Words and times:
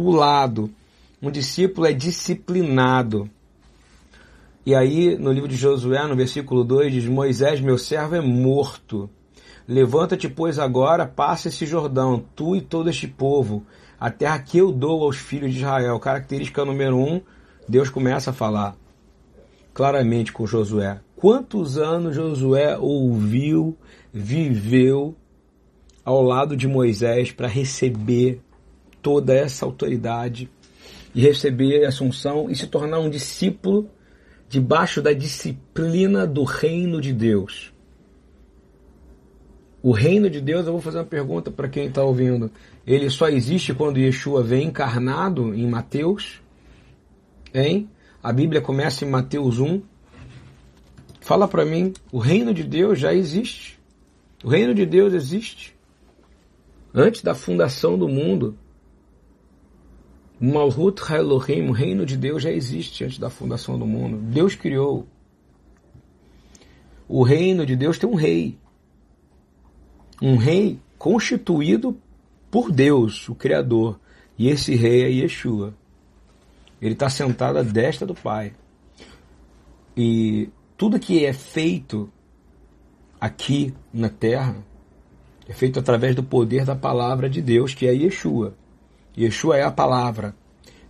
discipulado. 0.00 0.70
Um 1.22 1.30
discípulo 1.30 1.86
é 1.86 1.92
disciplinado. 1.92 3.28
E 4.64 4.74
aí, 4.74 5.16
no 5.16 5.30
livro 5.30 5.48
de 5.48 5.56
Josué, 5.56 6.06
no 6.06 6.16
versículo 6.16 6.64
2, 6.64 6.92
diz: 6.92 7.06
Moisés, 7.06 7.60
meu 7.60 7.76
servo, 7.76 8.16
é 8.16 8.20
morto. 8.20 9.08
Levanta-te, 9.68 10.28
pois, 10.28 10.58
agora, 10.58 11.06
passa 11.06 11.48
esse 11.48 11.66
Jordão, 11.66 12.24
tu 12.34 12.56
e 12.56 12.60
todo 12.60 12.90
este 12.90 13.06
povo, 13.06 13.64
a 14.00 14.10
terra 14.10 14.38
que 14.38 14.58
eu 14.58 14.72
dou 14.72 15.04
aos 15.04 15.16
filhos 15.16 15.52
de 15.52 15.58
Israel. 15.58 15.98
Característica 16.00 16.64
número 16.64 16.96
um, 16.96 17.20
Deus 17.68 17.88
começa 17.88 18.30
a 18.30 18.34
falar 18.34 18.74
claramente 19.72 20.32
com 20.32 20.46
Josué. 20.46 21.00
Quantos 21.14 21.78
anos 21.78 22.16
Josué 22.16 22.76
ouviu, 22.78 23.76
viveu 24.12 25.14
ao 26.04 26.22
lado 26.22 26.56
de 26.56 26.66
Moisés 26.66 27.30
para 27.30 27.46
receber 27.46 28.40
toda 29.02 29.34
essa 29.34 29.64
autoridade 29.64 30.50
e 31.14 31.20
receber 31.20 31.84
a 31.84 31.88
assunção 31.88 32.50
e 32.50 32.56
se 32.56 32.66
tornar 32.66 33.00
um 33.00 33.10
discípulo 33.10 33.88
debaixo 34.48 35.00
da 35.00 35.12
disciplina 35.12 36.26
do 36.26 36.44
reino 36.44 37.00
de 37.00 37.12
Deus. 37.12 37.72
O 39.82 39.92
reino 39.92 40.28
de 40.28 40.40
Deus, 40.40 40.66
eu 40.66 40.72
vou 40.72 40.80
fazer 40.80 40.98
uma 40.98 41.04
pergunta 41.04 41.50
para 41.50 41.68
quem 41.68 41.86
está 41.86 42.02
ouvindo. 42.02 42.50
Ele 42.86 43.08
só 43.08 43.28
existe 43.28 43.72
quando 43.72 43.98
Yeshua 43.98 44.42
vem 44.42 44.66
encarnado 44.66 45.54
em 45.54 45.66
Mateus? 45.66 46.42
Hein? 47.54 47.88
A 48.22 48.32
Bíblia 48.32 48.60
começa 48.60 49.04
em 49.04 49.08
Mateus 49.08 49.58
1. 49.58 49.80
Fala 51.20 51.48
para 51.48 51.64
mim, 51.64 51.94
o 52.12 52.18
reino 52.18 52.52
de 52.52 52.62
Deus 52.62 52.98
já 52.98 53.14
existe. 53.14 53.78
O 54.44 54.48
reino 54.48 54.74
de 54.74 54.84
Deus 54.84 55.14
existe. 55.14 55.74
Antes 56.94 57.22
da 57.22 57.34
fundação 57.34 57.98
do 57.98 58.08
mundo. 58.08 58.56
Malhut 60.40 61.02
Elohim, 61.12 61.68
o 61.68 61.72
reino 61.72 62.06
de 62.06 62.16
Deus 62.16 62.42
já 62.42 62.50
existe 62.50 63.04
antes 63.04 63.18
da 63.18 63.28
fundação 63.28 63.78
do 63.78 63.86
mundo. 63.86 64.16
Deus 64.16 64.54
criou. 64.54 65.06
O 67.06 67.22
reino 67.22 67.66
de 67.66 67.76
Deus 67.76 67.98
tem 67.98 68.08
um 68.08 68.14
rei. 68.14 68.56
Um 70.22 70.36
rei 70.36 70.78
constituído 70.96 72.00
por 72.50 72.72
Deus, 72.72 73.28
o 73.28 73.34
Criador. 73.34 74.00
E 74.38 74.48
esse 74.48 74.74
rei 74.74 75.02
é 75.02 75.10
Yeshua. 75.10 75.74
Ele 76.80 76.94
está 76.94 77.10
sentado 77.10 77.58
à 77.58 77.62
destra 77.62 78.06
do 78.06 78.14
Pai. 78.14 78.54
E 79.94 80.48
tudo 80.78 80.98
que 80.98 81.26
é 81.26 81.32
feito 81.34 82.10
aqui 83.20 83.74
na 83.92 84.08
terra 84.08 84.56
é 85.46 85.52
feito 85.52 85.78
através 85.78 86.14
do 86.14 86.22
poder 86.22 86.64
da 86.64 86.74
palavra 86.74 87.28
de 87.28 87.42
Deus, 87.42 87.74
que 87.74 87.86
é 87.86 87.92
Yeshua. 87.92 88.54
Yeshua 89.18 89.58
é 89.58 89.62
a 89.62 89.70
palavra. 89.70 90.34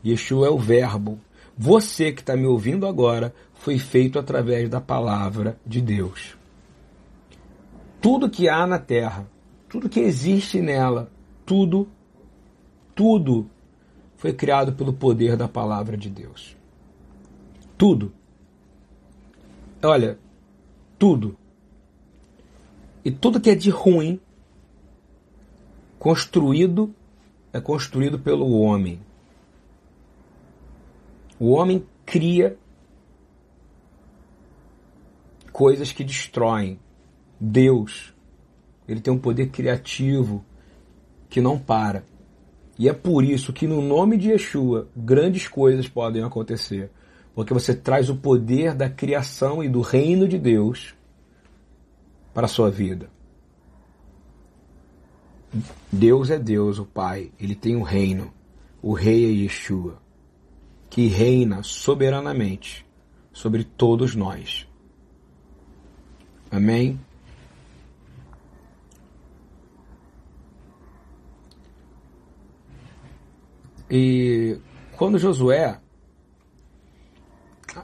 Yeshua 0.05 0.47
é 0.47 0.51
o 0.51 0.59
verbo. 0.59 1.19
Você 1.57 2.13
que 2.13 2.21
está 2.21 2.37
me 2.37 2.47
ouvindo 2.47 2.87
agora 2.87 3.35
foi 3.55 3.79
feito 3.79 4.19
através 4.19 4.69
da 4.69 4.81
palavra 4.81 5.59
de 5.67 5.81
Deus. 5.81 6.37
Tudo 8.01 8.31
que 8.31 8.49
há 8.49 8.67
na 8.67 8.79
terra, 8.79 9.29
tudo 9.69 9.89
que 9.89 10.01
existe 10.01 10.61
nela, 10.61 11.11
tudo, 11.45 11.87
tudo 12.95 13.51
foi 14.17 14.33
criado 14.33 14.73
pelo 14.73 14.93
poder 14.93 15.37
da 15.37 15.47
palavra 15.47 15.97
de 15.97 16.09
Deus. 16.09 16.57
Tudo. 17.77 18.13
Olha, 19.83 20.19
tudo. 20.99 21.37
E 23.05 23.11
tudo 23.11 23.41
que 23.41 23.51
é 23.51 23.55
de 23.55 23.71
ruim, 23.71 24.21
construído, 25.99 26.95
é 27.53 27.61
construído 27.61 28.19
pelo 28.19 28.51
homem. 28.61 29.01
O 31.41 31.53
homem 31.53 31.87
cria 32.05 32.59
coisas 35.51 35.91
que 35.91 36.05
destroem. 36.05 36.79
Deus, 37.41 38.15
ele 38.87 39.01
tem 39.01 39.11
um 39.11 39.19
poder 39.19 39.49
criativo 39.49 40.45
que 41.31 41.41
não 41.41 41.59
para. 41.59 42.05
E 42.79 42.91
é 42.91 42.93
por 42.93 43.25
isso 43.25 43.55
que 43.55 43.67
no 43.67 43.81
nome 43.81 44.19
de 44.19 44.31
Yeshua 44.31 44.89
grandes 44.95 45.49
coisas 45.49 45.89
podem 45.89 46.23
acontecer. 46.23 46.91
Porque 47.35 47.55
você 47.55 47.75
traz 47.75 48.11
o 48.11 48.17
poder 48.17 48.75
da 48.75 48.91
criação 48.91 49.65
e 49.65 49.69
do 49.69 49.81
reino 49.81 50.29
de 50.29 50.39
Deus 50.39 50.95
para 52.35 52.45
a 52.45 52.49
sua 52.49 52.71
vida. 52.71 53.09
Deus 55.91 56.29
é 56.29 56.39
Deus, 56.39 56.79
o 56.79 56.85
Pai. 56.85 57.33
Ele 57.41 57.55
tem 57.55 57.77
um 57.77 57.83
reino. 57.83 58.31
O 58.83 58.93
rei 58.93 59.25
é 59.25 59.29
Yeshua, 59.29 59.99
que 60.91 61.07
reina 61.07 61.63
soberanamente 61.63 62.85
sobre 63.33 63.63
todos 63.63 64.17
nós. 64.17 64.67
Amém? 66.51 67.01
E 73.89 74.59
quando 74.97 75.19
Josué 75.19 75.81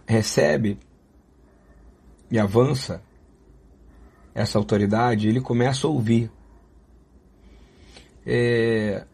recebe 0.06 0.78
e 2.31 2.38
avança 2.38 3.03
essa 4.34 4.59
autoridade, 4.59 5.28
ele 5.28 5.41
começa 5.41 5.87
a 5.87 5.91
ouvir. 5.91 6.31
É, 8.27 9.06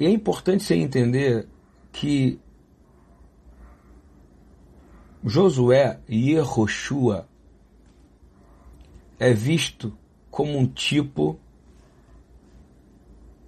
e 0.00 0.06
é 0.06 0.10
importante 0.10 0.64
você 0.64 0.74
entender 0.74 1.46
que 1.92 2.40
Josué 5.28 5.98
e 6.08 6.30
Yehoshua 6.30 7.26
é 9.18 9.32
visto 9.32 9.92
como 10.30 10.56
um 10.56 10.66
tipo 10.66 11.36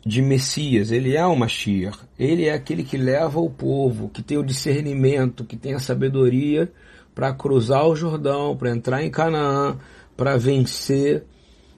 de 0.05 0.21
Messias, 0.21 0.91
ele 0.91 1.15
é 1.15 1.25
o 1.25 1.37
Mashiach, 1.37 1.99
ele 2.19 2.47
é 2.47 2.53
aquele 2.53 2.83
que 2.83 2.97
leva 2.97 3.38
o 3.38 3.50
povo, 3.50 4.09
que 4.09 4.22
tem 4.22 4.38
o 4.38 4.43
discernimento, 4.43 5.44
que 5.44 5.56
tem 5.56 5.75
a 5.75 5.78
sabedoria 5.78 6.72
para 7.15 7.33
cruzar 7.33 7.87
o 7.87 7.94
Jordão, 7.94 8.56
para 8.56 8.71
entrar 8.71 9.05
em 9.05 9.11
Canaã, 9.11 9.78
para 10.17 10.37
vencer 10.37 11.25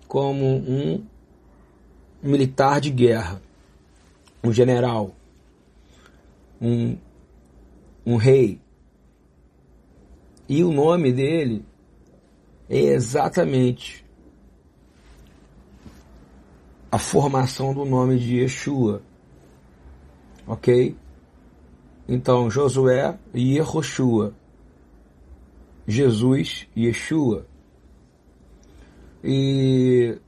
como 0.07 0.47
um 0.47 1.05
militar 2.23 2.81
de 2.81 2.91
guerra, 2.91 3.43
um 4.43 4.53
general, 4.53 5.15
um, 6.61 6.97
um 8.07 8.17
rei. 8.17 8.61
E 10.51 10.65
o 10.65 10.73
nome 10.73 11.13
dele 11.13 11.65
é 12.69 12.77
exatamente 12.77 14.05
a 16.91 16.99
formação 16.99 17.73
do 17.73 17.85
nome 17.85 18.19
de 18.19 18.39
Yeshua. 18.39 19.01
Ok? 20.45 20.97
Então, 22.09 22.51
Josué 22.51 23.17
e 23.33 23.59
Yehoshua. 23.59 24.35
Jesus 25.87 26.67
e 26.75 26.87
Yeshua. 26.87 27.47
E 29.23 30.19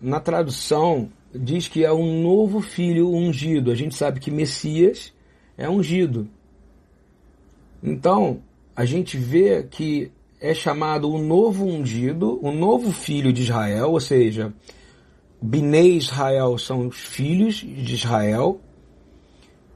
na 0.00 0.20
tradução 0.20 1.10
diz 1.34 1.66
que 1.66 1.84
é 1.84 1.92
um 1.92 2.22
novo 2.22 2.60
filho 2.60 3.10
ungido. 3.12 3.72
A 3.72 3.74
gente 3.74 3.96
sabe 3.96 4.20
que 4.20 4.30
Messias 4.30 5.12
é 5.58 5.68
ungido. 5.68 6.28
Então, 7.82 8.40
a 8.74 8.84
gente 8.84 9.16
vê 9.16 9.62
que 9.62 10.10
é 10.40 10.52
chamado 10.54 11.10
o 11.10 11.18
novo 11.18 11.64
ungido, 11.64 12.38
o 12.42 12.50
novo 12.50 12.90
filho 12.90 13.32
de 13.32 13.42
Israel, 13.42 13.92
ou 13.92 14.00
seja, 14.00 14.52
Binei 15.40 15.96
Israel 15.96 16.56
são 16.58 16.86
os 16.86 16.96
filhos 16.96 17.56
de 17.56 17.94
Israel. 17.94 18.60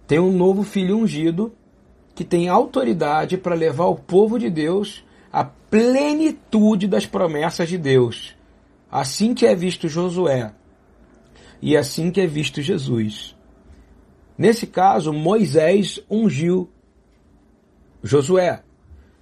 Tem 0.07 0.19
um 0.19 0.33
novo 0.33 0.63
filho 0.63 0.97
ungido 0.97 1.53
que 2.15 2.25
tem 2.25 2.49
autoridade 2.49 3.37
para 3.37 3.55
levar 3.55 3.87
o 3.87 3.97
povo 3.97 4.39
de 4.39 4.49
Deus 4.49 5.05
à 5.33 5.45
plenitude 5.45 6.87
das 6.87 7.05
promessas 7.05 7.69
de 7.69 7.77
Deus. 7.77 8.35
Assim 8.91 9.35
que 9.35 9.45
é 9.45 9.55
visto 9.55 9.89
Josué 9.89 10.53
e 11.61 11.77
assim 11.77 12.11
que 12.11 12.21
é 12.21 12.27
visto 12.27 12.63
Jesus. 12.63 13.37
Nesse 14.39 14.67
caso, 14.67 15.13
Moisés 15.13 16.01
ungiu 16.11 16.71
Josué. 18.03 18.63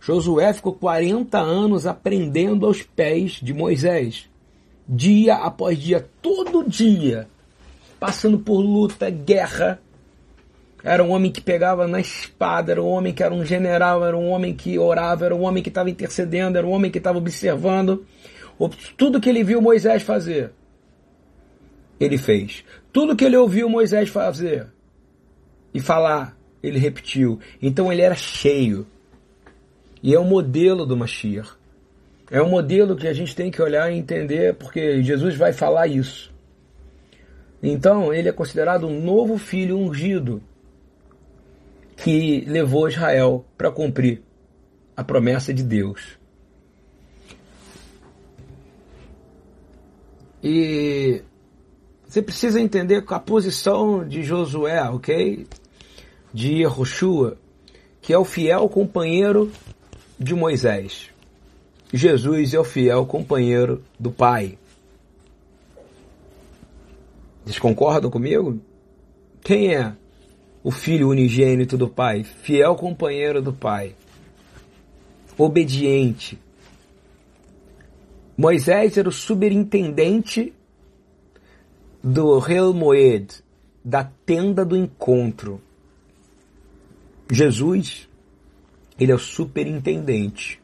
Josué 0.05 0.53
ficou 0.53 0.75
40 0.75 1.39
anos 1.39 1.87
aprendendo 1.87 2.67
aos 2.67 2.83
pés 2.83 3.41
de 3.43 3.55
Moisés 3.55 4.29
dia 4.87 5.37
após 5.37 5.79
dia, 5.79 6.07
todo 6.21 6.63
dia, 6.69 7.27
passando 7.99 8.39
por 8.39 8.61
luta, 8.61 9.09
guerra. 9.09 9.81
Era 10.83 11.03
um 11.03 11.09
homem 11.09 11.33
que 11.33 11.41
pegava 11.41 11.87
na 11.87 12.01
espada, 12.01 12.73
era 12.73 12.83
um 12.83 12.89
homem 12.89 13.15
que 13.15 13.23
era 13.23 13.33
um 13.33 13.47
general, 13.47 14.05
era 14.05 14.15
um 14.15 14.29
homem 14.29 14.55
que 14.55 14.79
orava, 14.79 15.25
era 15.25 15.35
um 15.35 15.43
homem 15.45 15.63
que 15.63 15.71
estava 15.71 15.89
intercedendo, 15.89 16.59
era 16.59 16.67
um 16.67 16.73
homem 16.73 16.91
que 16.91 16.99
estava 16.99 17.17
observando. 17.17 18.05
Tudo 18.99 19.19
que 19.19 19.31
ele 19.31 19.43
viu 19.43 19.63
Moisés 19.63 20.03
fazer, 20.03 20.53
ele 21.99 22.19
fez. 22.19 22.63
Tudo 22.93 23.17
que 23.17 23.25
ele 23.25 23.39
ouviu 23.39 23.71
Moisés 23.71 24.11
fazer 24.11 24.67
e 25.73 25.81
falar, 25.81 26.37
ele 26.63 26.79
repetiu. 26.79 27.41
Então 27.63 27.91
ele 27.91 28.03
era 28.03 28.15
cheio. 28.15 28.87
E 30.05 30.15
é 30.15 30.19
o 30.19 30.25
modelo 30.25 30.85
do 30.85 30.95
Mashiach. 30.95 31.53
É 32.31 32.43
um 32.43 32.51
modelo 32.51 32.95
que 32.95 33.09
a 33.09 33.13
gente 33.15 33.35
tem 33.35 33.51
que 33.51 33.63
olhar 33.63 33.91
e 33.91 33.97
entender, 33.97 34.55
porque 34.55 35.03
Jesus 35.03 35.35
vai 35.35 35.51
falar 35.51 35.87
isso. 35.87 36.31
Então, 37.63 38.13
ele 38.13 38.29
é 38.29 38.33
considerado 38.33 38.87
um 38.87 39.03
novo 39.03 39.39
filho 39.39 39.79
ungido 39.79 40.43
que 41.97 42.45
levou 42.47 42.87
Israel 42.87 43.47
para 43.57 43.71
cumprir 43.71 44.21
a 44.95 45.03
promessa 45.03 45.55
de 45.55 45.63
Deus. 45.63 46.19
E 50.43 51.23
você 52.07 52.21
precisa 52.21 52.61
entender 52.61 53.03
a 53.09 53.19
posição 53.19 54.07
de 54.07 54.23
Josué, 54.23 54.83
ok? 54.83 55.47
De 56.31 56.57
Yehoshua, 56.57 57.39
que 58.03 58.13
é 58.13 58.19
o 58.19 58.25
fiel 58.27 58.69
companheiro 58.69 59.51
de 60.19 60.35
Moisés. 60.35 61.11
Jesus 61.93 62.55
é 62.55 62.59
o 62.59 62.65
fiel 62.65 63.07
companheiro 63.07 63.83
do 63.99 64.11
Pai. 64.11 64.59
Vocês 67.45 67.59
concordam 67.59 68.11
comigo? 68.11 68.61
Quem 69.43 69.75
é 69.75 69.95
o 70.63 70.71
filho 70.71 71.11
unigênito 71.11 71.77
do 71.77 71.89
Pai? 71.89 72.25
Fiel 72.25 72.75
companheiro 72.75 73.43
do 73.43 73.53
Pai. 73.53 73.95
Obediente. 75.37 76.39
Moisés 78.37 78.97
era 78.97 79.09
o 79.09 79.13
superintendente 79.13 80.53
do 82.03 82.39
Rel 82.39 82.75
Moed, 82.75 83.43
da 83.85 84.05
tenda 84.05 84.65
do 84.65 84.77
encontro. 84.77 85.61
Jesus, 87.31 88.09
ele 88.99 89.13
é 89.13 89.15
o 89.15 89.19
superintendente 89.19 90.61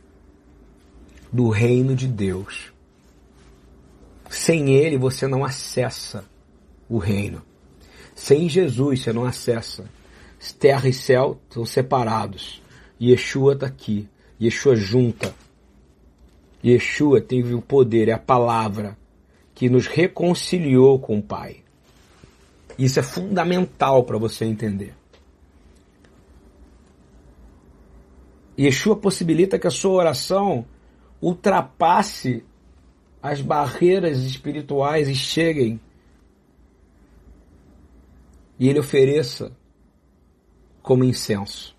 do 1.32 1.48
reino 1.48 1.94
de 1.94 2.06
Deus. 2.06 2.72
Sem 4.28 4.74
ele 4.74 4.96
você 4.96 5.26
não 5.26 5.44
acessa 5.44 6.24
o 6.88 6.98
reino. 6.98 7.42
Sem 8.14 8.48
Jesus 8.48 9.02
você 9.02 9.12
não 9.12 9.24
acessa. 9.24 9.88
Terra 10.58 10.88
e 10.88 10.92
céu 10.92 11.40
estão 11.48 11.64
separados. 11.64 12.62
Yeshua 13.00 13.54
está 13.54 13.66
aqui. 13.66 14.08
Yeshua 14.40 14.76
junta. 14.76 15.34
Yeshua 16.64 17.20
teve 17.20 17.54
o 17.54 17.62
poder, 17.62 18.08
é 18.08 18.12
a 18.12 18.18
palavra 18.18 18.96
que 19.54 19.68
nos 19.68 19.86
reconciliou 19.86 20.98
com 20.98 21.18
o 21.18 21.22
Pai. 21.22 21.58
Isso 22.78 22.98
é 22.98 23.02
fundamental 23.02 24.04
para 24.04 24.18
você 24.18 24.44
entender. 24.44 24.94
Yeshua 28.58 28.96
possibilita 28.96 29.58
que 29.58 29.66
a 29.66 29.70
sua 29.70 29.92
oração 29.92 30.64
ultrapasse 31.20 32.44
as 33.22 33.40
barreiras 33.40 34.18
espirituais 34.18 35.08
e 35.08 35.14
cheguem 35.14 35.80
e 38.58 38.68
ele 38.68 38.78
ofereça 38.78 39.52
como 40.82 41.02
incenso. 41.02 41.74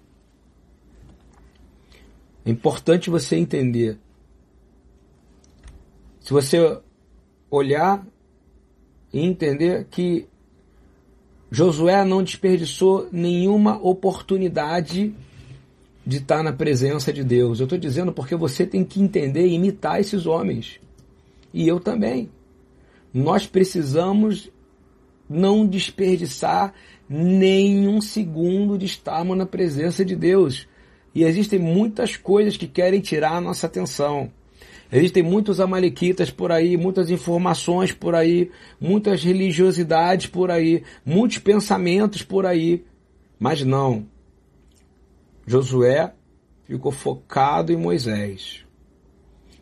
É 2.44 2.50
importante 2.50 3.10
você 3.10 3.36
entender. 3.36 4.00
Se 6.20 6.34
você 6.34 6.82
olhar 7.52 8.06
e 9.14 9.20
entender 9.20 9.86
que 9.92 10.28
Josué 11.52 12.04
não 12.04 12.24
desperdiçou 12.24 13.08
nenhuma 13.12 13.78
oportunidade 13.78 15.14
de 16.06 16.18
estar 16.18 16.44
na 16.44 16.52
presença 16.52 17.12
de 17.14 17.24
Deus. 17.24 17.60
Eu 17.60 17.66
estou 17.66 17.78
dizendo 17.78 18.12
porque 18.12 18.36
você 18.36 18.66
tem 18.66 18.84
que 18.84 19.02
entender 19.02 19.46
e 19.46 19.54
imitar 19.54 20.00
esses 20.00 20.26
homens. 20.26 20.80
E 21.54 21.68
eu 21.68 21.80
também. 21.80 22.30
Nós 23.14 23.46
precisamos 23.46 24.50
não 25.30 25.66
desperdiçar 25.66 26.74
nenhum 27.08 28.02
segundo 28.02 28.78
de 28.78 28.86
estarmos 28.86 29.38
na 29.38 29.46
presença 29.46 30.04
de 30.04 30.16
Deus. 30.16 30.68
E 31.14 31.24
existem 31.24 31.60
muitas 31.60 32.16
coisas 32.16 32.56
que 32.56 32.68
querem 32.68 33.02
tirar 33.02 33.36
a 33.36 33.42
nossa 33.42 33.68
atenção. 33.68 34.32
Existem 34.92 35.24
muitos 35.24 35.60
amalequitas 35.60 36.30
por 36.30 36.52
aí, 36.52 36.76
muitas 36.76 37.10
informações 37.10 37.94
por 37.94 38.14
aí, 38.14 38.52
muitas 38.80 39.24
religiosidades 39.24 40.28
por 40.28 40.52
aí, 40.52 40.84
muitos 41.06 41.38
pensamentos 41.38 42.24
por 42.24 42.46
aí. 42.46 42.84
Mas 43.40 43.64
não. 43.64 44.06
Josué 45.46 46.14
ficou 46.64 46.92
focado 46.92 47.72
em 47.72 47.78
Moisés. 47.78 48.66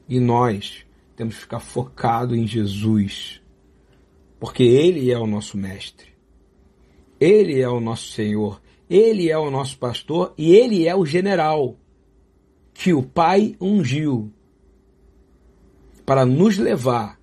E 0.07 0.19
nós 0.19 0.85
temos 1.15 1.35
que 1.35 1.41
ficar 1.41 1.59
focado 1.59 2.35
em 2.35 2.47
Jesus 2.47 3.41
porque 4.39 4.63
Ele 4.63 5.11
é 5.11 5.19
o 5.19 5.27
nosso 5.27 5.57
mestre, 5.57 6.07
Ele 7.19 7.59
é 7.59 7.67
o 7.67 7.81
nosso 7.81 8.07
Senhor, 8.13 8.61
Ele 8.89 9.29
é 9.29 9.37
o 9.37 9.51
nosso 9.51 9.77
pastor 9.77 10.33
e 10.37 10.55
Ele 10.55 10.87
é 10.87 10.95
o 10.95 11.05
general 11.05 11.75
que 12.73 12.93
o 12.93 13.03
Pai 13.03 13.55
ungiu 13.59 14.31
para 16.05 16.25
nos 16.25 16.57
levar 16.57 17.19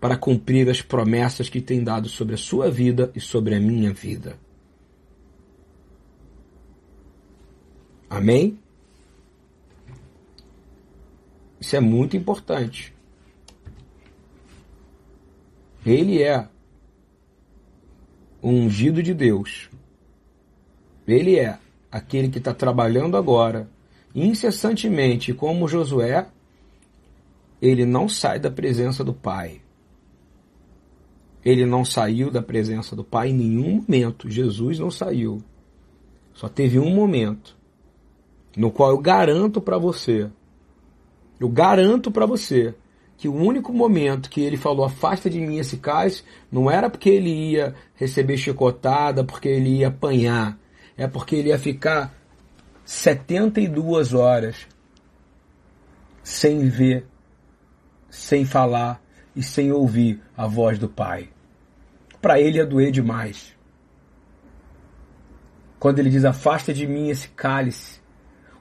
para 0.00 0.16
cumprir 0.16 0.70
as 0.70 0.80
promessas 0.80 1.50
que 1.50 1.60
tem 1.60 1.84
dado 1.84 2.08
sobre 2.08 2.34
a 2.34 2.38
sua 2.38 2.70
vida 2.70 3.12
e 3.14 3.20
sobre 3.20 3.54
a 3.54 3.60
minha 3.60 3.92
vida. 3.92 4.38
Amém? 8.10 8.58
Isso 11.60 11.76
é 11.76 11.80
muito 11.80 12.16
importante. 12.16 12.92
Ele 15.86 16.20
é 16.20 16.48
o 18.42 18.48
ungido 18.48 19.00
de 19.00 19.14
Deus. 19.14 19.70
Ele 21.06 21.38
é 21.38 21.56
aquele 21.90 22.28
que 22.28 22.38
está 22.38 22.52
trabalhando 22.52 23.16
agora, 23.16 23.70
incessantemente, 24.12 25.32
como 25.32 25.68
Josué, 25.68 26.26
ele 27.62 27.84
não 27.86 28.08
sai 28.08 28.40
da 28.40 28.50
presença 28.50 29.04
do 29.04 29.14
Pai. 29.14 29.60
Ele 31.44 31.64
não 31.64 31.84
saiu 31.84 32.30
da 32.30 32.42
presença 32.42 32.96
do 32.96 33.04
Pai 33.04 33.30
em 33.30 33.34
nenhum 33.34 33.76
momento. 33.76 34.28
Jesus 34.28 34.78
não 34.78 34.90
saiu. 34.90 35.42
Só 36.34 36.48
teve 36.48 36.78
um 36.78 36.90
momento 36.90 37.59
no 38.56 38.70
qual 38.70 38.90
eu 38.90 38.98
garanto 38.98 39.60
para 39.60 39.78
você, 39.78 40.30
eu 41.38 41.48
garanto 41.48 42.10
para 42.10 42.26
você 42.26 42.74
que 43.16 43.28
o 43.28 43.34
único 43.34 43.72
momento 43.72 44.30
que 44.30 44.40
ele 44.40 44.56
falou 44.56 44.84
afasta 44.84 45.28
de 45.28 45.40
mim 45.40 45.58
esse 45.58 45.76
cálice 45.76 46.24
não 46.50 46.70
era 46.70 46.88
porque 46.88 47.10
ele 47.10 47.52
ia 47.52 47.74
receber 47.94 48.38
chicotada, 48.38 49.22
porque 49.22 49.48
ele 49.48 49.78
ia 49.78 49.88
apanhar, 49.88 50.58
é 50.96 51.06
porque 51.06 51.36
ele 51.36 51.50
ia 51.50 51.58
ficar 51.58 52.14
72 52.84 54.14
horas 54.14 54.66
sem 56.22 56.68
ver, 56.68 57.06
sem 58.08 58.44
falar 58.44 59.02
e 59.36 59.42
sem 59.42 59.70
ouvir 59.70 60.22
a 60.36 60.46
voz 60.46 60.78
do 60.78 60.88
Pai. 60.88 61.28
Para 62.20 62.40
ele 62.40 62.56
ia 62.58 62.66
doer 62.66 62.90
demais. 62.90 63.54
Quando 65.78 65.98
ele 65.98 66.10
diz 66.10 66.24
afasta 66.24 66.74
de 66.74 66.86
mim 66.86 67.08
esse 67.08 67.28
cálice, 67.28 67.99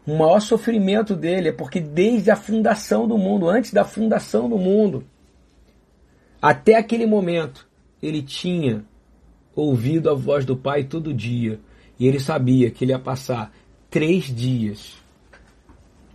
o 0.10 0.18
maior 0.18 0.40
sofrimento 0.40 1.16
dele 1.16 1.50
é 1.50 1.52
porque 1.52 1.80
desde 1.80 2.32
a 2.32 2.36
fundação 2.36 3.08
do 3.08 3.18
mundo, 3.18 3.48
antes 3.48 3.72
da 3.72 3.84
fundação 3.84 4.50
do 4.50 4.58
mundo, 4.58 5.04
até 6.42 6.76
aquele 6.76 7.06
momento, 7.06 7.68
ele 8.02 8.24
tinha 8.24 8.84
ouvido 9.56 10.10
a 10.10 10.14
voz 10.16 10.46
do 10.46 10.58
Pai 10.58 10.84
todo 10.84 11.14
dia. 11.14 11.60
E 12.00 12.08
ele 12.08 12.20
sabia 12.20 12.72
que 12.72 12.86
ele 12.86 12.92
ia 12.92 13.00
passar 13.00 13.54
três 13.90 14.34
dias. 14.34 14.98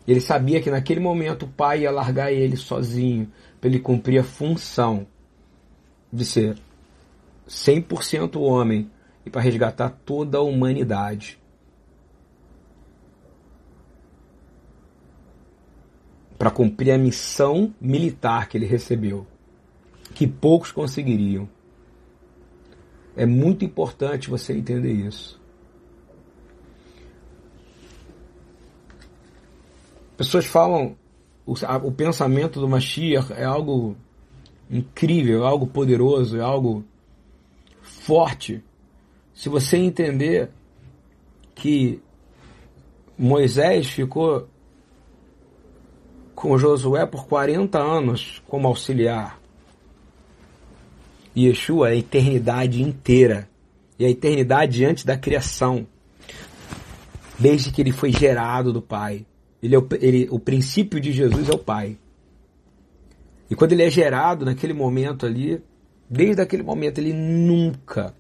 Ele 0.09 0.21
sabia 0.21 0.61
que 0.61 0.71
naquele 0.71 1.01
momento 1.01 1.45
o 1.45 1.49
Pai 1.49 1.83
ia 1.83 1.91
largar 1.91 2.33
ele 2.33 2.57
sozinho 2.57 3.31
para 3.61 3.69
ele 3.69 3.79
cumprir 3.79 4.19
a 4.19 4.25
função 4.25 5.07
de 6.13 6.25
ser 6.25 6.57
100% 7.49 8.41
homem 8.41 8.91
e 9.25 9.31
para 9.31 9.41
resgatar 9.43 9.91
toda 10.05 10.39
a 10.39 10.43
humanidade. 10.43 11.39
Para 16.39 16.51
cumprir 16.51 16.93
a 16.93 16.99
missão 16.99 17.75
militar 17.81 18.49
que 18.49 18.59
ele 18.59 18.67
recebeu, 18.67 19.27
que 20.15 20.27
poucos 20.27 20.73
conseguiriam. 20.73 21.49
É 23.17 23.25
muito 23.25 23.65
importante 23.65 24.29
você 24.29 24.53
entender 24.53 24.93
isso. 24.93 25.41
Pessoas 30.17 30.47
falam 30.47 30.97
o, 31.47 31.53
o 31.83 31.93
pensamento 31.93 32.61
do 32.61 32.69
Mashiach 32.69 33.33
é 33.33 33.45
algo 33.45 33.97
incrível, 34.71 35.45
é 35.45 35.47
algo 35.47 35.67
poderoso, 35.67 36.39
é 36.39 36.41
algo 36.41 36.85
forte. 37.83 38.63
Se 39.35 39.49
você 39.49 39.77
entender 39.77 40.51
que 41.55 42.01
Moisés 43.19 43.89
ficou 43.89 44.49
com 46.35 46.59
Josué 46.59 47.07
por 47.07 47.27
40 47.27 47.79
anos 47.79 48.43
como 48.47 48.69
auxiliar. 48.69 49.39
Yeshua 51.37 51.91
é 51.91 51.93
a 51.93 51.97
eternidade 51.97 52.83
inteira. 52.83 53.49
E 53.99 54.05
a 54.05 54.11
eternidade 54.11 54.85
antes 54.85 55.05
da 55.05 55.17
criação. 55.17 55.87
Desde 57.39 57.71
que 57.71 57.81
ele 57.81 57.93
foi 57.93 58.13
gerado 58.13 58.73
do 58.73 58.83
Pai. 58.83 59.27
Ele 59.63 59.75
é 59.75 59.79
o, 59.79 59.89
ele, 60.01 60.29
o 60.31 60.39
princípio 60.39 61.01
de 61.01 61.13
Jesus 61.13 61.49
é 61.49 61.53
o 61.53 61.59
Pai. 61.59 61.97
E 63.51 63.55
quando 63.55 63.73
ele 63.73 63.83
é 63.83 63.91
gerado 63.91 64.45
naquele 64.45 64.73
momento 64.73 65.27
ali, 65.27 65.63
desde 66.09 66.41
aquele 66.41 66.63
momento 66.63 66.99
ele 66.99 67.13
nunca, 67.13 68.15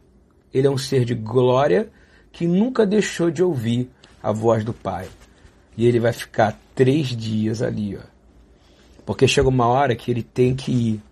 ele 0.52 0.66
é 0.66 0.70
um 0.70 0.78
ser 0.78 1.04
de 1.04 1.14
glória 1.14 1.90
que 2.32 2.46
nunca 2.46 2.86
deixou 2.86 3.30
de 3.30 3.42
ouvir 3.42 3.90
a 4.22 4.32
voz 4.32 4.64
do 4.64 4.72
Pai. 4.72 5.08
E 5.76 5.86
ele 5.86 5.98
vai 5.98 6.12
ficar 6.12 6.58
três 6.74 7.08
dias 7.08 7.62
ali, 7.62 7.96
ó. 7.96 8.14
Porque 9.04 9.28
chega 9.28 9.48
uma 9.48 9.66
hora 9.66 9.94
que 9.94 10.10
ele 10.10 10.22
tem 10.22 10.54
que 10.54 10.72
ir. 10.72 11.02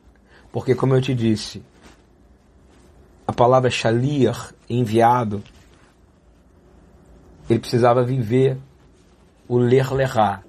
Porque, 0.51 0.75
como 0.75 0.95
eu 0.95 1.03
te 1.03 1.15
disse, 1.15 1.63
a 3.27 3.33
palavra 3.33 3.71
shalir, 3.71 4.35
enviado, 4.69 5.43
ele 7.49 7.59
precisava 7.59 8.03
viver 8.03 8.57
o 9.49 9.59
ler 9.59 9.93
lerá. 9.93 10.43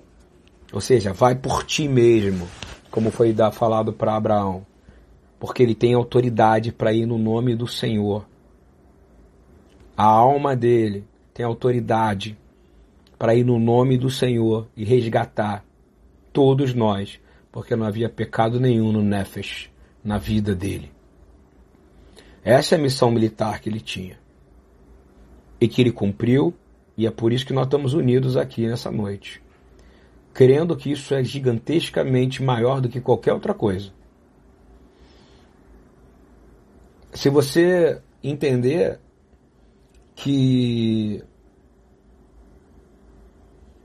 Ou 0.71 0.79
seja, 0.79 1.13
vai 1.13 1.35
por 1.35 1.63
ti 1.63 1.87
mesmo, 1.87 2.47
como 2.89 3.11
foi 3.11 3.35
falado 3.51 3.91
para 3.93 4.15
Abraão. 4.15 4.65
Porque 5.39 5.61
ele 5.61 5.75
tem 5.75 5.93
autoridade 5.93 6.71
para 6.71 6.93
ir 6.93 7.05
no 7.05 7.17
nome 7.17 7.55
do 7.55 7.67
Senhor. 7.67 8.25
A 9.95 10.05
alma 10.05 10.55
dele 10.55 11.05
tem 11.33 11.45
autoridade 11.45 12.37
para 13.23 13.35
ir 13.35 13.45
no 13.45 13.57
nome 13.57 13.97
do 13.97 14.09
Senhor 14.09 14.67
e 14.75 14.83
resgatar 14.83 15.63
todos 16.33 16.73
nós, 16.73 17.21
porque 17.53 17.73
não 17.73 17.85
havia 17.85 18.09
pecado 18.09 18.59
nenhum 18.59 18.91
no 18.91 19.01
Nefesh, 19.01 19.71
na 20.03 20.17
vida 20.17 20.53
dele. 20.53 20.91
Essa 22.43 22.75
é 22.75 22.77
a 22.77 22.81
missão 22.81 23.09
militar 23.09 23.61
que 23.61 23.69
ele 23.69 23.79
tinha. 23.79 24.19
E 25.57 25.69
que 25.69 25.81
ele 25.81 25.93
cumpriu, 25.93 26.53
e 26.97 27.07
é 27.07 27.11
por 27.11 27.31
isso 27.31 27.45
que 27.45 27.53
nós 27.53 27.65
estamos 27.65 27.93
unidos 27.93 28.35
aqui 28.35 28.67
nessa 28.67 28.91
noite. 28.91 29.41
Crendo 30.33 30.75
que 30.75 30.91
isso 30.91 31.15
é 31.15 31.23
gigantescamente 31.23 32.43
maior 32.43 32.81
do 32.81 32.89
que 32.89 32.99
qualquer 32.99 33.31
outra 33.31 33.53
coisa. 33.53 33.93
Se 37.13 37.29
você 37.29 38.01
entender 38.21 38.99
que 40.13 41.23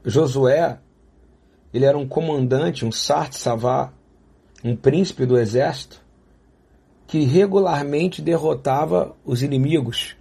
Josué, 0.09 0.79
ele 1.73 1.85
era 1.85 1.99
um 1.99 2.09
comandante, 2.09 2.85
um 2.85 2.91
Sart 2.91 3.35
Savá, 3.35 3.93
um 4.65 4.75
príncipe 4.75 5.27
do 5.27 5.39
exército, 5.39 6.03
que 7.07 7.25
regularmente 7.25 8.23
derrotava 8.23 9.15
os 9.25 9.43
inimigos. 9.43 10.17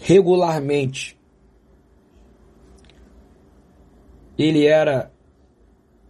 Regularmente. 0.00 1.18
Ele 4.36 4.66
era 4.66 5.12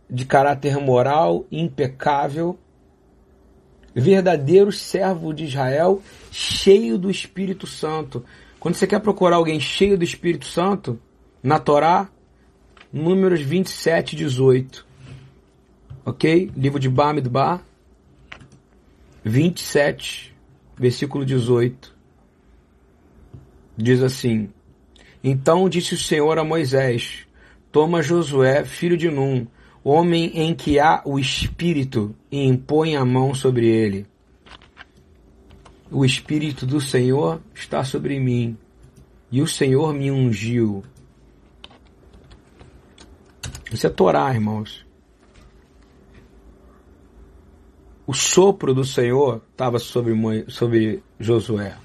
de 0.09 0.25
caráter 0.25 0.79
moral 0.79 1.45
impecável, 1.53 2.59
verdadeiro 3.95 4.73
servo 4.73 5.35
de 5.35 5.45
Israel, 5.45 6.01
cheio 6.31 6.97
do 6.97 7.11
Espírito 7.11 7.67
Santo. 7.67 8.25
Quando 8.59 8.77
você 8.77 8.87
quer 8.87 9.01
procurar 9.01 9.37
alguém 9.37 9.61
cheio 9.61 9.99
do 9.99 10.05
Espírito 10.05 10.47
Santo, 10.47 10.99
na 11.43 11.59
Torá, 11.59 12.09
Números 12.93 13.41
27, 13.41 14.15
18. 14.15 14.87
Ok? 16.05 16.53
Livro 16.55 16.79
de 16.79 16.91
Bamidbar, 16.91 17.65
27, 19.25 20.37
versículo 20.77 21.25
18. 21.25 21.97
Diz 23.75 24.03
assim: 24.03 24.51
Então 25.25 25.71
disse 25.71 25.95
o 25.95 25.99
Senhor 25.99 26.39
a 26.39 26.45
Moisés: 26.45 27.27
Toma 27.71 28.03
Josué, 28.03 28.63
filho 28.63 28.99
de 28.99 29.11
Num, 29.11 29.47
homem 29.83 30.31
em 30.35 30.55
que 30.55 30.79
há 30.79 31.01
o 31.07 31.19
Espírito, 31.19 32.15
e 32.31 32.45
impõe 32.45 32.95
a 32.95 33.07
mão 33.07 33.35
sobre 33.35 33.69
ele. 33.69 34.07
O 35.91 36.05
Espírito 36.05 36.67
do 36.67 36.79
Senhor 36.79 37.41
está 37.55 37.85
sobre 37.85 38.21
mim, 38.21 38.55
e 39.31 39.41
o 39.41 39.47
Senhor 39.47 39.95
me 39.95 40.11
ungiu 40.11 40.85
isso 43.75 43.87
é 43.87 43.91
Torá, 43.91 44.33
irmãos. 44.33 44.85
O 48.07 48.13
sopro 48.13 48.75
do 48.75 48.85
Senhor 48.85 49.43
estava 49.53 49.79
sobre, 49.79 50.15
sobre 50.49 51.03
Josué. 51.19 51.77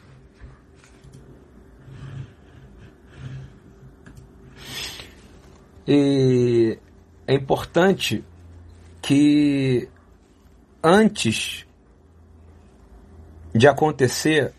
E 5.87 6.77
é 7.25 7.33
importante 7.33 8.23
que 9.01 9.87
antes 10.83 11.65
de 13.55 13.67
acontecer, 13.67 14.53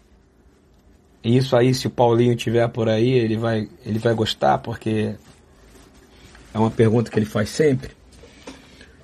e 1.22 1.36
isso 1.36 1.54
aí 1.54 1.74
se 1.74 1.86
o 1.86 1.90
Paulinho 1.90 2.34
tiver 2.34 2.66
por 2.68 2.88
aí, 2.88 3.10
ele 3.10 3.36
vai, 3.36 3.68
ele 3.84 3.98
vai 3.98 4.14
gostar, 4.14 4.58
porque 4.58 5.16
é 6.52 6.58
uma 6.58 6.70
pergunta 6.70 7.10
que 7.10 7.18
ele 7.18 7.26
faz 7.26 7.48
sempre. 7.48 7.90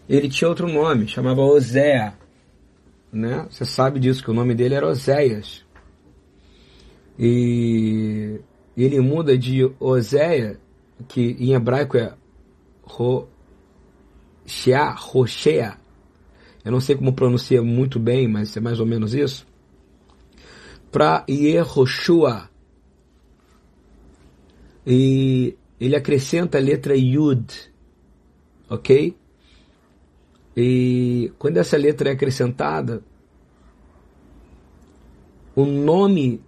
Ele 0.08 0.28
tinha 0.28 0.48
outro 0.48 0.68
nome, 0.68 1.08
chamava 1.08 1.40
Osea. 1.40 2.14
Né? 3.12 3.46
Você 3.50 3.64
sabe 3.64 4.00
disso, 4.00 4.22
que 4.22 4.30
o 4.30 4.34
nome 4.34 4.54
dele 4.54 4.74
era 4.74 4.88
Oséias. 4.88 5.64
E 7.18 8.40
ele 8.76 9.00
muda 9.00 9.38
de 9.38 9.70
Oséia, 9.78 10.58
que 11.08 11.36
em 11.38 11.54
hebraico 11.54 11.96
é 11.96 12.14
Roshea, 12.82 13.28
Roshea. 14.96 15.78
Eu 16.64 16.72
não 16.72 16.80
sei 16.80 16.96
como 16.96 17.12
pronuncia 17.12 17.62
muito 17.62 18.00
bem, 18.00 18.26
mas 18.26 18.56
é 18.56 18.60
mais 18.60 18.80
ou 18.80 18.86
menos 18.86 19.14
isso. 19.14 19.46
Para 20.90 21.24
Yehoshua. 21.28 22.48
E 24.86 25.56
ele 25.84 25.96
acrescenta 25.96 26.56
a 26.56 26.60
letra 26.62 26.96
Yud, 26.96 27.70
ok? 28.70 29.14
E 30.56 31.30
quando 31.38 31.58
essa 31.58 31.76
letra 31.76 32.08
é 32.08 32.12
acrescentada, 32.12 33.02
o 35.54 35.66
nome 35.66 36.42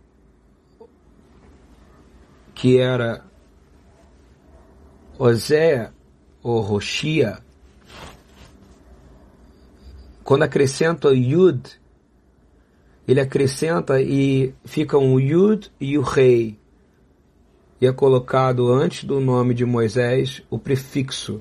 que 2.55 2.79
era 2.79 3.27
Osé 5.19 5.93
ou 6.43 6.61
Roshia, 6.63 7.39
quando 10.25 10.45
acrescenta 10.45 11.11
Yud, 11.13 11.79
ele 13.07 13.21
acrescenta 13.21 14.01
e 14.01 14.55
fica 14.65 14.97
um 14.97 15.21
Yud 15.21 15.71
e 15.79 15.99
o 15.99 16.01
rei 16.01 16.59
e 17.81 17.87
é 17.87 17.93
colocado 17.93 18.73
antes 18.73 19.05
do 19.05 19.21
nome 19.21 19.55
de 19.55 19.65
Moisés 19.65 20.43
o 20.51 20.59
prefixo 20.59 21.41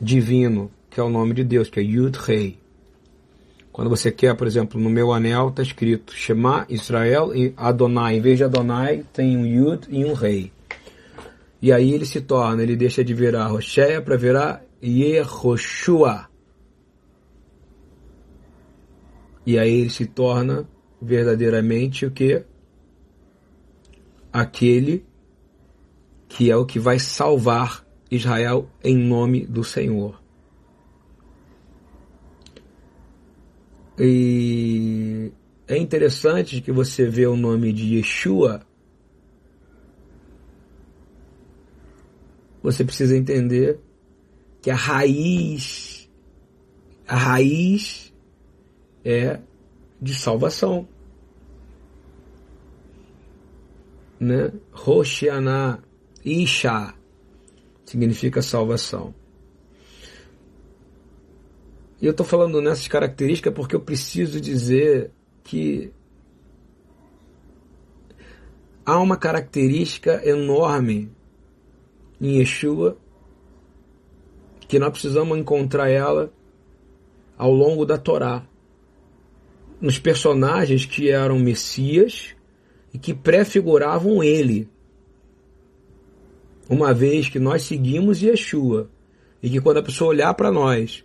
divino, 0.00 0.70
que 0.90 1.00
é 1.00 1.02
o 1.02 1.08
nome 1.08 1.34
de 1.34 1.44
Deus, 1.44 1.70
que 1.70 1.80
é 1.80 1.82
Yud 1.82 2.16
Rei. 2.18 2.58
Quando 3.72 3.90
você 3.90 4.10
quer, 4.10 4.34
por 4.34 4.46
exemplo, 4.46 4.80
no 4.80 4.88
meu 4.88 5.12
anel 5.12 5.50
está 5.50 5.62
escrito 5.62 6.14
Shema 6.14 6.66
Israel 6.68 7.34
e 7.34 7.52
Adonai. 7.56 8.16
Em 8.16 8.20
vez 8.20 8.38
de 8.38 8.44
Adonai, 8.44 9.04
tem 9.12 9.36
um 9.36 9.46
Yud 9.46 9.86
e 9.90 10.04
um 10.04 10.14
Rei. 10.14 10.50
E 11.60 11.72
aí 11.72 11.92
ele 11.92 12.06
se 12.06 12.20
torna, 12.20 12.62
ele 12.62 12.74
deixa 12.74 13.04
de 13.04 13.12
virar 13.12 13.48
Rocheia 13.48 14.00
para 14.00 14.16
virar 14.16 14.64
Yehoshua. 14.82 16.26
E 19.44 19.58
aí 19.58 19.80
ele 19.80 19.90
se 19.90 20.06
torna 20.06 20.66
verdadeiramente 21.00 22.06
o 22.06 22.10
que? 22.10 22.42
Aquele 24.32 25.04
que 26.28 26.50
é 26.50 26.56
o 26.56 26.66
que 26.66 26.78
vai 26.78 26.98
salvar 26.98 27.86
Israel 28.10 28.68
em 28.82 28.96
nome 28.96 29.46
do 29.46 29.64
Senhor. 29.64 30.20
E 33.98 35.32
é 35.66 35.76
interessante 35.76 36.60
que 36.60 36.70
você 36.70 37.08
vê 37.08 37.26
o 37.26 37.36
nome 37.36 37.72
de 37.72 37.96
Yeshua. 37.96 38.60
Você 42.62 42.84
precisa 42.84 43.16
entender 43.16 43.80
que 44.60 44.70
a 44.70 44.74
raiz, 44.74 46.10
a 47.06 47.16
raiz 47.16 48.12
é 49.04 49.40
de 50.02 50.14
salvação. 50.14 50.86
Né? 54.18 54.52
Roshiana 54.72 55.82
Isha 56.24 56.94
significa 57.84 58.42
salvação. 58.42 59.14
E 62.00 62.06
eu 62.06 62.10
estou 62.10 62.26
falando 62.26 62.60
nessas 62.60 62.88
características 62.88 63.54
porque 63.54 63.74
eu 63.74 63.80
preciso 63.80 64.40
dizer 64.40 65.10
que 65.42 65.90
há 68.84 68.98
uma 68.98 69.16
característica 69.16 70.20
enorme 70.28 71.10
em 72.20 72.38
Yeshua 72.38 72.98
que 74.68 74.78
nós 74.78 74.90
precisamos 74.90 75.38
encontrar 75.38 75.88
ela 75.88 76.32
ao 77.38 77.52
longo 77.52 77.86
da 77.86 77.96
Torá. 77.96 78.46
Nos 79.80 79.98
personagens 79.98 80.84
que 80.84 81.10
eram 81.10 81.38
Messias 81.38 82.35
e 82.96 82.98
que 82.98 83.12
prefiguravam 83.12 84.24
ele. 84.24 84.66
Uma 86.66 86.94
vez 86.94 87.28
que 87.28 87.38
nós 87.38 87.60
seguimos 87.60 88.22
Yeshua 88.22 88.88
e 89.42 89.50
que 89.50 89.60
quando 89.60 89.76
a 89.76 89.82
pessoa 89.82 90.08
olhar 90.08 90.32
para 90.32 90.50
nós, 90.50 91.04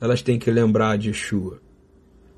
elas 0.00 0.22
têm 0.22 0.38
que 0.38 0.50
lembrar 0.50 0.96
de 0.96 1.08
Yeshua. 1.08 1.60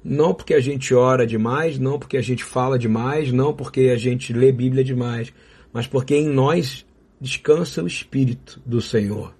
Não 0.02 0.34
porque 0.34 0.54
a 0.54 0.60
gente 0.60 0.92
ora 0.92 1.24
demais, 1.24 1.78
não 1.78 2.00
porque 2.00 2.16
a 2.16 2.20
gente 2.20 2.42
fala 2.42 2.76
demais, 2.76 3.30
não 3.30 3.54
porque 3.54 3.90
a 3.90 3.96
gente 3.96 4.32
lê 4.32 4.50
Bíblia 4.50 4.82
demais, 4.82 5.32
mas 5.72 5.86
porque 5.86 6.16
em 6.16 6.28
nós 6.28 6.84
descansa 7.20 7.84
o 7.84 7.86
Espírito 7.86 8.60
do 8.66 8.80
Senhor. 8.80 9.32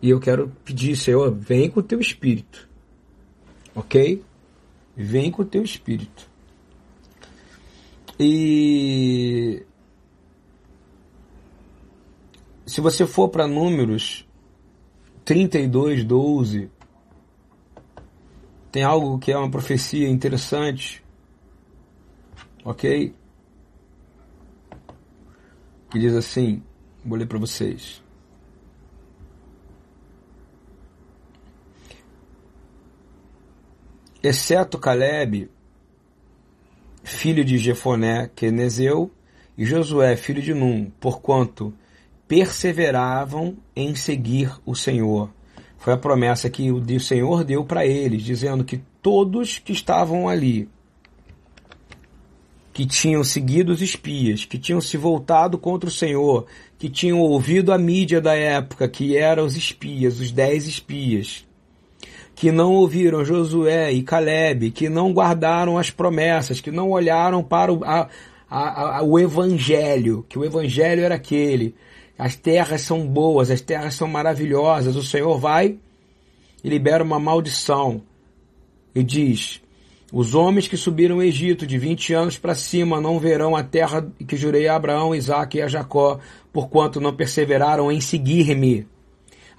E 0.00 0.08
eu 0.08 0.18
quero 0.18 0.50
pedir, 0.64 0.96
Senhor, 0.96 1.30
vem 1.30 1.68
com 1.68 1.80
o 1.80 1.82
teu 1.82 2.00
Espírito. 2.00 2.66
Ok? 3.74 4.22
Vem 4.96 5.30
com 5.30 5.42
o 5.42 5.44
teu 5.44 5.62
Espírito. 5.62 6.29
E 8.22 9.64
se 12.66 12.82
você 12.82 13.06
for 13.06 13.30
para 13.30 13.48
números 13.48 14.28
32, 15.24 16.04
12, 16.04 16.70
tem 18.70 18.82
algo 18.82 19.18
que 19.18 19.32
é 19.32 19.38
uma 19.38 19.50
profecia 19.50 20.06
interessante, 20.06 21.02
ok? 22.62 23.14
Que 25.90 25.98
diz 25.98 26.14
assim, 26.14 26.62
vou 27.02 27.16
ler 27.16 27.26
para 27.26 27.38
vocês. 27.38 28.02
Exceto 34.22 34.78
Caleb, 34.78 35.50
filho 37.10 37.44
de 37.44 37.58
Jefoné, 37.58 38.30
Quenezeu, 38.34 39.10
e 39.56 39.64
Josué, 39.64 40.16
filho 40.16 40.40
de 40.40 40.54
Num, 40.54 40.90
porquanto 40.98 41.74
perseveravam 42.26 43.56
em 43.74 43.94
seguir 43.94 44.50
o 44.64 44.74
Senhor. 44.74 45.30
Foi 45.76 45.92
a 45.92 45.98
promessa 45.98 46.48
que 46.48 46.70
o 46.70 47.00
Senhor 47.00 47.44
deu 47.44 47.64
para 47.64 47.84
eles, 47.84 48.22
dizendo 48.22 48.64
que 48.64 48.80
todos 49.02 49.58
que 49.58 49.72
estavam 49.72 50.28
ali, 50.28 50.68
que 52.72 52.86
tinham 52.86 53.24
seguido 53.24 53.72
os 53.72 53.82
espias, 53.82 54.44
que 54.44 54.58
tinham 54.58 54.80
se 54.80 54.96
voltado 54.96 55.58
contra 55.58 55.88
o 55.88 55.92
Senhor, 55.92 56.46
que 56.78 56.88
tinham 56.88 57.18
ouvido 57.20 57.72
a 57.72 57.78
mídia 57.78 58.20
da 58.20 58.34
época, 58.34 58.88
que 58.88 59.16
eram 59.16 59.44
os 59.44 59.56
espias, 59.56 60.20
os 60.20 60.30
dez 60.30 60.66
espias, 60.66 61.44
que 62.40 62.50
não 62.50 62.72
ouviram 62.72 63.22
Josué 63.22 63.92
e 63.92 64.02
Caleb, 64.02 64.70
que 64.70 64.88
não 64.88 65.12
guardaram 65.12 65.76
as 65.76 65.90
promessas, 65.90 66.58
que 66.58 66.70
não 66.70 66.88
olharam 66.88 67.42
para 67.42 67.70
o, 67.70 67.84
a, 67.84 68.08
a, 68.48 68.96
a, 68.96 69.02
o 69.02 69.18
evangelho, 69.18 70.24
que 70.26 70.38
o 70.38 70.44
evangelho 70.46 71.04
era 71.04 71.16
aquele, 71.16 71.74
as 72.18 72.36
terras 72.36 72.80
são 72.80 73.06
boas, 73.06 73.50
as 73.50 73.60
terras 73.60 73.92
são 73.92 74.08
maravilhosas. 74.08 74.96
O 74.96 75.02
Senhor 75.02 75.38
vai 75.38 75.76
e 76.64 76.68
libera 76.70 77.04
uma 77.04 77.20
maldição 77.20 78.00
e 78.94 79.02
diz: 79.02 79.60
Os 80.10 80.34
homens 80.34 80.66
que 80.66 80.78
subiram 80.78 81.18
o 81.18 81.22
Egito 81.22 81.66
de 81.66 81.76
20 81.76 82.14
anos 82.14 82.38
para 82.38 82.54
cima 82.54 83.02
não 83.02 83.18
verão 83.18 83.54
a 83.54 83.62
terra 83.62 84.10
que 84.26 84.34
jurei 84.34 84.66
a 84.66 84.76
Abraão, 84.76 85.14
Isaac 85.14 85.58
e 85.58 85.60
a 85.60 85.68
Jacó, 85.68 86.18
porquanto 86.50 87.02
não 87.02 87.14
perseveraram 87.14 87.92
em 87.92 88.00
seguir-me. 88.00 88.86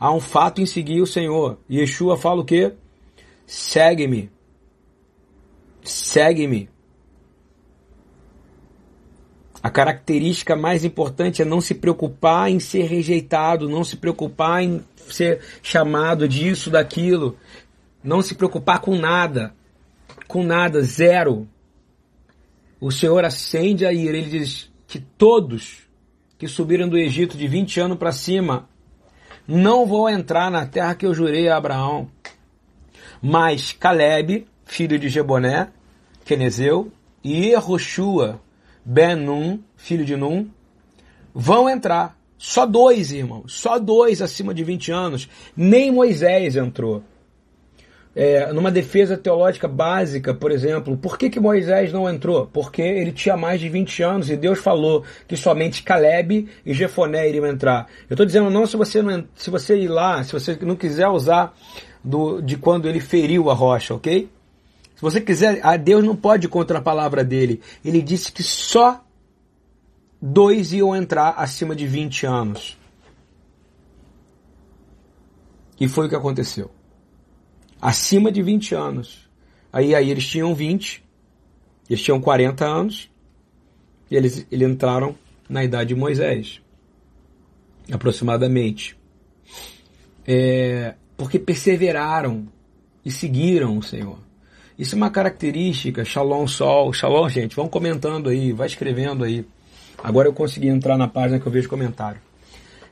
Há 0.02 0.12
um 0.12 0.20
fato 0.20 0.60
em 0.60 0.66
seguir 0.66 1.00
o 1.00 1.06
Senhor. 1.06 1.60
E 1.70 1.78
Yeshua 1.78 2.18
fala 2.18 2.42
o 2.42 2.44
quê? 2.44 2.74
Segue-me. 3.46 4.32
Segue-me. 5.84 6.68
A 9.62 9.70
característica 9.70 10.56
mais 10.56 10.84
importante 10.84 11.44
é 11.44 11.46
não 11.46 11.62
se 11.62 11.76
preocupar 11.76 12.50
em 12.50 12.60
ser 12.60 12.86
rejeitado, 12.86 13.70
não 13.70 13.84
se 13.84 13.96
preocupar 13.96 14.64
em 14.64 14.84
ser 14.96 15.40
chamado 15.62 16.28
disso, 16.28 16.72
daquilo, 16.72 17.38
não 18.04 18.24
se 18.24 18.34
preocupar 18.34 18.80
com 18.80 18.96
nada, 18.96 19.54
com 20.28 20.44
nada, 20.44 20.82
zero. 20.82 21.48
O 22.80 22.90
Senhor 22.92 23.24
acende 23.24 23.86
a 23.86 23.94
ira, 23.94 24.18
ele 24.18 24.40
diz 24.40 24.68
que 24.88 25.00
todos 25.00 25.88
que 26.40 26.48
subiram 26.48 26.90
do 26.90 26.98
Egito 26.98 27.38
de 27.38 27.48
20 27.48 27.80
anos 27.82 28.00
para 28.00 28.12
cima 28.12 28.71
não 29.48 29.86
vão 29.86 30.10
entrar 30.10 30.50
na 30.50 30.66
terra 30.66 30.96
que 30.96 31.06
eu 31.06 31.14
jurei 31.14 31.50
a 31.50 31.58
Abraão. 31.58 32.10
Mas 33.22 33.72
Caleb, 33.72 34.48
filho 34.66 34.98
de 34.98 35.10
Jeboné, 35.10 35.70
Quenezeu, 36.26 36.92
e 37.24 37.48
Yehoshua, 37.48 38.42
Ben-Nun, 38.84 39.60
filho 39.78 40.06
de 40.06 40.16
Nun, 40.16 40.48
vão 41.34 41.70
entrar. 41.70 42.18
Só 42.38 42.66
dois, 42.66 43.12
irmãos. 43.12 43.54
Só 43.54 43.78
dois 43.78 44.22
acima 44.22 44.54
de 44.54 44.64
20 44.64 44.92
anos. 44.92 45.30
Nem 45.56 45.92
Moisés 45.92 46.56
entrou. 46.56 47.04
É, 48.14 48.52
numa 48.52 48.70
defesa 48.70 49.18
teológica 49.18 49.70
básica, 49.70 50.34
por 50.34 50.52
exemplo, 50.52 50.98
por 50.98 51.18
que, 51.18 51.30
que 51.30 51.40
Moisés 51.40 51.94
não 51.94 52.10
entrou? 52.10 52.46
Porque 52.46 52.82
ele 52.82 53.14
tinha 53.14 53.38
mais 53.38 53.62
de 53.62 53.70
20 53.70 54.04
anos 54.04 54.30
e 54.30 54.36
Deus 54.36 54.60
falou 54.60 55.06
que 55.28 55.38
somente 55.38 55.82
Caleb 55.82 56.50
e 56.66 56.74
Jefoné 56.74 57.30
iriam 57.30 57.48
entrar. 57.48 57.88
Eu 58.10 58.16
estou 58.16 58.26
dizendo 58.26 58.50
não 58.50 58.66
se 58.66 58.76
você 58.76 59.02
não 59.02 59.24
se 59.34 59.50
você 59.50 59.78
ir 59.78 59.88
lá, 59.88 60.24
se 60.26 60.34
você 60.34 60.58
não 60.62 60.76
quiser 60.76 61.08
usar 61.08 61.54
do, 62.04 62.42
de 62.42 62.58
quando 62.58 62.90
ele 62.90 63.00
feriu 63.00 63.50
a 63.50 63.54
rocha, 63.54 63.94
ok? 63.94 64.30
Se 64.96 65.02
você 65.02 65.22
quiser, 65.22 65.60
a 65.64 65.78
Deus 65.78 66.04
não 66.04 66.16
pode 66.16 66.48
contra 66.50 66.80
a 66.80 66.82
palavra 66.82 67.24
dele. 67.24 67.62
Ele 67.84 68.02
disse 68.02 68.32
que 68.32 68.44
só 68.44 69.02
dois 70.22 70.74
iam 70.74 70.96
entrar 70.96 71.30
acima 71.38 71.76
de 71.76 71.88
20 71.88 72.26
anos. 72.26 72.78
E 75.80 75.88
foi 75.88 76.06
o 76.06 76.10
que 76.10 76.16
aconteceu. 76.16 76.70
Acima 77.82 78.32
de 78.32 78.44
20 78.44 78.76
anos. 78.76 79.28
Aí, 79.74 79.96
aí 79.96 80.12
eles 80.12 80.28
tinham 80.28 80.54
20, 80.54 81.04
eles 81.90 82.04
tinham 82.04 82.22
40 82.22 82.64
anos, 82.64 83.10
e 84.10 84.16
eles, 84.16 84.46
eles 84.52 84.70
entraram 84.70 85.16
na 85.50 85.64
idade 85.64 85.94
de 85.94 85.96
Moisés, 85.96 86.62
aproximadamente. 87.92 88.96
É, 90.28 90.94
porque 91.18 91.40
perseveraram 91.40 92.48
e 93.04 93.10
seguiram 93.10 93.78
o 93.78 93.84
Senhor. 93.84 94.20
Isso 94.78 94.96
é 94.96 94.98
uma 94.98 95.10
característica, 95.10 96.06
Shalom 96.06 96.48
Sol, 96.48 96.94
Shalom 96.94 97.28
gente, 97.30 97.56
vão 97.56 97.68
comentando 97.68 98.30
aí, 98.30 98.52
vai 98.52 98.68
escrevendo 98.68 99.24
aí. 99.24 99.46
Agora 100.04 100.28
eu 100.28 100.34
consegui 100.34 100.68
entrar 100.68 100.98
na 100.98 101.08
página 101.08 101.40
que 101.40 101.48
eu 101.48 101.52
vejo 101.52 101.70
comentário. 101.70 102.22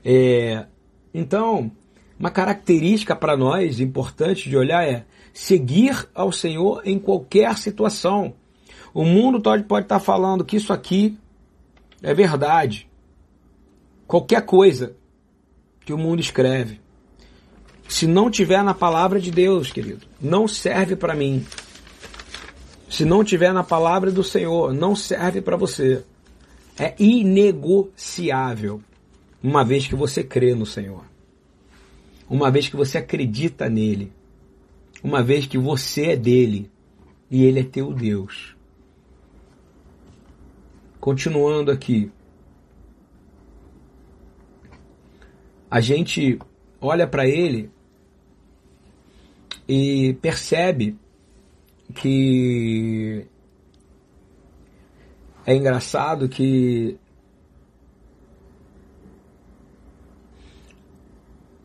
É, 0.04 0.66
então, 1.14 1.72
uma 2.20 2.30
característica 2.30 3.16
para 3.16 3.38
nós 3.38 3.80
importante 3.80 4.50
de 4.50 4.58
olhar 4.58 4.86
é 4.86 5.06
seguir 5.34 6.10
ao 6.14 6.34
Senhor 6.34 6.82
em 6.84 7.00
qualquer 7.00 7.58
situação. 7.58 8.34
O 8.94 9.06
mundo 9.06 9.40
pode, 9.40 9.64
pode 9.64 9.86
estar 9.86 10.00
falando 10.00 10.44
que 10.44 10.58
isso 10.58 10.74
aqui 10.74 11.18
é 12.04 12.14
verdade. 12.14 12.90
Qualquer 14.06 14.42
coisa 14.42 14.96
que 15.86 15.94
o 15.94 15.98
mundo 15.98 16.20
escreve. 16.20 16.82
Se 17.88 18.06
não 18.06 18.30
tiver 18.30 18.64
na 18.64 18.74
palavra 18.74 19.20
de 19.20 19.32
Deus, 19.32 19.72
querido, 19.72 20.06
não 20.22 20.48
serve 20.48 20.96
para 20.96 21.16
mim. 21.16 21.46
Se 22.90 23.06
não 23.06 23.24
tiver 23.24 23.54
na 23.54 23.64
palavra 23.64 24.12
do 24.12 24.24
Senhor, 24.24 24.74
não 24.74 24.96
serve 24.96 25.42
para 25.42 25.56
você. 25.56 26.04
É 26.78 26.96
inegociável, 27.00 28.82
uma 29.42 29.64
vez 29.64 29.88
que 29.88 29.96
você 29.96 30.24
crê 30.24 30.54
no 30.54 30.66
Senhor. 30.66 31.04
Uma 32.30 32.52
vez 32.52 32.68
que 32.68 32.76
você 32.76 32.98
acredita 32.98 33.68
nele. 33.68 34.14
Uma 35.04 35.24
vez 35.24 35.48
que 35.48 35.58
você 35.58 36.12
é 36.12 36.16
dele 36.16 36.70
e 37.30 37.44
ele 37.44 37.62
é 37.62 37.64
teu 37.64 37.94
Deus. 37.94 38.56
Continuando 41.00 41.72
aqui. 41.72 42.12
A 45.72 45.80
gente 45.80 46.38
olha 46.82 47.08
para 47.08 47.28
ele 47.28 47.70
e 49.68 50.14
percebe 50.22 50.98
que 51.96 53.26
É 55.50 55.56
engraçado 55.56 56.30
que 56.30 56.96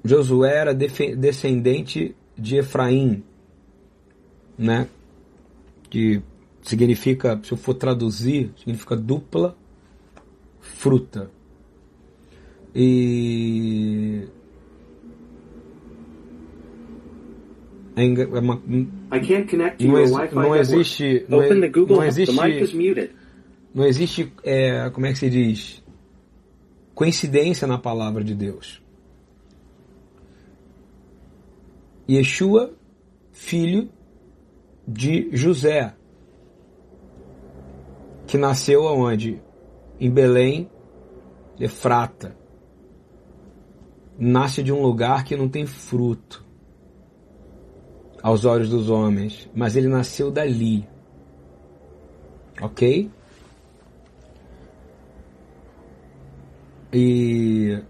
Josué 0.05 0.55
era 0.55 0.75
descendente 0.75 2.15
de 2.37 2.57
Efraim, 2.57 3.25
né? 4.59 4.87
Que 5.89 6.21
significa, 6.63 7.41
se 7.43 7.53
eu 7.53 7.57
for 7.57 7.75
traduzir, 7.75 8.51
significa 8.59 8.95
dupla 8.95 9.57
fruta. 10.61 11.31
E 12.75 14.29
é 17.97 18.03
uma, 18.41 18.61
não, 19.87 19.99
ex, 19.99 20.11
não 20.33 20.57
existe 20.57 21.25
não, 21.29 21.39
não 21.39 22.03
existe 22.03 22.35
não 23.73 23.87
existe 23.87 24.33
é, 24.43 24.91
como 24.91 25.07
é 25.07 25.13
que 25.13 25.19
se 25.19 25.31
diz? 25.31 25.85
Coincidência 26.93 27.69
na 27.69 27.79
palavra 27.79 28.25
de 28.25 28.35
Deus 28.35 28.84
Yeshua, 32.09 32.75
filho 33.33 33.91
de 34.87 35.35
José, 35.35 35.95
que 38.27 38.37
nasceu 38.37 38.87
aonde? 38.87 39.43
Em 39.99 40.11
Belém, 40.11 40.71
Efrata. 41.59 42.37
Nasce 44.19 44.63
de 44.63 44.73
um 44.73 44.83
lugar 44.83 45.25
que 45.25 45.37
não 45.37 45.49
tem 45.49 45.67
fruto 45.67 46.45
aos 48.23 48.45
olhos 48.45 48.71
dos 48.71 48.89
homens, 48.89 49.51
mas 49.55 49.77
ele 49.77 49.89
nasceu 49.89 50.31
dali. 50.31 50.89
Ok? 52.61 53.11
E 56.93 57.83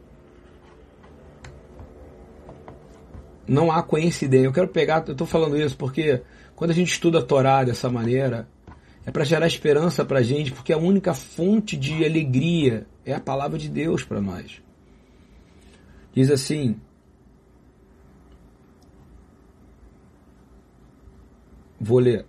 não 3.46 3.70
há 3.70 3.82
coincidência. 3.82 4.46
Eu 4.46 4.52
quero 4.52 4.68
pegar, 4.68 5.04
eu 5.06 5.12
estou 5.12 5.26
falando 5.26 5.56
isso 5.56 5.76
porque 5.76 6.22
quando 6.54 6.70
a 6.70 6.74
gente 6.74 6.92
estuda 6.92 7.18
a 7.18 7.22
Torá 7.22 7.64
dessa 7.64 7.90
maneira, 7.90 8.48
é 9.06 9.10
para 9.10 9.24
gerar 9.24 9.46
esperança 9.46 10.04
para 10.04 10.20
a 10.20 10.22
gente, 10.22 10.52
porque 10.52 10.72
a 10.72 10.78
única 10.78 11.12
fonte 11.12 11.76
de 11.76 12.04
alegria 12.04 12.86
é 13.04 13.14
a 13.14 13.20
palavra 13.20 13.58
de 13.58 13.68
Deus 13.68 14.02
para 14.02 14.20
nós. 14.20 14.62
Diz 16.14 16.30
assim: 16.30 16.76
Vou 21.78 21.98
ler. 21.98 22.24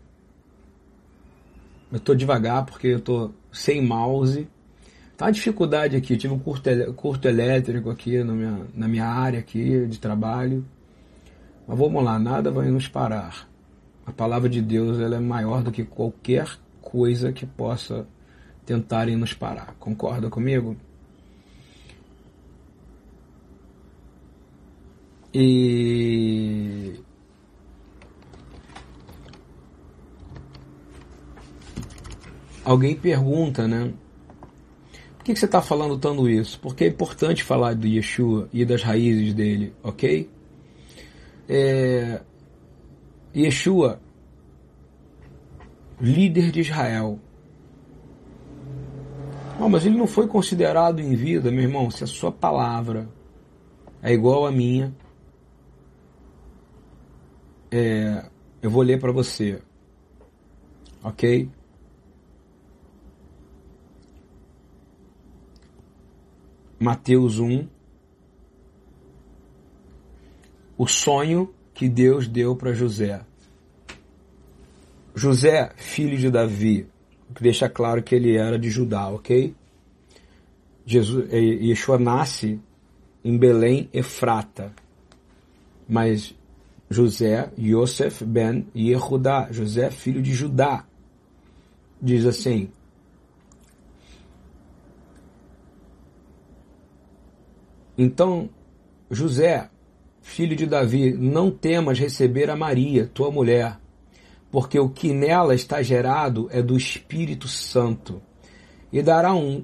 Eu 1.92 1.98
estou 1.98 2.14
devagar 2.14 2.66
porque 2.66 2.88
eu 2.88 2.98
estou 2.98 3.34
sem 3.54 3.82
mouse. 3.82 4.50
Tá 5.16 5.26
uma 5.26 5.32
dificuldade 5.32 5.96
aqui. 5.96 6.14
Eu 6.14 6.18
tive 6.18 6.34
um 6.34 6.40
curto, 6.40 6.70
curto 6.94 7.28
elétrico 7.28 7.90
aqui 7.90 8.22
na 8.22 8.34
minha, 8.34 8.68
na 8.74 8.88
minha 8.88 9.06
área 9.06 9.40
aqui 9.40 9.86
de 9.88 9.98
trabalho. 9.98 10.66
Mas 11.68 11.78
vamos 11.78 12.04
lá, 12.04 12.20
nada 12.20 12.52
vai 12.52 12.70
nos 12.70 12.88
parar. 12.88 13.48
A 14.06 14.12
palavra 14.12 14.48
de 14.48 14.62
Deus 14.62 15.00
ela 15.00 15.16
é 15.16 15.20
maior 15.20 15.64
do 15.64 15.72
que 15.72 15.84
qualquer 15.84 16.48
coisa 16.82 17.32
que 17.32 17.46
possa 17.46 18.08
tentarem 18.66 19.16
nos 19.16 19.34
parar. 19.34 19.76
Concorda 19.80 20.30
comigo? 20.30 20.76
E 25.34 26.96
alguém 32.64 32.96
pergunta, 32.96 33.68
né? 33.68 33.94
Por 35.18 35.26
que 35.26 35.36
você 35.36 35.46
está 35.46 35.62
falando 35.62 35.98
tanto 35.98 36.30
isso? 36.30 36.60
Porque 36.60 36.86
é 36.86 36.88
importante 36.88 37.44
falar 37.44 37.76
do 37.76 37.88
Yeshua 37.88 38.48
e 38.54 38.64
das 38.64 38.84
raízes 38.84 39.34
dele, 39.34 39.74
ok? 39.84 40.30
É, 41.48 42.22
Yeshua, 43.36 44.00
líder 46.00 46.52
de 46.52 46.62
Israel. 46.62 47.20
Oh, 49.60 49.70
mas 49.70 49.86
ele 49.86 49.98
não 49.98 50.08
foi 50.08 50.28
considerado 50.28 51.00
em 51.00 51.16
vida, 51.16 51.52
meu 51.52 51.64
irmão. 51.64 51.90
Se 51.90 52.04
a 52.04 52.08
sua 52.08 52.32
palavra 52.32 53.08
é 54.02 54.14
igual 54.14 54.46
à 54.46 54.52
minha, 54.52 54.94
é, 57.72 58.30
eu 58.62 58.70
vou 58.70 58.82
ler 58.82 59.00
para 59.00 59.12
você, 59.12 59.62
ok? 61.04 61.50
Mateus 66.80 67.40
1, 67.40 67.68
o 70.78 70.88
sonho 70.88 71.54
que 71.74 71.90
Deus 71.90 72.28
deu 72.28 72.56
para 72.56 72.74
José. 72.74 73.22
José, 75.14 75.72
filho 75.78 76.18
de 76.18 76.30
Davi, 76.30 76.88
que 77.34 77.42
deixa 77.42 77.70
claro 77.70 78.04
que 78.04 78.16
ele 78.16 78.36
era 78.36 78.60
de 78.60 78.70
Judá, 78.70 79.08
ok? 79.10 79.56
Jesus, 80.86 81.32
Yeshua 81.32 81.98
nasce 81.98 82.60
em 83.24 83.38
Belém, 83.38 83.90
Efrata, 83.94 84.74
mas 85.88 86.36
José, 86.90 87.50
Yosef 87.58 88.24
ben 88.24 88.68
Yehudá, 88.76 89.48
José, 89.52 89.90
filho 89.90 90.22
de 90.22 90.34
Judá, 90.34 90.86
diz 92.02 92.26
assim, 92.26 92.70
Então, 97.98 98.50
José, 99.10 99.70
filho 100.26 100.56
de 100.56 100.66
Davi, 100.66 101.14
não 101.14 101.52
temas 101.52 102.00
receber 102.00 102.50
a 102.50 102.56
Maria, 102.56 103.10
tua 103.14 103.30
mulher, 103.30 103.80
porque 104.52 104.78
o 104.78 104.90
que 104.90 105.14
nela 105.14 105.54
está 105.54 105.84
gerado 105.84 106.50
é 106.52 106.64
do 106.64 106.76
Espírito 106.76 107.48
Santo. 107.48 108.20
E 108.92 109.04
dará 109.04 109.36
um, 109.36 109.64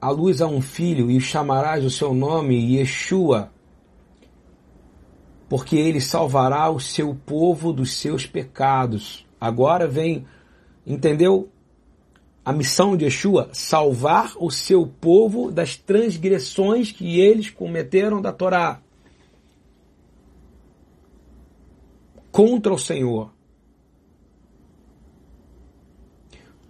a 0.00 0.10
luz 0.10 0.40
a 0.40 0.46
um 0.46 0.62
filho, 0.62 1.10
e 1.10 1.20
chamarás 1.20 1.84
o 1.84 1.90
seu 1.90 2.14
nome 2.14 2.78
Yeshua, 2.78 3.52
porque 5.50 5.76
ele 5.76 6.00
salvará 6.00 6.70
o 6.70 6.80
seu 6.80 7.14
povo 7.14 7.70
dos 7.70 7.92
seus 7.92 8.26
pecados. 8.26 9.26
Agora 9.38 9.86
vem, 9.86 10.24
entendeu? 10.84 11.50
A 12.42 12.54
missão 12.54 12.96
de 12.96 13.04
Yeshua, 13.04 13.50
salvar 13.52 14.32
o 14.40 14.50
seu 14.50 14.86
povo 14.86 15.52
das 15.52 15.76
transgressões 15.76 16.90
que 16.90 17.20
eles 17.20 17.50
cometeram 17.50 18.22
da 18.22 18.32
Torá. 18.32 18.80
Contra 22.30 22.72
o 22.72 22.78
Senhor. 22.78 23.32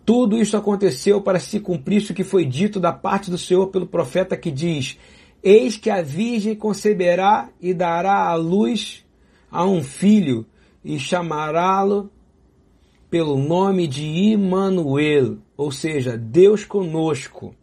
Tudo 0.05 0.37
isso 0.37 0.57
aconteceu 0.57 1.21
para 1.23 1.39
se 1.39 1.61
cumprir 1.61 2.03
o 2.11 2.15
que 2.15 2.25
foi 2.25 2.45
dito 2.45 2.81
da 2.81 2.93
parte 2.93 3.31
do 3.31 3.39
Senhor 3.39 3.69
pelo 3.69 3.87
profeta 3.87 4.37
que 4.37 4.51
diz: 4.51 4.99
Eis 5.43 5.77
que 5.77 5.89
a 5.89 6.03
virgem 6.03 6.55
conceberá 6.55 7.49
e 7.61 7.73
dará 7.73 8.29
à 8.29 8.35
luz 8.35 9.05
a 9.51 9.65
um 9.65 9.83
filho 9.83 10.47
e 10.85 10.99
chamará-lo 10.99 12.11
pelo 13.09 13.37
nome 13.37 13.87
de 13.87 14.05
Imanuel, 14.05 15.39
ou 15.57 15.71
seja, 15.71 16.17
Deus 16.17 16.65
conosco. 16.65 17.55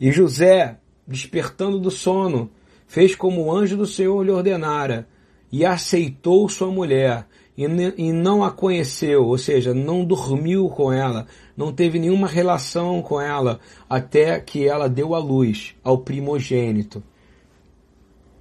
E 0.00 0.10
José, 0.10 0.78
despertando 1.06 1.78
do 1.78 1.90
sono, 1.90 2.50
fez 2.86 3.14
como 3.14 3.44
o 3.44 3.52
anjo 3.52 3.76
do 3.76 3.86
Senhor 3.86 4.22
lhe 4.24 4.30
ordenara 4.30 5.08
e 5.54 5.64
aceitou 5.64 6.48
sua 6.48 6.68
mulher 6.68 7.28
e 7.56 8.12
não 8.12 8.42
a 8.42 8.50
conheceu, 8.50 9.24
ou 9.24 9.38
seja, 9.38 9.72
não 9.72 10.04
dormiu 10.04 10.68
com 10.68 10.92
ela, 10.92 11.28
não 11.56 11.72
teve 11.72 11.96
nenhuma 11.96 12.26
relação 12.26 13.00
com 13.00 13.20
ela 13.20 13.60
até 13.88 14.40
que 14.40 14.66
ela 14.66 14.88
deu 14.88 15.14
a 15.14 15.20
luz 15.20 15.76
ao 15.84 15.98
primogênito 15.98 17.00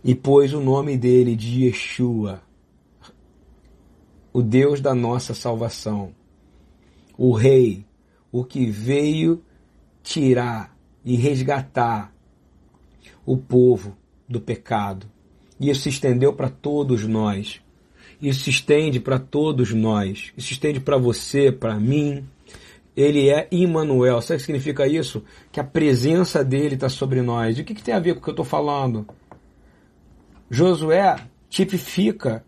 e 0.04 0.15
pôs 0.15 0.56
o 0.56 0.60
nome 0.60 0.97
dele 0.97 1.36
de 1.36 1.65
Yeshua, 1.65 2.41
o 4.34 4.41
Deus 4.41 4.82
da 4.82 4.95
nossa 4.95 5.36
salvação, 5.36 6.15
o 7.15 7.32
Rei, 7.32 7.86
o 8.32 8.43
que 8.43 8.65
veio 8.65 9.43
tirar 10.02 10.76
e 11.06 11.15
resgatar 11.15 12.12
o 13.23 13.38
povo 13.38 13.95
do 14.28 14.41
pecado. 14.41 15.13
E 15.60 15.70
isso 15.70 15.82
se 15.82 15.89
estendeu 15.89 16.34
para 16.34 16.50
todos 16.50 17.06
nós. 17.08 17.62
Isso 18.22 18.46
se 18.46 18.50
estende 18.50 19.00
para 19.00 19.20
todos 19.20 19.74
nós. 19.74 20.32
Isso 20.38 20.48
se 20.48 20.54
estende 20.54 20.80
para 20.80 20.98
você, 20.98 21.52
para 21.52 21.80
mim. 21.80 22.24
Ele 22.96 23.30
é 23.30 23.48
Immanuel. 23.52 24.22
Sabe 24.22 24.36
o 24.36 24.39
que 24.39 24.46
significa 24.46 24.88
isso? 24.88 25.24
Que 25.52 25.60
a 25.60 25.63
presença 25.63 26.44
dele 26.44 26.76
está 26.76 26.89
sobre 26.89 27.22
nós. 27.22 27.58
E 27.58 27.62
o 27.62 27.63
que, 27.66 27.76
que 27.76 27.84
tem 27.84 27.94
a 27.94 28.00
ver 28.00 28.13
com 28.13 28.20
o 28.20 28.24
que 28.24 28.30
eu 28.30 28.34
estou 28.34 28.46
falando? 28.46 29.06
Josué 30.50 31.18
tipifica 31.50 32.44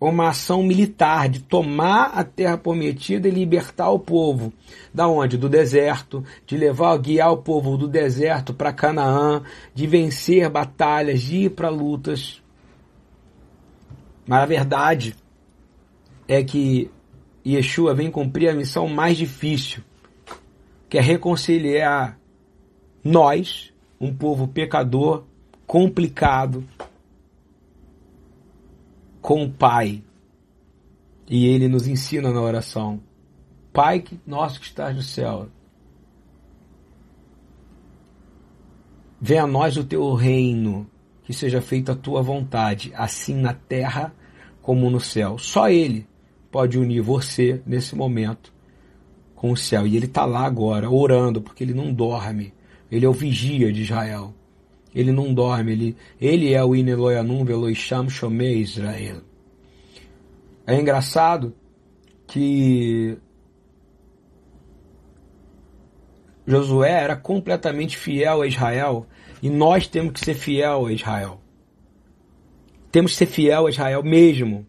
uma 0.00 0.30
ação 0.30 0.62
militar 0.62 1.28
de 1.28 1.40
tomar 1.40 2.12
a 2.14 2.24
terra 2.24 2.56
prometida 2.56 3.28
e 3.28 3.30
libertar 3.30 3.90
o 3.90 3.98
povo. 3.98 4.52
Da 4.94 5.06
onde? 5.06 5.36
Do 5.36 5.48
deserto, 5.48 6.24
de 6.46 6.56
levar, 6.56 6.96
guiar 6.98 7.30
o 7.30 7.36
povo 7.36 7.76
do 7.76 7.86
deserto 7.86 8.54
para 8.54 8.72
Canaã, 8.72 9.42
de 9.74 9.86
vencer 9.86 10.48
batalhas, 10.48 11.20
de 11.20 11.44
ir 11.44 11.50
para 11.50 11.68
lutas. 11.68 12.42
Mas 14.30 14.44
a 14.44 14.46
verdade 14.46 15.16
é 16.28 16.40
que 16.44 16.88
Yeshua 17.44 17.92
vem 17.92 18.12
cumprir 18.12 18.48
a 18.48 18.54
missão 18.54 18.86
mais 18.86 19.16
difícil, 19.16 19.82
que 20.88 20.96
é 20.96 21.00
reconciliar 21.00 22.16
nós, 23.02 23.72
um 24.00 24.14
povo 24.14 24.46
pecador, 24.46 25.24
complicado, 25.66 26.62
com 29.20 29.42
o 29.42 29.50
Pai. 29.50 30.00
E 31.28 31.46
ele 31.48 31.66
nos 31.66 31.88
ensina 31.88 32.30
na 32.30 32.40
oração: 32.40 33.00
Pai 33.72 34.04
nosso 34.24 34.60
que 34.60 34.66
estás 34.66 34.94
no 34.94 35.02
céu, 35.02 35.48
venha 39.20 39.42
a 39.42 39.48
nós 39.48 39.76
o 39.76 39.82
teu 39.82 40.14
reino, 40.14 40.88
que 41.24 41.32
seja 41.32 41.60
feita 41.60 41.90
a 41.90 41.96
tua 41.96 42.22
vontade, 42.22 42.92
assim 42.94 43.34
na 43.34 43.52
terra 43.52 44.14
como 44.70 44.88
no 44.88 45.00
céu. 45.00 45.36
Só 45.36 45.68
Ele 45.68 46.06
pode 46.48 46.78
unir 46.78 47.00
você 47.00 47.60
nesse 47.66 47.96
momento 47.96 48.52
com 49.34 49.50
o 49.50 49.56
céu. 49.56 49.84
E 49.84 49.96
Ele 49.96 50.06
está 50.06 50.24
lá 50.24 50.46
agora, 50.46 50.88
orando, 50.88 51.42
porque 51.42 51.64
Ele 51.64 51.74
não 51.74 51.92
dorme. 51.92 52.54
Ele 52.88 53.04
é 53.04 53.08
o 53.08 53.12
vigia 53.12 53.72
de 53.72 53.82
Israel. 53.82 54.32
Ele 54.94 55.10
não 55.10 55.34
dorme, 55.34 55.72
ele, 55.72 55.96
ele 56.20 56.54
é 56.54 56.64
o 56.64 56.76
Ineloyanum 56.76 57.44
Veloisham 57.44 58.08
Shomei 58.08 58.60
Israel. 58.60 59.22
É 60.64 60.80
engraçado 60.80 61.52
que 62.28 63.18
Josué 66.46 66.92
era 66.92 67.16
completamente 67.16 67.96
fiel 67.96 68.42
a 68.42 68.46
Israel 68.46 69.04
e 69.42 69.50
nós 69.50 69.88
temos 69.88 70.12
que 70.12 70.20
ser 70.20 70.34
fiel 70.34 70.86
a 70.86 70.92
Israel. 70.92 71.39
Temos 72.90 73.12
que 73.12 73.18
ser 73.18 73.26
fiel 73.26 73.66
a 73.66 73.70
Israel 73.70 74.02
mesmo. 74.02 74.66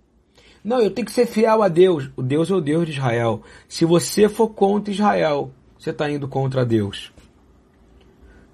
Não, 0.64 0.80
eu 0.80 0.92
tenho 0.92 1.06
que 1.06 1.12
ser 1.12 1.26
fiel 1.26 1.64
a 1.64 1.68
Deus. 1.68 2.10
O 2.16 2.22
Deus 2.22 2.52
é 2.52 2.54
o 2.54 2.62
Deus 2.62 2.86
de 2.86 2.92
Israel. 2.92 3.42
Se 3.68 3.84
você 3.84 4.30
for 4.30 4.50
contra 4.50 4.94
Israel, 4.94 5.52
você 5.78 5.90
está 5.90 6.10
indo 6.10 6.28
contra 6.28 6.66
Deus. 6.66 7.12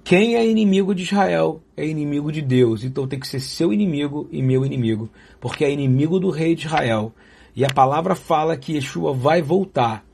Quem 0.05 0.37
é 0.37 0.47
inimigo 0.47 0.95
de 0.95 1.03
Israel 1.03 1.61
é 1.75 1.85
inimigo 1.85 2.31
de 2.31 2.41
Deus. 2.41 2.85
Então 2.85 3.05
tem 3.05 3.19
que 3.19 3.27
ser 3.27 3.41
seu 3.41 3.73
inimigo 3.73 4.25
e 4.31 4.41
meu 4.41 4.65
inimigo, 4.65 5.09
porque 5.37 5.65
é 5.65 5.69
inimigo 5.69 6.17
do 6.17 6.29
rei 6.29 6.55
de 6.55 6.65
Israel. 6.65 7.11
E 7.53 7.65
a 7.65 7.69
palavra 7.69 8.15
fala 8.15 8.55
que 8.55 8.75
Yeshua 8.75 9.13
vai 9.13 9.41
voltar. 9.41 10.05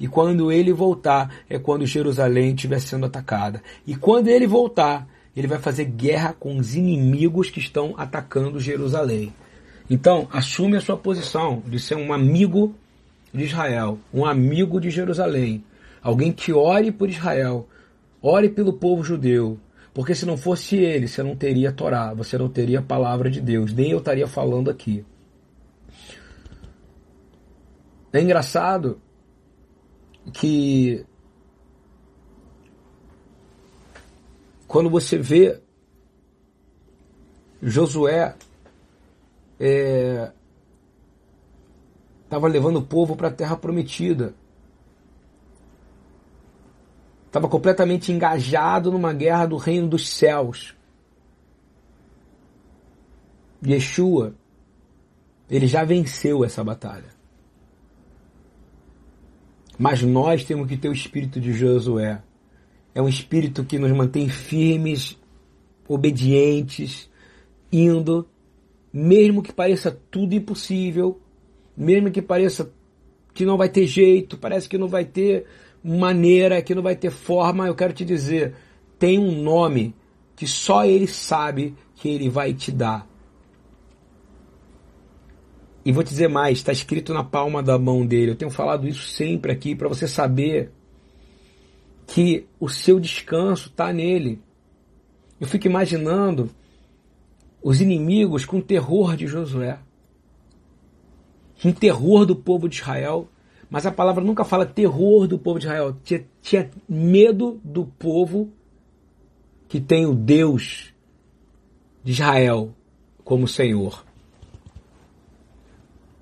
E 0.00 0.08
quando 0.08 0.50
ele 0.50 0.72
voltar, 0.72 1.42
é 1.48 1.58
quando 1.58 1.86
Jerusalém 1.86 2.54
estiver 2.54 2.78
sendo 2.78 3.04
atacada. 3.04 3.62
E 3.86 3.94
quando 3.94 4.28
ele 4.28 4.46
voltar, 4.46 5.06
ele 5.36 5.46
vai 5.46 5.58
fazer 5.58 5.84
guerra 5.84 6.32
com 6.32 6.56
os 6.56 6.74
inimigos 6.74 7.50
que 7.50 7.58
estão 7.58 7.94
atacando 7.96 8.60
Jerusalém. 8.60 9.32
Então, 9.88 10.28
assume 10.32 10.76
a 10.76 10.80
sua 10.80 10.96
posição 10.96 11.62
de 11.66 11.78
ser 11.78 11.96
um 11.96 12.12
amigo 12.12 12.74
de 13.32 13.44
Israel, 13.44 13.98
um 14.12 14.24
amigo 14.24 14.80
de 14.80 14.90
Jerusalém, 14.90 15.64
alguém 16.02 16.32
que 16.32 16.52
ore 16.52 16.90
por 16.90 17.08
Israel, 17.08 17.68
Ore 18.26 18.48
pelo 18.48 18.72
povo 18.72 19.04
judeu, 19.04 19.60
porque 19.92 20.14
se 20.14 20.24
não 20.24 20.38
fosse 20.38 20.76
ele, 20.76 21.06
você 21.06 21.22
não 21.22 21.36
teria 21.36 21.70
Torá, 21.70 22.14
você 22.14 22.38
não 22.38 22.48
teria 22.48 22.78
a 22.78 22.82
palavra 22.82 23.30
de 23.30 23.38
Deus, 23.38 23.70
nem 23.70 23.90
eu 23.90 23.98
estaria 23.98 24.26
falando 24.26 24.70
aqui. 24.70 25.04
É 28.10 28.22
engraçado 28.22 28.98
que 30.32 31.04
quando 34.74 34.90
você 34.90 35.16
vê 35.16 35.62
Josué 37.62 38.34
estava 42.26 42.48
é, 42.48 42.50
levando 42.50 42.78
o 42.78 42.84
povo 42.84 43.14
para 43.14 43.28
a 43.28 43.30
terra 43.30 43.56
prometida 43.56 44.34
estava 47.26 47.48
completamente 47.48 48.10
engajado 48.10 48.90
numa 48.90 49.12
guerra 49.12 49.46
do 49.46 49.56
reino 49.56 49.86
dos 49.86 50.08
céus. 50.08 50.74
Yeshua, 53.64 54.34
ele 55.48 55.68
já 55.68 55.84
venceu 55.84 56.44
essa 56.44 56.64
batalha. 56.64 57.14
Mas 59.78 60.02
nós 60.02 60.42
temos 60.42 60.66
que 60.66 60.76
ter 60.76 60.88
o 60.88 60.92
espírito 60.92 61.40
de 61.40 61.52
Josué. 61.52 62.20
É 62.94 63.02
um 63.02 63.08
espírito 63.08 63.64
que 63.64 63.78
nos 63.78 63.90
mantém 63.92 64.28
firmes, 64.28 65.18
obedientes, 65.88 67.10
indo, 67.72 68.26
mesmo 68.92 69.42
que 69.42 69.52
pareça 69.52 69.90
tudo 70.10 70.34
impossível, 70.34 71.20
mesmo 71.76 72.10
que 72.10 72.22
pareça 72.22 72.70
que 73.34 73.44
não 73.44 73.56
vai 73.56 73.68
ter 73.68 73.86
jeito, 73.86 74.38
parece 74.38 74.68
que 74.68 74.78
não 74.78 74.86
vai 74.86 75.04
ter 75.04 75.44
maneira, 75.82 76.62
que 76.62 76.74
não 76.74 76.82
vai 76.82 76.94
ter 76.94 77.10
forma, 77.10 77.66
eu 77.66 77.74
quero 77.74 77.92
te 77.92 78.04
dizer, 78.04 78.54
tem 78.98 79.18
um 79.18 79.42
nome 79.42 79.94
que 80.36 80.46
só 80.46 80.84
ele 80.84 81.06
sabe 81.06 81.74
que 81.96 82.08
ele 82.08 82.28
vai 82.28 82.54
te 82.54 82.70
dar. 82.70 83.08
E 85.84 85.92
vou 85.92 86.02
te 86.02 86.10
dizer 86.10 86.28
mais, 86.28 86.58
está 86.58 86.72
escrito 86.72 87.12
na 87.12 87.22
palma 87.22 87.62
da 87.62 87.78
mão 87.78 88.06
dele. 88.06 88.30
Eu 88.30 88.36
tenho 88.36 88.50
falado 88.50 88.88
isso 88.88 89.06
sempre 89.08 89.52
aqui 89.52 89.74
para 89.74 89.88
você 89.88 90.08
saber 90.08 90.72
que 92.06 92.46
o 92.60 92.68
seu 92.68 93.00
descanso 93.00 93.68
está 93.68 93.92
nele. 93.92 94.40
Eu 95.40 95.46
fico 95.46 95.66
imaginando 95.66 96.50
os 97.62 97.80
inimigos 97.80 98.44
com 98.44 98.60
terror 98.60 99.16
de 99.16 99.26
Josué, 99.26 99.78
com 101.62 101.72
terror 101.72 102.26
do 102.26 102.36
povo 102.36 102.68
de 102.68 102.76
Israel, 102.76 103.28
mas 103.70 103.86
a 103.86 103.90
palavra 103.90 104.22
nunca 104.22 104.44
fala 104.44 104.66
terror 104.66 105.26
do 105.26 105.38
povo 105.38 105.58
de 105.58 105.66
Israel. 105.66 105.96
Tinha, 106.04 106.24
tinha 106.42 106.70
medo 106.88 107.60
do 107.64 107.86
povo 107.86 108.50
que 109.68 109.80
tem 109.80 110.06
o 110.06 110.14
Deus 110.14 110.92
de 112.04 112.12
Israel 112.12 112.72
como 113.24 113.48
Senhor. 113.48 114.04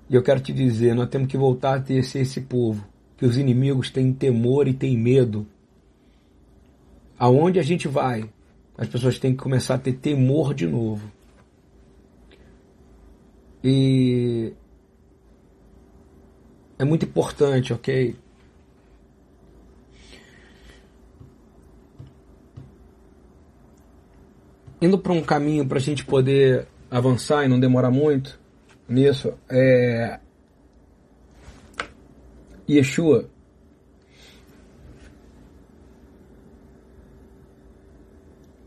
E 0.09 0.15
eu 0.15 0.23
quero 0.23 0.39
te 0.39 0.53
dizer, 0.53 0.95
nós 0.95 1.09
temos 1.09 1.27
que 1.27 1.37
voltar 1.37 1.75
a 1.75 1.81
ter 1.81 1.95
esse, 1.95 2.19
esse 2.19 2.41
povo, 2.41 2.85
que 3.17 3.25
os 3.25 3.37
inimigos 3.37 3.89
têm 3.89 4.13
temor 4.13 4.67
e 4.67 4.73
têm 4.73 4.97
medo. 4.97 5.45
Aonde 7.23 7.57
a 7.57 7.63
gente 7.63 7.87
vai, 7.87 8.29
as 8.77 8.85
pessoas 8.85 9.17
têm 9.17 9.31
que 9.31 9.41
começar 9.41 9.75
a 9.75 9.77
ter 9.77 9.93
temor 9.93 10.53
de 10.53 10.67
novo. 10.67 11.09
E 13.63 14.51
é 16.77 16.83
muito 16.83 17.05
importante, 17.05 17.71
ok? 17.71 18.13
Indo 24.81 24.99
para 24.99 25.13
um 25.13 25.23
caminho 25.23 25.65
para 25.65 25.77
a 25.77 25.81
gente 25.81 26.03
poder 26.03 26.67
avançar 26.91 27.45
e 27.45 27.47
não 27.47 27.57
demorar 27.57 27.89
muito 27.89 28.37
nisso, 28.85 29.33
é. 29.49 30.19
Yeshua. 32.69 33.29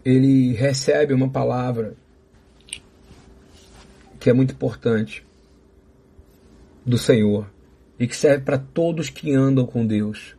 Ele 0.06 0.52
recebe 0.52 1.12
uma 1.12 1.28
palavra 1.28 1.96
que 4.20 4.30
é 4.30 4.32
muito 4.32 4.54
importante 4.54 5.26
do 6.84 6.96
Senhor 6.96 7.50
e 7.98 8.06
que 8.06 8.14
serve 8.14 8.44
para 8.44 8.56
todos 8.56 9.10
que 9.10 9.34
andam 9.34 9.66
com 9.66 9.84
Deus. 9.84 10.36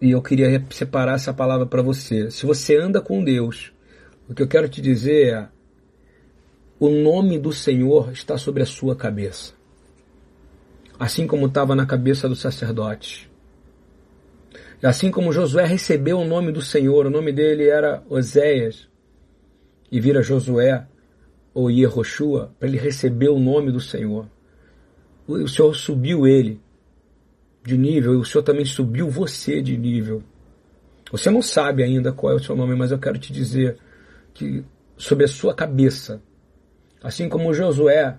E 0.00 0.12
eu 0.12 0.22
queria 0.22 0.64
separar 0.70 1.16
essa 1.16 1.34
palavra 1.34 1.66
para 1.66 1.82
você. 1.82 2.30
Se 2.30 2.46
você 2.46 2.76
anda 2.76 3.00
com 3.00 3.24
Deus, 3.24 3.72
o 4.28 4.34
que 4.34 4.44
eu 4.44 4.46
quero 4.46 4.68
te 4.68 4.80
dizer 4.80 5.34
é: 5.34 5.48
o 6.78 6.88
nome 6.88 7.36
do 7.36 7.52
Senhor 7.52 8.12
está 8.12 8.38
sobre 8.38 8.62
a 8.62 8.66
sua 8.66 8.94
cabeça. 8.94 9.54
Assim 11.00 11.26
como 11.26 11.46
estava 11.46 11.74
na 11.74 11.84
cabeça 11.84 12.28
dos 12.28 12.40
sacerdotes. 12.40 13.28
Assim 14.82 15.10
como 15.10 15.32
Josué 15.32 15.64
recebeu 15.64 16.18
o 16.18 16.24
nome 16.24 16.52
do 16.52 16.62
Senhor, 16.62 17.06
o 17.06 17.10
nome 17.10 17.32
dele 17.32 17.68
era 17.68 18.02
Oséias, 18.08 18.88
e 19.90 20.00
vira 20.00 20.22
Josué 20.22 20.86
ou 21.54 21.70
Yehoshua, 21.70 22.52
para 22.58 22.68
ele 22.68 22.78
receber 22.78 23.28
o 23.28 23.38
nome 23.38 23.72
do 23.72 23.80
Senhor 23.80 24.28
o 25.26 25.48
Senhor 25.48 25.74
subiu 25.74 26.26
ele 26.26 26.60
de 27.64 27.76
nível 27.76 28.14
e 28.14 28.16
o 28.16 28.24
Senhor 28.24 28.44
também 28.44 28.64
subiu 28.64 29.10
você 29.10 29.60
de 29.60 29.76
nível. 29.76 30.22
Você 31.10 31.30
não 31.30 31.42
sabe 31.42 31.82
ainda 31.82 32.12
qual 32.12 32.32
é 32.32 32.36
o 32.36 32.42
seu 32.42 32.54
nome, 32.54 32.74
mas 32.76 32.92
eu 32.92 32.98
quero 32.98 33.18
te 33.18 33.32
dizer 33.32 33.76
que 34.32 34.64
sobre 34.96 35.24
a 35.24 35.28
sua 35.28 35.54
cabeça, 35.54 36.22
assim 37.02 37.28
como 37.28 37.52
Josué 37.52 38.18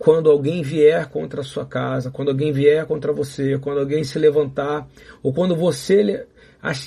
quando 0.00 0.30
alguém 0.30 0.62
vier 0.62 1.10
contra 1.10 1.42
a 1.42 1.44
sua 1.44 1.66
casa, 1.66 2.10
quando 2.10 2.30
alguém 2.30 2.50
vier 2.52 2.86
contra 2.86 3.12
você, 3.12 3.58
quando 3.58 3.80
alguém 3.80 4.02
se 4.02 4.18
levantar, 4.18 4.88
ou 5.22 5.30
quando 5.30 5.54
você 5.54 6.26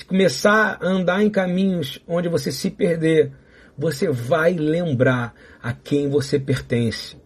começar 0.08 0.78
a 0.82 0.88
andar 0.88 1.22
em 1.22 1.30
caminhos 1.30 2.02
onde 2.08 2.28
você 2.28 2.50
se 2.50 2.72
perder, 2.72 3.30
você 3.78 4.10
vai 4.10 4.54
lembrar 4.54 5.32
a 5.62 5.72
quem 5.72 6.08
você 6.08 6.40
pertence. 6.40 7.16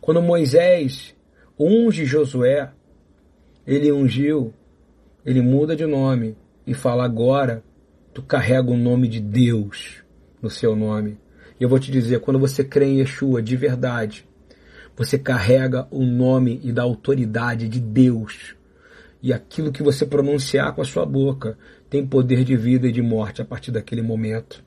Quando 0.00 0.22
Moisés 0.22 1.14
unge 1.60 2.06
Josué, 2.06 2.70
ele 3.66 3.92
ungiu, 3.92 4.54
ele 5.26 5.42
muda 5.42 5.76
de 5.76 5.84
nome 5.84 6.38
e 6.66 6.72
fala 6.72 7.04
agora 7.04 7.62
tu 8.14 8.22
carrega 8.22 8.70
o 8.70 8.78
nome 8.78 9.06
de 9.06 9.20
Deus 9.20 10.02
no 10.40 10.48
seu 10.48 10.74
nome. 10.74 11.18
E 11.60 11.64
eu 11.64 11.68
vou 11.68 11.78
te 11.78 11.92
dizer, 11.92 12.20
quando 12.20 12.38
você 12.38 12.64
crê 12.64 12.86
em 12.86 13.00
Yeshua 13.00 13.42
de 13.42 13.56
verdade, 13.56 14.26
você 14.98 15.16
carrega 15.16 15.86
o 15.92 16.04
nome 16.04 16.60
e 16.64 16.72
da 16.72 16.82
autoridade 16.82 17.68
de 17.68 17.78
Deus. 17.78 18.56
E 19.22 19.32
aquilo 19.32 19.70
que 19.70 19.80
você 19.80 20.04
pronunciar 20.04 20.74
com 20.74 20.82
a 20.82 20.84
sua 20.84 21.06
boca 21.06 21.56
tem 21.88 22.04
poder 22.04 22.42
de 22.42 22.56
vida 22.56 22.88
e 22.88 22.92
de 22.92 23.00
morte 23.00 23.40
a 23.40 23.44
partir 23.44 23.70
daquele 23.70 24.02
momento. 24.02 24.62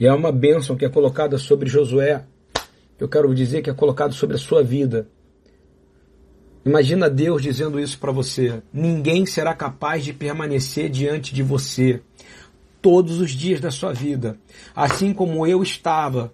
E 0.00 0.06
é 0.06 0.12
uma 0.12 0.32
bênção 0.32 0.76
que 0.76 0.84
é 0.84 0.88
colocada 0.88 1.38
sobre 1.38 1.68
Josué. 1.68 2.24
Eu 2.98 3.08
quero 3.08 3.32
dizer 3.32 3.62
que 3.62 3.70
é 3.70 3.72
colocado 3.74 4.12
sobre 4.12 4.34
a 4.34 4.38
sua 4.38 4.64
vida. 4.64 5.06
Imagina 6.66 7.08
Deus 7.08 7.40
dizendo 7.40 7.78
isso 7.78 7.98
para 8.00 8.10
você: 8.10 8.62
ninguém 8.72 9.26
será 9.26 9.54
capaz 9.54 10.04
de 10.04 10.12
permanecer 10.12 10.90
diante 10.90 11.32
de 11.32 11.42
você 11.42 12.00
todos 12.82 13.20
os 13.20 13.30
dias 13.30 13.60
da 13.60 13.70
sua 13.70 13.92
vida, 13.92 14.36
assim 14.74 15.14
como 15.14 15.46
eu 15.46 15.62
estava 15.62 16.32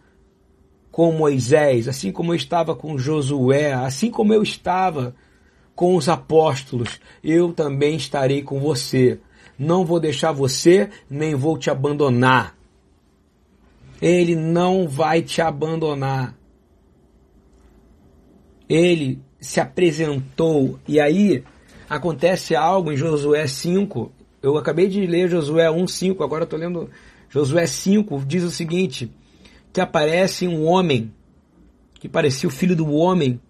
com 0.90 1.12
Moisés, 1.12 1.88
assim 1.88 2.10
como 2.10 2.32
eu 2.32 2.36
estava 2.36 2.74
com 2.74 2.98
Josué, 2.98 3.72
assim 3.72 4.10
como 4.10 4.34
eu 4.34 4.42
estava 4.42 5.14
com 5.74 5.96
os 5.96 6.08
apóstolos, 6.08 7.00
eu 7.22 7.52
também 7.52 7.96
estarei 7.96 8.42
com 8.42 8.60
você. 8.60 9.18
Não 9.58 9.84
vou 9.84 10.00
deixar 10.00 10.32
você, 10.32 10.90
nem 11.08 11.34
vou 11.34 11.56
te 11.56 11.70
abandonar. 11.70 12.56
Ele 14.00 14.34
não 14.34 14.88
vai 14.88 15.22
te 15.22 15.40
abandonar. 15.40 16.34
Ele 18.68 19.20
se 19.40 19.60
apresentou 19.60 20.78
e 20.86 21.00
aí 21.00 21.42
acontece 21.88 22.54
algo 22.54 22.92
em 22.92 22.96
Josué 22.96 23.46
5. 23.46 24.12
Eu 24.42 24.56
acabei 24.56 24.88
de 24.88 25.04
ler 25.06 25.28
Josué 25.28 25.70
1:5, 25.70 26.22
agora 26.22 26.44
estou 26.44 26.58
lendo 26.58 26.88
Josué 27.28 27.66
5, 27.66 28.22
diz 28.26 28.44
o 28.44 28.50
seguinte: 28.50 29.10
que 29.72 29.80
aparece 29.80 30.46
um 30.46 30.64
homem 30.64 31.12
que 31.94 32.08
parecia 32.08 32.48
o 32.48 32.52
filho 32.52 32.74
do 32.74 32.90
homem. 32.92 33.40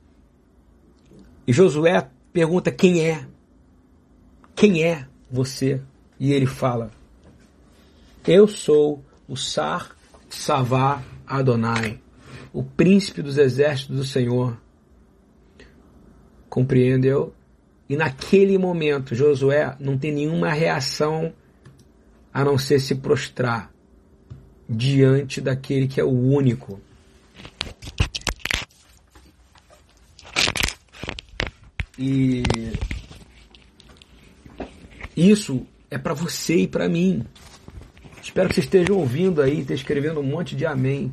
E 1.46 1.52
Josué 1.52 2.08
pergunta: 2.32 2.70
Quem 2.70 3.08
é? 3.08 3.26
Quem 4.54 4.82
é 4.82 5.06
você? 5.30 5.80
E 6.18 6.32
ele 6.32 6.46
fala: 6.46 6.90
Eu 8.26 8.46
sou 8.48 9.02
o 9.28 9.36
Sar 9.36 9.96
Savá 10.28 11.02
Adonai, 11.26 12.00
o 12.52 12.62
príncipe 12.62 13.22
dos 13.22 13.38
exércitos 13.38 13.96
do 13.96 14.04
Senhor. 14.04 14.56
Compreendeu? 16.48 17.32
E 17.88 17.96
naquele 17.96 18.58
momento, 18.58 19.14
Josué 19.14 19.76
não 19.80 19.96
tem 19.96 20.12
nenhuma 20.12 20.50
reação 20.50 21.32
a 22.32 22.44
não 22.44 22.58
ser 22.58 22.80
se 22.80 22.96
prostrar 22.96 23.72
diante 24.70 25.40
daquele 25.40 25.88
que 25.88 26.00
é 26.00 26.04
o 26.04 26.10
único. 26.10 26.80
E 31.98 32.42
isso 35.16 35.66
é 35.90 35.98
para 35.98 36.14
você 36.14 36.60
e 36.60 36.68
para 36.68 36.88
mim. 36.88 37.26
Espero 38.22 38.48
que 38.48 38.54
vocês 38.54 38.66
estejam 38.66 38.96
ouvindo 38.96 39.42
aí, 39.42 39.60
estejam 39.60 39.82
escrevendo 39.82 40.20
um 40.20 40.22
monte 40.22 40.54
de 40.54 40.64
amém, 40.64 41.12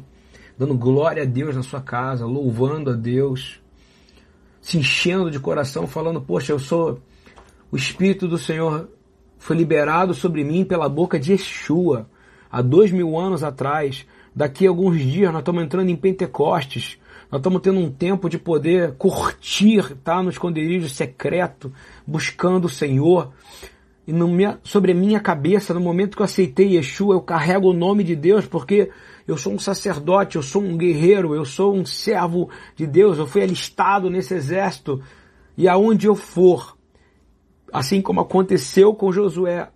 dando 0.56 0.78
glória 0.78 1.24
a 1.24 1.26
Deus 1.26 1.56
na 1.56 1.64
sua 1.64 1.82
casa, 1.82 2.26
louvando 2.26 2.92
a 2.92 2.94
Deus, 2.94 3.60
se 4.62 4.78
enchendo 4.78 5.32
de 5.32 5.40
coração, 5.40 5.88
falando: 5.88 6.22
Poxa, 6.22 6.54
eu 6.54 6.60
sou. 6.60 7.02
O 7.72 7.76
Espírito 7.76 8.28
do 8.28 8.38
Senhor 8.38 8.90
foi 9.40 9.58
liberado 9.58 10.14
sobre 10.14 10.44
mim 10.44 10.64
pela 10.64 10.88
boca 10.88 11.20
de 11.20 11.34
Yeshua 11.34 12.08
há 12.58 12.62
dois 12.62 12.92
mil 12.92 13.18
anos 13.18 13.44
atrás. 13.44 14.06
Daqui 14.36 14.66
a 14.66 14.70
alguns 14.70 15.00
dias 15.00 15.32
nós 15.32 15.42
estamos 15.42 15.64
entrando 15.64 15.90
em 15.90 15.96
Pentecostes. 15.96 16.98
Nós 17.32 17.40
estamos 17.40 17.62
tendo 17.62 17.80
um 17.80 17.92
tempo 17.92 18.30
de 18.30 18.40
poder 18.40 18.94
curtir, 18.94 19.96
tá? 20.04 20.24
No 20.24 20.30
esconderijo 20.30 20.90
secreto, 20.90 21.72
buscando 22.06 22.66
o 22.66 22.70
Senhor. 22.70 23.32
E 24.08 24.14
minha, 24.14 24.60
sobre 24.64 24.94
a 24.94 24.96
minha 24.96 25.20
cabeça, 25.20 25.74
no 25.74 25.82
momento 25.82 26.16
que 26.16 26.22
eu 26.22 26.26
aceitei 26.26 26.76
Yeshua, 26.76 27.14
eu 27.14 27.22
carrego 27.22 27.70
o 27.70 27.74
nome 27.74 28.04
de 28.04 28.16
Deus, 28.16 28.46
porque 28.46 28.90
eu 29.28 29.38
sou 29.38 29.54
um 29.54 29.60
sacerdote, 29.60 30.38
eu 30.38 30.42
sou 30.42 30.64
um 30.64 30.78
guerreiro, 30.78 31.36
eu 31.36 31.44
sou 31.44 31.76
um 31.76 31.86
servo 31.86 32.50
de 32.76 32.88
Deus, 32.88 33.18
eu 33.18 33.28
fui 33.28 33.44
alistado 33.44 34.10
nesse 34.10 34.34
exército. 34.34 35.04
E 35.58 35.68
aonde 35.68 36.08
eu 36.08 36.16
for, 36.16 36.78
assim 37.72 38.02
como 38.02 38.22
aconteceu 38.22 38.96
com 38.96 39.12
Josué, 39.12 39.70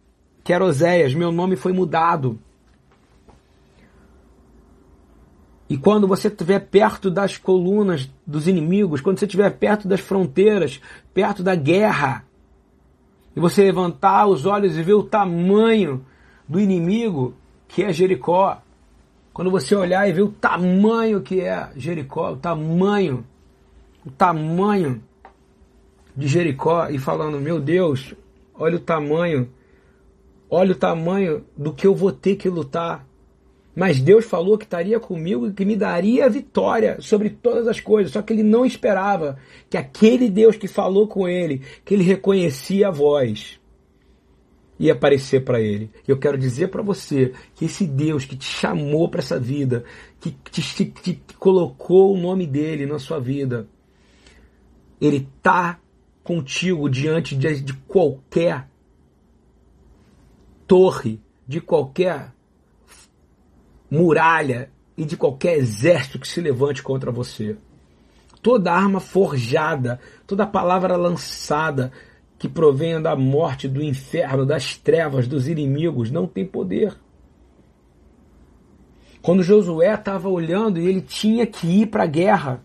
que 0.44 0.54
era 0.54 0.66
Oséias, 0.66 1.14
meu 1.14 1.32
nome 1.32 1.56
foi 1.58 1.74
mudado. 1.74 2.40
E 5.72 5.78
quando 5.78 6.06
você 6.06 6.28
estiver 6.28 6.60
perto 6.60 7.10
das 7.10 7.38
colunas 7.38 8.12
dos 8.28 8.46
inimigos, 8.46 9.00
quando 9.00 9.18
você 9.18 9.26
estiver 9.26 9.50
perto 9.52 9.88
das 9.88 10.02
fronteiras, 10.02 10.82
perto 11.14 11.42
da 11.42 11.56
guerra, 11.56 12.26
e 13.34 13.40
você 13.40 13.64
levantar 13.64 14.28
os 14.28 14.46
olhos 14.46 14.78
e 14.78 14.84
ver 14.84 14.96
o 14.96 15.04
tamanho 15.04 16.06
do 16.46 16.60
inimigo 16.60 17.34
que 17.70 17.84
é 17.84 17.94
Jericó, 17.94 18.62
quando 19.32 19.50
você 19.50 19.74
olhar 19.74 20.10
e 20.10 20.12
ver 20.12 20.24
o 20.24 20.28
tamanho 20.28 21.22
que 21.22 21.40
é 21.40 21.72
Jericó, 21.78 22.34
o 22.34 22.36
tamanho, 22.36 23.26
o 24.06 24.12
tamanho 24.12 25.02
de 26.14 26.28
Jericó, 26.28 26.90
e 26.90 26.98
falando, 27.00 27.40
meu 27.40 27.62
Deus, 27.62 28.14
olha 28.54 28.76
o 28.76 28.82
tamanho, 28.82 29.50
olha 30.50 30.74
o 30.74 30.76
tamanho 30.76 31.46
do 31.56 31.72
que 31.72 31.88
eu 31.88 31.96
vou 31.96 32.12
ter 32.12 32.36
que 32.36 32.50
lutar. 32.50 33.08
Mas 33.76 34.02
Deus 34.02 34.26
falou 34.26 34.58
que 34.58 34.66
estaria 34.66 35.00
comigo 35.00 35.48
e 35.48 35.54
que 35.54 35.64
me 35.64 35.78
daria 35.78 36.30
vitória 36.30 36.98
sobre 37.00 37.30
todas 37.30 37.68
as 37.68 37.80
coisas. 37.80 38.12
Só 38.12 38.22
que 38.22 38.34
ele 38.34 38.44
não 38.44 38.66
esperava 38.66 39.38
que 39.70 39.78
aquele 39.78 40.30
Deus 40.30 40.58
que 40.58 40.68
falou 40.68 41.08
com 41.08 41.28
ele, 41.28 41.62
que 41.86 41.94
ele 41.94 42.04
reconhecia 42.04 42.90
a 42.90 42.92
voz, 42.92 43.60
ia 44.78 44.94
aparecer 44.94 45.46
para 45.46 45.62
ele. 45.62 45.90
Eu 46.06 46.18
quero 46.18 46.38
dizer 46.38 46.68
para 46.68 46.82
você 46.82 47.34
que 47.56 47.66
esse 47.66 47.86
Deus 47.86 48.26
que 48.26 48.36
te 48.36 48.46
chamou 48.46 49.08
para 49.08 49.22
essa 49.22 49.40
vida, 49.40 49.86
que 50.20 50.32
te, 50.32 50.62
te, 50.62 50.86
te, 50.86 51.24
colocou 51.40 52.14
o 52.14 52.20
nome 52.20 52.46
dele 52.46 52.86
na 52.86 53.00
sua 53.00 53.20
vida, 53.20 53.68
ele 55.00 55.30
tá 55.42 55.80
contigo 56.24 56.90
diante 56.90 57.36
de, 57.36 57.62
de 57.62 57.74
qualquer 57.74 58.68
torre, 60.68 61.22
de 61.48 61.62
qualquer 61.62 62.34
muralha 63.92 64.70
e 64.98 65.04
de 65.04 65.18
qualquer 65.18 65.58
exército 65.58 66.18
que 66.18 66.28
se 66.28 66.40
levante 66.40 66.82
contra 66.82 67.12
você. 67.12 67.58
Toda 68.42 68.72
arma 68.72 69.02
forjada, 69.02 70.00
toda 70.26 70.48
palavra 70.48 70.96
lançada 70.96 71.92
que 72.40 72.48
provenha 72.48 73.00
da 73.00 73.16
morte, 73.16 73.68
do 73.68 73.84
inferno, 73.84 74.46
das 74.46 74.76
trevas, 74.76 75.28
dos 75.28 75.48
inimigos, 75.48 76.10
não 76.10 76.26
tem 76.26 76.46
poder. 76.46 76.96
Quando 79.22 79.44
Josué 79.44 79.94
estava 79.94 80.28
olhando 80.28 80.80
ele 80.80 81.02
tinha 81.02 81.46
que 81.46 81.68
ir 81.68 81.88
para 81.88 82.04
a 82.04 82.08
guerra, 82.08 82.64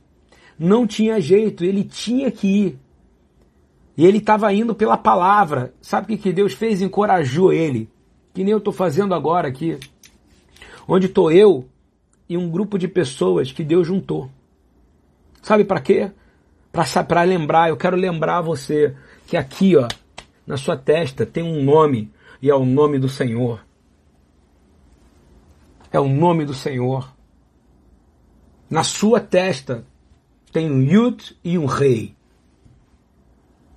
não 0.59 0.86
tinha 0.86 1.20
jeito, 1.20 1.64
ele 1.64 1.84
tinha 1.84 2.30
que 2.30 2.46
ir. 2.46 2.78
E 3.96 4.07
ele 4.07 4.18
estava 4.18 4.53
indo 4.53 4.74
pela 4.74 4.96
palavra. 4.96 5.74
Sabe 5.80 6.05
o 6.05 6.09
que, 6.09 6.22
que 6.22 6.32
Deus 6.32 6.53
fez? 6.53 6.80
Encorajou 6.80 7.53
ele. 7.53 7.90
Que 8.32 8.44
nem 8.44 8.53
eu 8.53 8.59
estou 8.59 8.72
fazendo 8.72 9.14
agora 9.14 9.48
aqui 9.48 9.78
onde 10.87 11.07
estou 11.07 11.30
eu 11.30 11.68
e 12.28 12.37
um 12.37 12.51
grupo 12.51 12.78
de 12.78 12.89
pessoas 12.89 13.53
que 13.53 13.64
Deus 13.64 13.87
juntou. 13.87 14.30
Sabe 15.43 15.64
para 15.64 15.80
quê? 15.80 16.11
Para 16.72 17.22
lembrar, 17.22 17.70
eu 17.70 17.76
quero 17.76 17.97
lembrar 17.97 18.41
você 18.41 18.95
que 19.26 19.37
aqui, 19.37 19.76
ó, 19.76 19.89
na 20.47 20.57
sua 20.57 20.76
testa 20.76 21.24
tem 21.24 21.43
um 21.43 21.62
nome 21.62 22.12
e 22.41 22.51
é 22.51 22.55
o 22.55 22.64
nome 22.64 22.99
do 22.99 23.09
Senhor. 23.09 23.64
É 25.91 25.99
o 25.99 26.09
nome 26.09 26.45
do 26.45 26.53
Senhor. 26.53 27.12
Na 28.68 28.82
sua 28.82 29.20
testa 29.20 29.87
tem 30.53 30.70
um 30.70 30.82
Yud 30.82 31.37
e 31.43 31.57
um 31.57 31.66
Rei. 31.66 32.14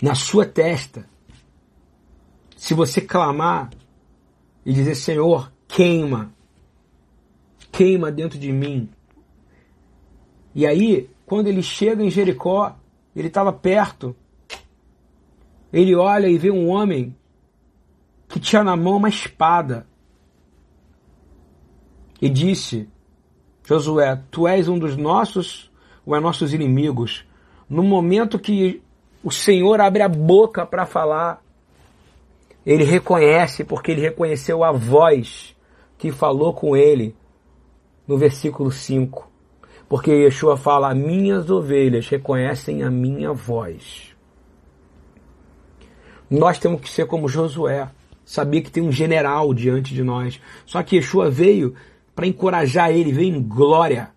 Na 0.02 0.16
sua 0.16 0.46
testa. 0.46 1.08
Se 2.58 2.74
você 2.74 3.00
clamar 3.00 3.70
e 4.66 4.74
dizer, 4.74 4.96
Senhor, 4.96 5.52
queima 5.68 6.34
queima 7.72 8.12
dentro 8.12 8.38
de 8.38 8.52
mim. 8.52 8.90
E 10.54 10.66
aí, 10.66 11.10
quando 11.26 11.48
ele 11.48 11.62
chega 11.62 12.04
em 12.04 12.10
Jericó, 12.10 12.76
ele 13.16 13.28
estava 13.28 13.54
perto. 13.54 14.16
Ele 15.72 15.96
olha 15.96 16.28
e 16.28 16.38
vê 16.38 16.50
um 16.50 16.70
homem 16.70 17.16
que 18.28 18.40
tinha 18.40 18.64
na 18.64 18.76
mão 18.76 18.98
uma 18.98 19.10
espada. 19.10 19.88
E 22.22 22.28
disse: 22.28 22.90
Josué, 23.66 24.22
tu 24.32 24.48
és 24.48 24.68
um 24.68 24.78
dos 24.78 24.98
nossos 24.98 25.72
ou 26.06 26.16
é 26.16 26.20
nossos 26.20 26.54
inimigos? 26.54 27.26
No 27.70 27.84
momento 27.84 28.40
que 28.40 28.82
o 29.24 29.32
Senhor 29.32 29.80
abre 29.80 30.02
a 30.02 30.10
boca 30.10 30.66
para 30.66 30.86
falar, 30.86 31.44
ele 32.66 32.84
reconhece, 32.84 33.64
porque 33.64 33.92
ele 33.92 34.02
reconheceu 34.02 34.64
a 34.64 34.72
voz 34.72 35.56
que 35.98 36.12
falou 36.12 36.54
com 36.54 36.76
ele 36.76 37.16
no 38.10 38.18
versículo 38.18 38.72
5. 38.72 39.30
Porque 39.88 40.12
Yeshua 40.12 40.58
fala: 40.58 40.96
Minhas 40.96 41.52
ovelhas 41.52 42.08
reconhecem 42.10 42.82
a 42.82 42.90
minha 42.90 43.32
voz. 43.32 44.16
Nós 46.28 46.58
temos 46.58 46.82
que 46.82 46.90
ser 46.90 47.06
como 47.06 47.28
Josué, 47.28 47.88
saber 48.26 48.62
que 48.62 48.72
tem 48.72 48.82
um 48.82 48.92
general 48.92 49.54
diante 49.54 49.94
de 49.94 50.04
nós. 50.04 50.42
Só 50.66 50.82
que 50.82 50.96
Yeshua 50.96 51.30
veio 51.30 51.76
para 52.16 52.26
encorajar 52.26 52.92
ele, 52.92 53.12
veio 53.12 53.36
em 53.36 53.42
glória. 53.44 54.10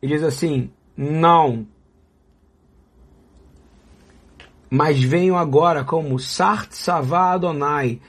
Ele 0.00 0.14
diz 0.14 0.22
assim: 0.22 0.70
Não. 0.96 1.66
Mas 4.70 5.02
venho 5.02 5.34
agora 5.34 5.82
como 5.82 6.16
Sart 6.20 6.70
Savá 6.70 7.32
Adonai, 7.32 8.00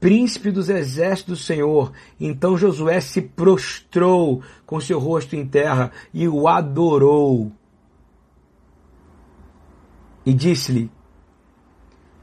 príncipe 0.00 0.50
dos 0.50 0.68
exércitos 0.68 1.38
do 1.38 1.44
Senhor. 1.44 1.92
Então 2.20 2.56
Josué 2.56 3.00
se 3.00 3.20
prostrou 3.20 4.42
com 4.64 4.80
seu 4.80 4.98
rosto 4.98 5.36
em 5.36 5.46
terra 5.46 5.92
e 6.12 6.28
o 6.28 6.48
adorou. 6.48 7.52
E 10.24 10.32
disse-lhe: 10.32 10.90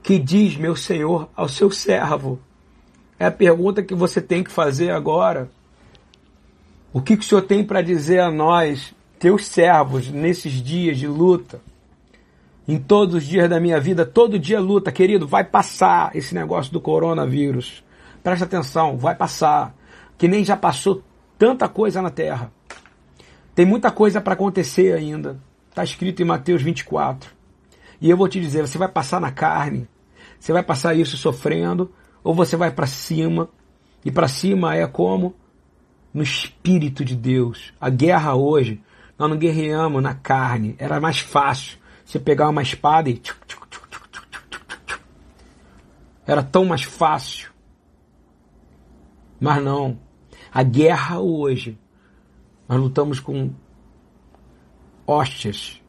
Que 0.02 0.20
diz 0.20 0.58
meu 0.58 0.76
Senhor 0.76 1.30
ao 1.36 1.48
seu 1.48 1.72
servo? 1.72 2.40
É 3.18 3.26
a 3.26 3.32
pergunta 3.32 3.82
que 3.82 3.96
você 3.96 4.22
tem 4.22 4.44
que 4.44 4.52
fazer 4.52 4.92
agora. 4.92 5.50
O 6.92 7.02
que, 7.02 7.18
que 7.18 7.24
o 7.24 7.28
Senhor 7.28 7.42
tem 7.42 7.64
para 7.64 7.82
dizer 7.82 8.20
a 8.20 8.32
nós, 8.32 8.94
teus 9.20 9.46
servos, 9.48 10.10
nesses 10.10 10.54
dias 10.54 10.98
de 10.98 11.08
luta? 11.08 11.62
Em 12.68 12.80
todos 12.80 13.16
os 13.16 13.24
dias 13.24 13.48
da 13.50 13.60
minha 13.60 13.80
vida, 13.80 14.06
todo 14.06 14.40
dia 14.40 14.60
luta, 14.60 14.92
querido, 14.92 15.28
vai 15.28 15.44
passar 15.44 16.16
esse 16.16 16.34
negócio 16.34 16.74
do 16.74 16.82
coronavírus. 16.82 17.84
Presta 18.24 18.46
atenção, 18.46 18.98
vai 18.98 19.16
passar. 19.16 19.76
Que 20.18 20.28
nem 20.28 20.44
já 20.44 20.58
passou 20.58 21.04
tanta 21.38 21.70
coisa 21.70 22.02
na 22.02 22.10
terra. 22.10 22.52
Tem 23.54 23.66
muita 23.66 23.92
coisa 23.92 24.20
para 24.20 24.34
acontecer 24.34 24.94
ainda. 24.94 25.40
Está 25.70 25.84
escrito 25.84 26.22
em 26.24 26.26
Mateus 26.26 26.62
24. 26.62 27.32
E 28.02 28.10
eu 28.10 28.18
vou 28.18 28.28
te 28.28 28.40
dizer, 28.40 28.68
você 28.68 28.78
vai 28.78 28.88
passar 28.88 29.22
na 29.22 29.32
carne, 29.32 29.88
você 30.40 30.52
vai 30.52 30.64
passar 30.64 30.96
isso 30.96 31.18
sofrendo, 31.18 31.92
ou 32.24 32.34
você 32.34 32.58
vai 32.58 32.72
para 32.72 32.88
cima. 32.88 33.48
E 34.04 34.12
para 34.12 34.28
cima 34.28 34.76
é 34.76 34.88
como? 34.88 35.36
No 36.14 36.24
Espírito 36.24 37.06
de 37.06 37.16
Deus. 37.16 37.74
A 37.80 37.90
guerra 37.90 38.34
hoje, 38.36 38.82
nós 39.20 39.30
não 39.30 39.38
guerreamos 39.38 40.02
na 40.02 40.16
carne, 40.16 40.76
era 40.80 41.00
mais 41.00 41.20
fácil 41.20 41.78
você 42.06 42.20
pegar 42.20 42.50
uma 42.50 42.62
espada 42.62 43.10
e. 43.10 43.22
Era 46.26 46.44
tão 46.44 46.66
mais 46.66 46.84
fácil. 46.84 47.52
Mas 49.40 49.62
não. 49.64 50.00
A 50.52 50.64
guerra 50.64 51.20
hoje, 51.20 51.78
nós 52.68 52.80
lutamos 52.80 53.20
com 53.20 53.52
hóstias, 55.06 55.82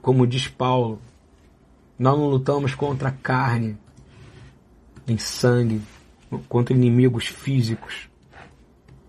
como 0.00 0.26
diz 0.26 0.46
Paulo. 0.46 1.00
Nós 1.98 2.16
não 2.16 2.28
lutamos 2.28 2.74
contra 2.74 3.08
a 3.08 3.12
carne, 3.12 3.76
em 5.08 5.18
sangue, 5.18 5.82
contra 6.48 6.74
inimigos 6.74 7.26
físicos. 7.26 8.08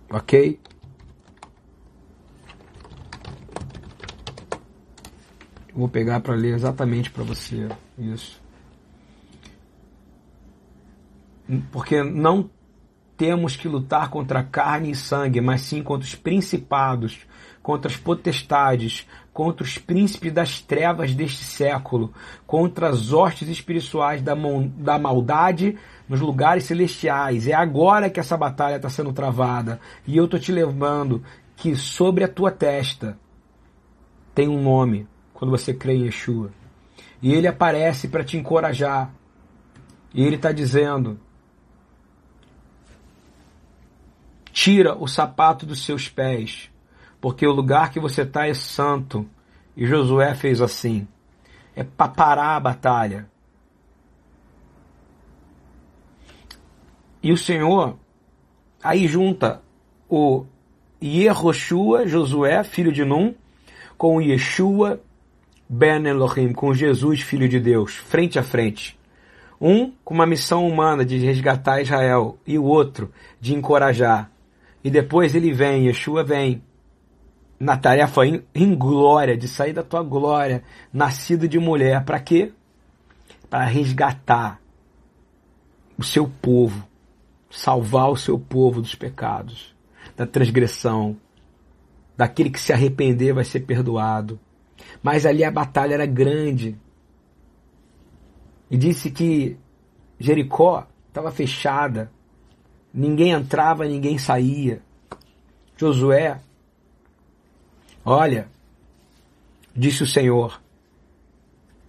Ok? 0.10 0.60
Vou 5.78 5.88
pegar 5.88 6.22
para 6.22 6.34
ler 6.34 6.56
exatamente 6.56 7.12
para 7.12 7.24
você 7.24 7.70
isso. 8.00 8.42
Porque 11.72 12.02
não 12.02 12.50
temos 13.16 13.56
que 13.56 13.68
lutar 13.68 14.10
contra 14.10 14.42
carne 14.42 14.90
e 14.90 14.96
sangue, 14.96 15.40
mas 15.40 15.62
sim 15.62 15.84
contra 15.84 16.08
os 16.08 16.16
principados, 16.16 17.28
contra 17.62 17.92
as 17.92 17.96
potestades, 17.96 19.08
contra 19.32 19.64
os 19.64 19.78
príncipes 19.78 20.34
das 20.34 20.60
trevas 20.60 21.14
deste 21.14 21.44
século, 21.44 22.12
contra 22.48 22.90
as 22.90 23.14
hostes 23.14 23.48
espirituais 23.48 24.20
da, 24.20 24.34
da 24.78 24.98
maldade 24.98 25.78
nos 26.10 26.22
lugares 26.22 26.64
celestiais. 26.64 27.48
É 27.48 27.54
agora 27.54 28.10
que 28.10 28.20
essa 28.20 28.36
batalha 28.36 28.78
está 28.78 28.90
sendo 28.90 29.14
travada. 29.14 29.80
E 30.08 30.18
eu 30.18 30.26
estou 30.26 30.40
te 30.40 30.52
lembrando 30.52 31.22
que 31.56 31.76
sobre 31.76 32.24
a 32.24 32.28
tua 32.28 32.50
testa 32.50 33.16
tem 34.34 34.48
um 34.48 34.60
nome 34.60 35.08
quando 35.38 35.52
você 35.52 35.72
crê 35.72 35.94
em 35.94 36.06
Yeshua. 36.06 36.50
E 37.22 37.32
ele 37.32 37.48
aparece 37.48 38.08
para 38.08 38.24
te 38.24 38.38
encorajar. 38.38 39.14
E 40.12 40.24
ele 40.24 40.36
está 40.36 40.52
dizendo: 40.52 41.20
tira 44.52 44.98
o 44.98 45.08
sapato 45.08 45.64
dos 45.64 45.86
seus 45.86 46.10
pés, 46.10 46.72
porque 47.22 47.46
o 47.46 47.52
lugar 47.52 47.92
que 47.92 48.00
você 48.00 48.24
está 48.24 48.48
é 48.48 48.54
santo. 48.56 49.30
E 49.76 49.86
Josué 49.86 50.34
fez 50.34 50.60
assim. 50.60 51.08
É 51.76 51.84
para 51.84 52.12
parar 52.12 52.56
a 52.56 52.60
batalha. 52.60 53.30
E 57.22 57.32
o 57.32 57.38
Senhor 57.38 57.96
aí 58.84 59.08
junta 59.08 59.62
o 60.10 60.46
Yehoshua, 61.04 62.08
Josué, 62.08 62.64
filho 62.64 62.92
de 62.92 63.06
Num, 63.06 63.36
com 63.96 64.16
o 64.16 64.22
Yeshua, 64.22 65.00
Ben 65.70 66.06
Elohim, 66.06 66.54
com 66.54 66.74
Jesus, 66.74 67.22
Filho 67.22 67.50
de 67.50 67.60
Deus, 67.60 67.96
frente 67.96 68.40
a 68.40 68.44
frente. 68.44 68.98
Um 69.60 69.92
com 70.04 70.14
uma 70.14 70.26
missão 70.26 70.66
humana 70.66 71.04
de 71.04 71.18
resgatar 71.18 71.82
Israel 71.82 72.38
e 72.48 72.58
o 72.58 72.64
outro 72.64 73.12
de 73.42 73.54
encorajar. 73.54 74.32
E 74.84 74.90
depois 74.90 75.36
ele 75.36 75.52
vem, 75.52 75.88
Yeshua 75.88 76.24
vem, 76.24 76.64
na 77.60 77.76
tarefa 77.76 78.22
em, 78.26 78.76
glória, 78.76 79.36
de 79.36 79.48
sair 79.48 79.74
da 79.74 79.84
tua 79.84 80.04
glória, 80.04 80.64
nascido 80.94 81.48
de 81.48 81.60
mulher. 81.60 82.06
Para 82.06 82.20
quê? 82.20 82.54
Para 83.50 83.66
resgatar 83.66 84.62
o 85.98 86.04
seu 86.04 86.30
povo, 86.42 86.88
salvar 87.50 88.10
o 88.10 88.16
seu 88.16 88.40
povo 88.40 88.82
dos 88.82 88.96
pecados, 88.96 89.76
da 90.16 90.26
transgressão, 90.26 91.18
daquele 92.16 92.52
que 92.52 92.60
se 92.60 92.72
arrepender 92.72 93.34
vai 93.34 93.44
ser 93.44 93.62
perdoado 93.62 94.40
mas 95.08 95.26
ali 95.26 95.42
a 95.42 95.50
batalha 95.50 95.94
era 95.94 96.06
grande. 96.06 96.78
E 98.70 98.76
disse 98.76 99.10
que 99.10 99.58
Jericó 100.20 100.86
estava 101.08 101.32
fechada, 101.32 102.12
ninguém 102.94 103.32
entrava, 103.32 103.86
ninguém 103.86 104.18
saía. 104.18 104.82
Josué, 105.78 106.42
olha, 108.04 108.50
disse 109.74 110.04
o 110.04 110.06
Senhor, 110.06 110.62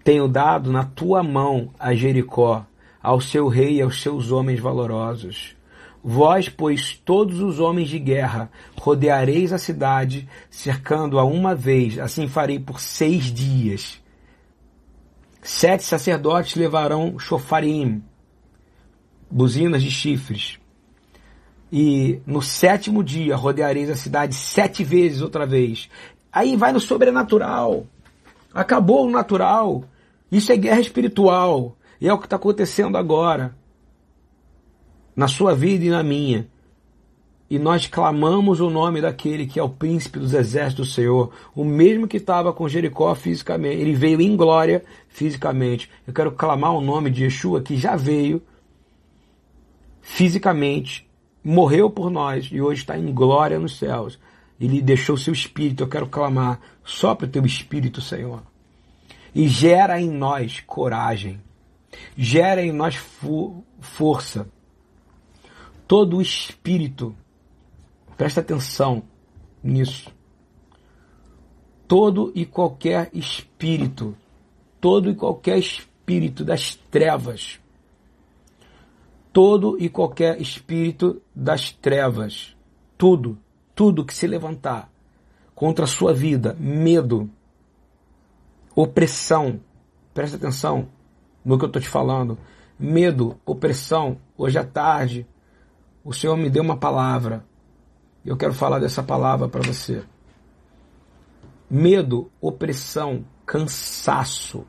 tenho 0.05 0.29
dado 0.29 0.71
na 0.71 0.85
tua 0.85 1.21
mão 1.21 1.75
a 1.77 1.97
Jericó, 1.97 2.65
ao 3.03 3.21
seu 3.21 3.49
rei 3.49 3.79
e 3.79 3.83
aos 3.83 4.01
seus 4.01 4.31
homens 4.31 4.61
valorosos. 4.61 5.57
Vós, 6.03 6.49
pois, 6.49 6.95
todos 7.05 7.41
os 7.41 7.59
homens 7.59 7.89
de 7.89 7.99
guerra, 7.99 8.51
rodeareis 8.81 9.53
a 9.53 9.59
cidade, 9.59 10.29
cercando-a 10.49 11.25
uma 11.25 11.55
vez, 11.55 11.99
assim 11.99 12.29
farei 12.29 12.59
por 12.59 12.81
seis 12.81 13.25
dias. 13.25 14.01
Sete 15.43 15.83
sacerdotes 15.83 16.55
levarão 16.55 17.19
chofarim, 17.19 18.03
buzinas 19.31 19.83
de 19.83 19.91
chifres. 19.91 20.59
E 21.71 22.21
no 22.27 22.41
sétimo 22.41 23.03
dia 23.03 23.37
rodeareis 23.37 23.91
a 23.91 23.97
cidade 23.97 24.35
sete 24.35 24.85
vezes 24.85 25.21
outra 25.21 25.45
vez. 25.45 25.91
Aí 26.33 26.57
vai 26.57 26.73
no 26.73 26.81
sobrenatural. 26.81 27.87
Acabou 28.55 29.07
o 29.07 29.11
natural. 29.11 29.85
Isso 30.31 30.53
é 30.53 30.57
guerra 30.57 30.81
espiritual. 30.81 31.77
E 32.01 32.09
é 32.09 32.13
o 32.13 32.19
que 32.19 32.27
está 32.27 32.37
acontecendo 32.37 32.97
agora 32.97 33.58
na 35.19 35.27
sua 35.27 35.53
vida 35.53 35.85
e 35.85 35.91
na 35.91 36.01
minha. 36.01 36.47
E 37.51 37.59
nós 37.59 37.89
clamamos 37.89 38.61
o 38.61 38.71
nome 38.71 39.01
daquele 39.01 39.49
que 39.49 39.59
é 39.59 39.63
o 39.63 39.69
príncipe 39.69 40.17
dos 40.17 40.33
exércitos 40.33 40.87
do 40.87 40.95
Senhor, 40.95 41.33
o 41.57 41.65
mesmo 41.65 42.07
que 42.07 42.19
estava 42.19 42.53
com 42.53 42.69
Jericó 42.69 43.13
fisicamente. 43.17 43.81
Ele 43.81 43.95
veio 43.95 44.21
em 44.21 44.37
glória 44.37 44.85
fisicamente. 45.09 45.91
Eu 46.07 46.15
quero 46.15 46.31
clamar 46.31 46.73
o 46.73 46.81
nome 46.81 47.11
de 47.11 47.25
Yeshua, 47.25 47.61
que 47.61 47.77
já 47.77 47.97
veio 47.97 48.41
fisicamente, 50.01 51.05
morreu 51.43 51.91
por 51.91 52.11
nós 52.11 52.49
e 52.53 52.61
hoje 52.61 52.83
está 52.83 52.97
em 52.97 53.13
glória 53.13 53.59
nos 53.59 53.77
céus. 53.77 54.21
Ele 54.61 54.81
deixou 54.81 55.17
seu 55.17 55.33
espírito. 55.33 55.83
Eu 55.83 55.89
quero 55.89 56.07
clamar 56.07 56.61
Sopra 56.85 57.27
o 57.27 57.31
teu 57.31 57.45
espírito, 57.45 58.01
Senhor. 58.01 58.41
E 59.35 59.49
gera 59.49 60.01
em 60.01 60.09
nós 60.09 60.61
coragem. 60.65 61.41
Gera 62.17 62.63
em 62.63 62.71
nós 62.71 62.95
força. 63.81 64.47
Todo 65.89 66.19
o 66.19 66.23
espírito, 66.23 67.17
presta 68.15 68.43
atenção 68.43 69.03
nisso. 69.65 70.13
Todo 71.89 72.31
e 72.35 72.45
qualquer 72.45 73.09
espírito, 73.15 74.15
todo 74.79 75.11
e 75.11 75.15
qualquer 75.15 75.57
espírito 75.57 76.45
das 76.45 76.75
trevas, 76.75 77.59
todo 79.33 79.79
e 79.81 79.89
qualquer 79.89 80.39
espírito 80.43 81.23
das 81.35 81.73
trevas, 81.73 82.55
tudo, 82.99 83.39
tudo 83.75 84.05
que 84.05 84.15
se 84.15 84.27
levantar 84.27 84.91
contra 85.55 85.87
a 85.87 85.89
sua 85.89 86.13
vida, 86.13 86.55
medo, 86.61 87.31
opressão, 88.75 89.59
presta 90.13 90.37
atenção 90.37 90.87
no 91.43 91.57
que 91.57 91.65
eu 91.65 91.69
estou 91.69 91.81
te 91.81 91.89
falando, 91.89 92.37
medo, 92.79 93.41
opressão, 93.47 94.19
hoje 94.37 94.59
à 94.59 94.65
tarde, 94.65 95.27
o 96.05 96.13
Senhor 96.13 96.37
me 96.37 96.49
deu 96.49 96.63
uma 96.63 96.77
palavra, 96.77 97.45
eu 98.25 98.37
quero 98.37 98.53
falar 98.53 98.79
dessa 98.79 99.03
palavra 99.03 99.49
para 99.49 99.63
você. 99.63 100.03
Medo, 101.71 102.31
opressão, 102.41 103.25
cansaço, 103.47 104.67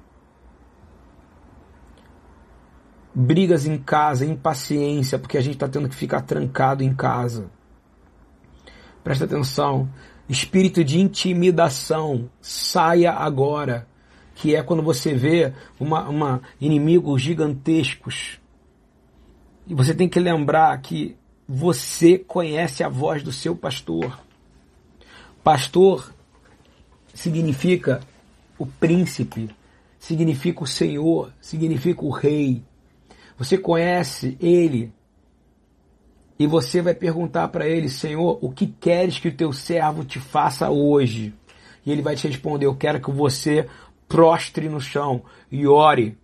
brigas 3.13 3.65
em 3.65 3.77
casa, 3.77 4.25
impaciência, 4.25 5.19
porque 5.19 5.37
a 5.37 5.41
gente 5.41 5.55
está 5.55 5.67
tendo 5.67 5.89
que 5.89 5.95
ficar 5.95 6.21
trancado 6.21 6.83
em 6.83 6.93
casa. 6.93 7.49
Presta 9.03 9.25
atenção. 9.25 9.89
Espírito 10.27 10.83
de 10.83 10.99
intimidação, 10.99 12.29
saia 12.39 13.11
agora. 13.11 13.87
Que 14.35 14.55
é 14.55 14.63
quando 14.63 14.81
você 14.81 15.13
vê 15.13 15.53
uma, 15.79 16.07
uma 16.07 16.41
inimigos 16.61 17.21
gigantescos. 17.21 18.39
E 19.67 19.73
você 19.73 19.93
tem 19.93 20.07
que 20.07 20.19
lembrar 20.19 20.79
que 20.81 21.18
você 21.51 22.19
conhece 22.19 22.83
a 22.83 22.89
voz 22.89 23.23
do 23.23 23.31
seu 23.31 23.55
pastor. 23.55 24.19
Pastor 25.43 26.13
significa 27.11 28.01
o 28.55 28.67
príncipe, 28.67 29.49
significa 29.97 30.63
o 30.63 30.67
Senhor, 30.67 31.33
significa 31.41 32.05
o 32.05 32.11
rei. 32.11 32.61
Você 33.35 33.57
conhece 33.57 34.37
ele 34.39 34.93
e 36.37 36.45
você 36.45 36.83
vai 36.83 36.93
perguntar 36.93 37.47
para 37.47 37.67
ele, 37.67 37.89
Senhor, 37.89 38.37
o 38.41 38.51
que 38.51 38.67
queres 38.67 39.17
que 39.17 39.29
o 39.29 39.35
teu 39.35 39.51
servo 39.51 40.05
te 40.05 40.19
faça 40.19 40.69
hoje? 40.69 41.33
E 41.83 41.91
ele 41.91 42.03
vai 42.03 42.15
te 42.15 42.27
responder, 42.27 42.67
eu 42.67 42.75
quero 42.75 43.01
que 43.01 43.09
você 43.09 43.67
prostre 44.07 44.69
no 44.69 44.79
chão 44.79 45.23
e 45.51 45.65
ore. 45.65 46.15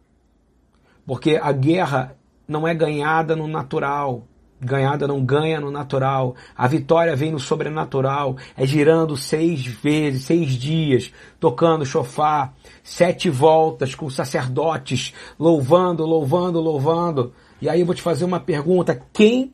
Porque 1.03 1.39
a 1.41 1.51
guerra 1.51 2.15
não 2.47 2.67
é 2.67 2.76
ganhada 2.76 3.36
no 3.36 3.47
natural, 3.47 4.28
ganhada 4.60 5.08
não 5.08 5.24
ganha 5.24 5.60
no 5.60 5.72
natural. 5.72 6.36
A 6.56 6.68
vitória 6.68 7.16
vem 7.16 7.32
no 7.32 7.39
sobrenatural. 7.39 8.38
É 8.56 8.66
girando 8.66 9.16
seis 9.18 9.66
vezes, 9.66 10.24
seis 10.24 10.51
dias, 10.53 11.12
tocando 11.39 11.86
chofar, 11.86 12.53
sete 12.84 13.30
voltas 13.30 13.95
com 13.95 14.10
sacerdotes, 14.10 15.14
louvando, 15.39 16.06
louvando, 16.06 16.60
louvando. 16.60 17.34
E 17.62 17.70
aí 17.70 17.80
eu 17.80 17.86
vou 17.86 17.95
te 17.95 18.01
fazer 18.01 18.26
uma 18.26 18.39
pergunta: 18.39 19.01
quem, 19.14 19.53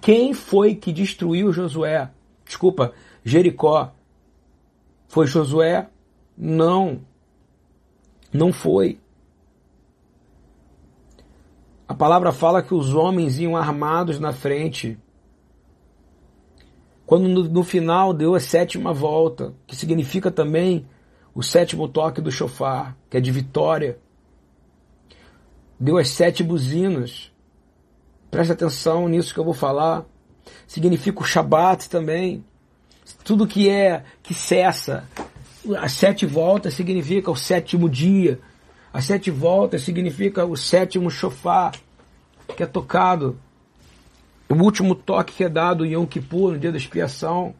quem 0.00 0.32
foi 0.32 0.74
que 0.74 0.92
destruiu 0.92 1.52
Josué? 1.52 2.10
Desculpa, 2.44 2.92
Jericó. 3.24 3.92
Foi 5.08 5.26
Josué? 5.26 5.88
Não. 6.36 7.00
Não 8.32 8.52
foi. 8.52 8.98
A 11.88 11.94
palavra 11.94 12.32
fala 12.32 12.62
que 12.62 12.74
os 12.74 12.94
homens 12.94 13.38
iam 13.38 13.56
armados 13.56 14.20
na 14.20 14.30
frente. 14.30 14.98
Quando 17.06 17.26
no, 17.26 17.44
no, 17.44 17.64
final 17.64 18.12
deu 18.12 18.34
a 18.34 18.40
sétima 18.40 18.92
volta, 18.92 19.54
que 19.66 19.74
significa 19.74 20.30
também 20.30 20.86
o 21.34 21.42
sétimo 21.42 21.88
toque 21.88 22.20
do 22.20 22.30
chofar, 22.30 22.94
que 23.08 23.16
é 23.16 23.20
de 23.20 23.32
vitória. 23.32 23.98
Deu 25.80 25.96
as 25.96 26.10
sete 26.10 26.44
buzinas. 26.44 27.32
Preste 28.30 28.52
atenção 28.52 29.08
nisso 29.08 29.32
que 29.32 29.40
eu 29.40 29.44
vou 29.44 29.54
falar. 29.54 30.04
Significa 30.66 31.22
o 31.22 31.24
Shabat 31.24 31.88
também. 31.88 32.44
Tudo 33.24 33.46
que 33.46 33.70
é, 33.70 34.04
que 34.22 34.34
cessa. 34.34 35.08
As 35.78 35.92
sete 35.92 36.26
voltas 36.26 36.74
significa 36.74 37.30
o 37.30 37.36
sétimo 37.36 37.88
dia. 37.88 38.38
As 38.98 39.04
sete 39.04 39.30
voltas 39.30 39.82
significa 39.82 40.44
o 40.44 40.56
sétimo 40.56 41.08
chofar 41.08 41.70
que 42.56 42.64
é 42.64 42.66
tocado. 42.66 43.38
O 44.48 44.54
último 44.54 44.92
toque 44.92 45.34
que 45.34 45.44
é 45.44 45.48
dado 45.48 45.86
em 45.86 45.92
Yom 45.92 46.04
Kippur, 46.04 46.54
no 46.54 46.58
dia 46.58 46.72
da 46.72 46.78
expiação. 46.78 47.54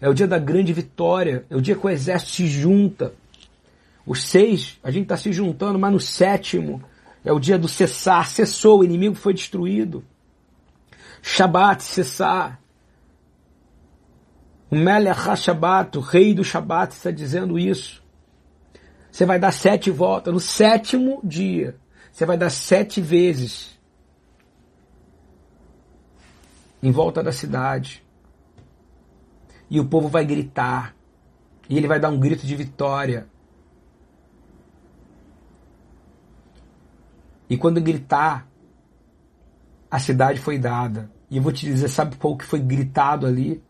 É 0.00 0.08
o 0.08 0.12
dia 0.12 0.26
da 0.26 0.40
grande 0.40 0.72
vitória. 0.72 1.46
É 1.48 1.54
o 1.54 1.60
dia 1.60 1.76
que 1.76 1.86
o 1.86 1.88
exército 1.88 2.32
se 2.32 2.48
junta. 2.48 3.14
Os 4.04 4.24
seis, 4.24 4.80
a 4.82 4.90
gente 4.90 5.04
está 5.04 5.16
se 5.16 5.32
juntando, 5.32 5.78
mas 5.78 5.92
no 5.92 6.00
sétimo 6.00 6.82
é 7.24 7.32
o 7.32 7.38
dia 7.38 7.56
do 7.56 7.68
cessar. 7.68 8.26
Cessou, 8.26 8.80
o 8.80 8.84
inimigo 8.84 9.14
foi 9.14 9.34
destruído. 9.34 10.04
Shabat, 11.22 11.84
cessar. 11.84 12.60
O 14.68 14.74
Melech 14.74 15.20
HaShabbat, 15.20 15.96
o 15.96 16.00
rei 16.00 16.34
do 16.34 16.42
Shabat, 16.42 16.96
está 16.96 17.12
dizendo 17.12 17.56
isso. 17.60 18.01
Você 19.12 19.26
vai 19.26 19.38
dar 19.38 19.52
sete 19.52 19.90
voltas. 19.90 20.32
No 20.32 20.40
sétimo 20.40 21.20
dia, 21.22 21.76
você 22.10 22.24
vai 22.24 22.38
dar 22.38 22.48
sete 22.48 22.98
vezes 22.98 23.78
em 26.82 26.90
volta 26.90 27.22
da 27.22 27.30
cidade. 27.30 28.02
E 29.68 29.78
o 29.78 29.86
povo 29.86 30.08
vai 30.08 30.24
gritar. 30.24 30.96
E 31.68 31.76
ele 31.76 31.86
vai 31.86 32.00
dar 32.00 32.08
um 32.08 32.18
grito 32.18 32.46
de 32.46 32.56
vitória. 32.56 33.28
E 37.50 37.56
quando 37.58 37.82
gritar, 37.82 38.48
a 39.90 39.98
cidade 39.98 40.40
foi 40.40 40.58
dada. 40.58 41.10
E 41.30 41.36
eu 41.36 41.42
vou 41.42 41.52
te 41.52 41.66
dizer, 41.66 41.88
sabe 41.88 42.16
qual 42.16 42.34
que 42.34 42.46
foi 42.46 42.60
gritado 42.60 43.26
ali? 43.26 43.62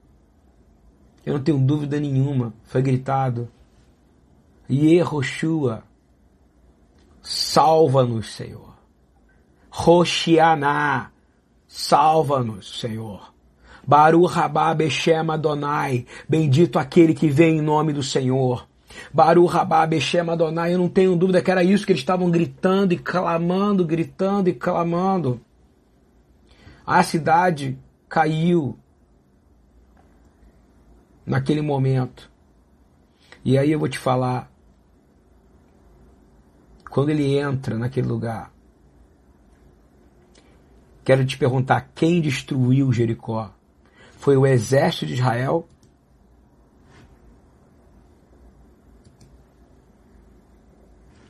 Eu 1.26 1.34
não 1.34 1.42
tenho 1.42 1.58
dúvida 1.58 1.98
nenhuma. 1.98 2.54
Foi 2.62 2.80
gritado 2.80 3.50
Yehoshua, 4.72 5.84
salva-nos, 7.20 8.34
Senhor. 8.34 8.74
Roshianá, 9.70 11.10
salva-nos, 11.68 12.80
Senhor. 12.80 13.34
Baru 13.86 14.24
Rabá 14.24 14.72
Beshem 14.72 15.30
Adonai, 15.30 16.06
bendito 16.26 16.78
aquele 16.78 17.12
que 17.12 17.28
vem 17.28 17.58
em 17.58 17.60
nome 17.60 17.92
do 17.92 18.02
Senhor. 18.02 18.66
Baru 19.12 19.44
Rabá 19.44 19.86
Beshem 19.86 20.30
Adonai, 20.30 20.72
eu 20.72 20.78
não 20.78 20.88
tenho 20.88 21.16
dúvida 21.16 21.42
que 21.42 21.50
era 21.50 21.62
isso 21.62 21.84
que 21.84 21.92
eles 21.92 22.00
estavam 22.00 22.30
gritando 22.30 22.94
e 22.94 22.98
clamando, 22.98 23.84
gritando 23.84 24.48
e 24.48 24.54
clamando. 24.54 25.38
A 26.86 27.02
cidade 27.02 27.78
caiu 28.08 28.78
naquele 31.26 31.60
momento. 31.60 32.30
E 33.44 33.58
aí 33.58 33.70
eu 33.70 33.78
vou 33.78 33.88
te 33.88 33.98
falar, 33.98 34.50
quando 36.92 37.08
ele 37.08 37.38
entra 37.38 37.78
naquele 37.78 38.06
lugar. 38.06 38.52
Quero 41.02 41.24
te 41.24 41.38
perguntar: 41.38 41.90
quem 41.94 42.20
destruiu 42.20 42.92
Jericó? 42.92 43.50
Foi 44.18 44.36
o 44.36 44.46
exército 44.46 45.06
de 45.06 45.14
Israel? 45.14 45.66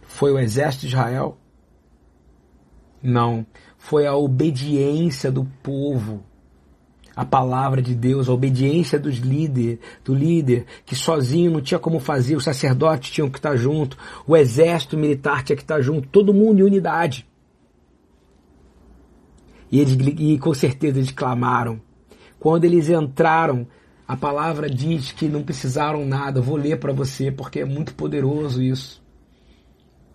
Foi 0.02 0.32
o 0.32 0.38
exército 0.38 0.80
de 0.80 0.88
Israel? 0.88 1.38
Não. 3.00 3.46
Foi 3.78 4.04
a 4.04 4.16
obediência 4.16 5.30
do 5.30 5.44
povo 5.62 6.24
a 7.14 7.24
palavra 7.24 7.82
de 7.82 7.94
Deus, 7.94 8.28
a 8.28 8.32
obediência 8.32 8.98
dos 8.98 9.16
líder, 9.16 9.78
do 10.04 10.14
líder, 10.14 10.66
que 10.84 10.94
sozinho 10.94 11.50
não 11.50 11.60
tinha 11.60 11.78
como 11.78 12.00
fazer, 12.00 12.36
os 12.36 12.44
sacerdotes 12.44 13.10
tinham 13.10 13.30
que 13.30 13.38
estar 13.38 13.56
junto, 13.56 13.96
o 14.26 14.36
exército 14.36 14.96
militar 14.96 15.42
tinha 15.42 15.56
que 15.56 15.62
estar 15.62 15.80
junto, 15.80 16.08
todo 16.08 16.34
mundo 16.34 16.60
em 16.60 16.64
unidade. 16.64 17.26
E, 19.70 19.80
eles, 19.80 19.96
e 20.18 20.38
com 20.38 20.52
certeza 20.52 20.98
eles 20.98 21.10
clamaram. 21.10 21.80
Quando 22.38 22.64
eles 22.64 22.90
entraram, 22.90 23.66
a 24.06 24.16
palavra 24.16 24.68
diz 24.68 25.12
que 25.12 25.28
não 25.28 25.42
precisaram 25.42 26.04
nada. 26.04 26.40
vou 26.40 26.56
ler 26.56 26.78
para 26.78 26.92
você 26.92 27.32
porque 27.32 27.60
é 27.60 27.64
muito 27.64 27.94
poderoso 27.94 28.62
isso. 28.62 29.02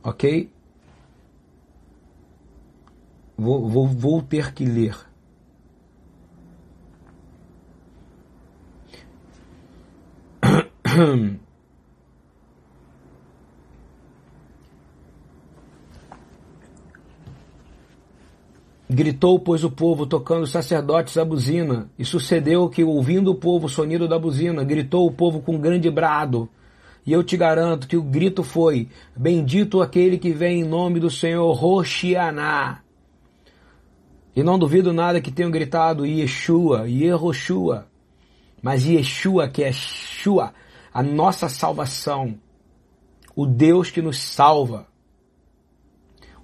Ok? 0.03 0.51
Vou, 3.35 3.67
vou, 3.67 3.87
vou 3.87 4.21
ter 4.21 4.53
que 4.53 4.65
ler. 4.65 4.95
Gritou, 18.89 19.37
pois, 19.37 19.65
o 19.65 19.69
povo, 19.69 20.05
tocando 20.05 20.43
os 20.43 20.51
sacerdotes 20.51 21.17
a 21.17 21.25
buzina. 21.25 21.89
E 21.99 22.05
sucedeu 22.05 22.69
que, 22.69 22.83
ouvindo 22.83 23.31
o 23.31 23.35
povo 23.35 23.65
o 23.65 23.69
sonido 23.69 24.07
da 24.07 24.17
buzina, 24.17 24.63
gritou 24.63 25.05
o 25.05 25.11
povo 25.11 25.41
com 25.41 25.55
um 25.55 25.59
grande 25.59 25.91
brado. 25.91 26.49
E 27.05 27.11
eu 27.11 27.21
te 27.23 27.35
garanto 27.37 27.87
que 27.87 27.97
o 27.97 28.01
grito 28.01 28.43
foi: 28.43 28.87
Bendito 29.15 29.81
aquele 29.81 30.17
que 30.17 30.31
vem 30.31 30.61
em 30.61 30.63
nome 30.63 30.99
do 30.99 31.09
Senhor, 31.09 31.51
Roxianá. 31.53 32.81
E 34.35 34.43
não 34.43 34.57
duvido 34.57 34.93
nada 34.93 35.19
que 35.19 35.31
tenham 35.31 35.51
gritado 35.51 36.05
Yeshua, 36.05 36.87
Yehoshua. 36.87 37.87
Mas 38.61 38.85
Yeshua, 38.85 39.47
que 39.47 39.63
é 39.63 39.71
Shua, 39.71 40.53
a 40.97 41.03
nossa 41.03 41.47
salvação, 41.47 42.39
o 43.35 43.45
Deus 43.45 43.91
que 43.91 44.01
nos 44.01 44.17
salva. 44.17 44.87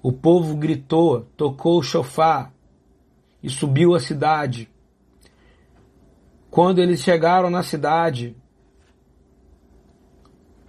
O 0.00 0.12
povo 0.12 0.56
gritou, 0.56 1.22
tocou 1.36 1.80
o 1.80 1.82
chofar 1.82 2.54
e 3.42 3.50
subiu 3.50 3.96
a 3.96 3.98
cidade. 3.98 4.70
Quando 6.52 6.78
eles 6.78 7.00
chegaram 7.00 7.50
na 7.50 7.64
cidade, 7.64 8.36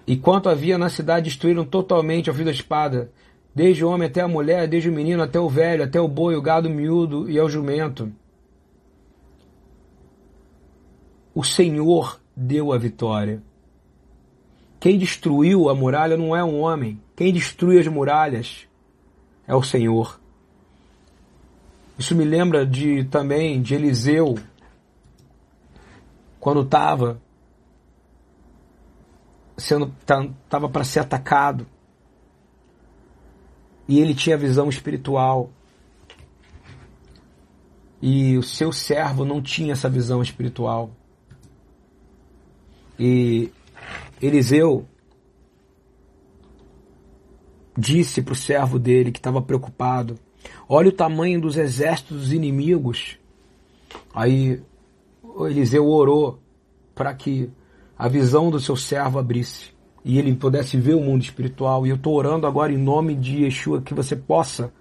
e 0.07 0.17
quanto 0.17 0.49
havia 0.49 0.79
na 0.79 0.89
cidade, 0.89 1.25
destruíram 1.25 1.63
totalmente 1.63 2.27
ao 2.27 2.35
fio 2.35 2.45
da 2.45 2.49
espada, 2.49 3.11
desde 3.53 3.85
o 3.85 3.89
homem 3.91 4.07
até 4.07 4.21
a 4.21 4.27
mulher, 4.27 4.67
desde 4.67 4.89
o 4.89 4.93
menino 4.93 5.21
até 5.21 5.39
o 5.39 5.47
velho, 5.47 5.83
até 5.83 6.01
o 6.01 6.07
boi, 6.07 6.35
o 6.35 6.41
gado 6.41 6.71
miúdo 6.71 7.29
e 7.29 7.37
ao 7.37 7.47
jumento. 7.47 8.11
O 11.35 11.43
Senhor 11.43 12.19
deu 12.35 12.73
a 12.73 12.79
vitória. 12.79 13.43
Quem 14.85 14.99
destruiu 14.99 15.67
a 15.67 15.73
muralha 15.73 16.15
não 16.15 16.35
é 16.35 16.43
um 16.43 16.59
homem. 16.59 17.01
Quem 17.15 17.33
destrui 17.33 17.79
as 17.79 17.87
muralhas 17.87 18.67
é 19.47 19.55
o 19.55 19.63
Senhor. 19.63 20.21
Isso 21.97 22.13
me 22.13 22.23
lembra 22.23 22.67
de 22.67 23.03
também 23.05 23.63
de 23.63 23.73
Eliseu, 23.73 24.37
quando 26.39 26.61
estava 26.61 27.19
sendo 29.57 29.91
estava 29.99 30.69
para 30.69 30.83
ser 30.83 30.99
atacado 30.99 31.65
e 33.87 33.99
ele 33.99 34.13
tinha 34.13 34.37
visão 34.37 34.69
espiritual 34.69 35.49
e 37.99 38.37
o 38.37 38.43
seu 38.43 38.71
servo 38.71 39.25
não 39.25 39.41
tinha 39.41 39.73
essa 39.73 39.89
visão 39.89 40.21
espiritual 40.21 40.91
e 42.99 43.51
Eliseu 44.21 44.85
disse 47.77 48.21
para 48.21 48.33
o 48.33 48.35
servo 48.35 48.79
dele 48.79 49.11
que 49.11 49.19
estava 49.19 49.41
preocupado: 49.41 50.17
Olha 50.67 50.89
o 50.89 50.93
tamanho 50.93 51.39
dos 51.39 51.57
exércitos 51.57 52.17
dos 52.17 52.33
inimigos. 52.33 53.17
Aí 54.13 54.61
Eliseu 55.41 55.87
orou 55.87 56.39
para 56.93 57.13
que 57.13 57.49
a 57.97 58.07
visão 58.07 58.49
do 58.49 58.59
seu 58.59 58.75
servo 58.75 59.19
abrisse 59.19 59.73
e 60.03 60.17
ele 60.17 60.35
pudesse 60.35 60.77
ver 60.77 60.93
o 60.93 61.01
mundo 61.01 61.23
espiritual. 61.23 61.85
E 61.85 61.89
eu 61.89 61.95
estou 61.95 62.13
orando 62.13 62.47
agora 62.47 62.71
em 62.71 62.77
nome 62.77 63.15
de 63.15 63.43
Yeshua 63.43 63.81
que 63.81 63.93
você 63.93 64.15
possa 64.15 64.71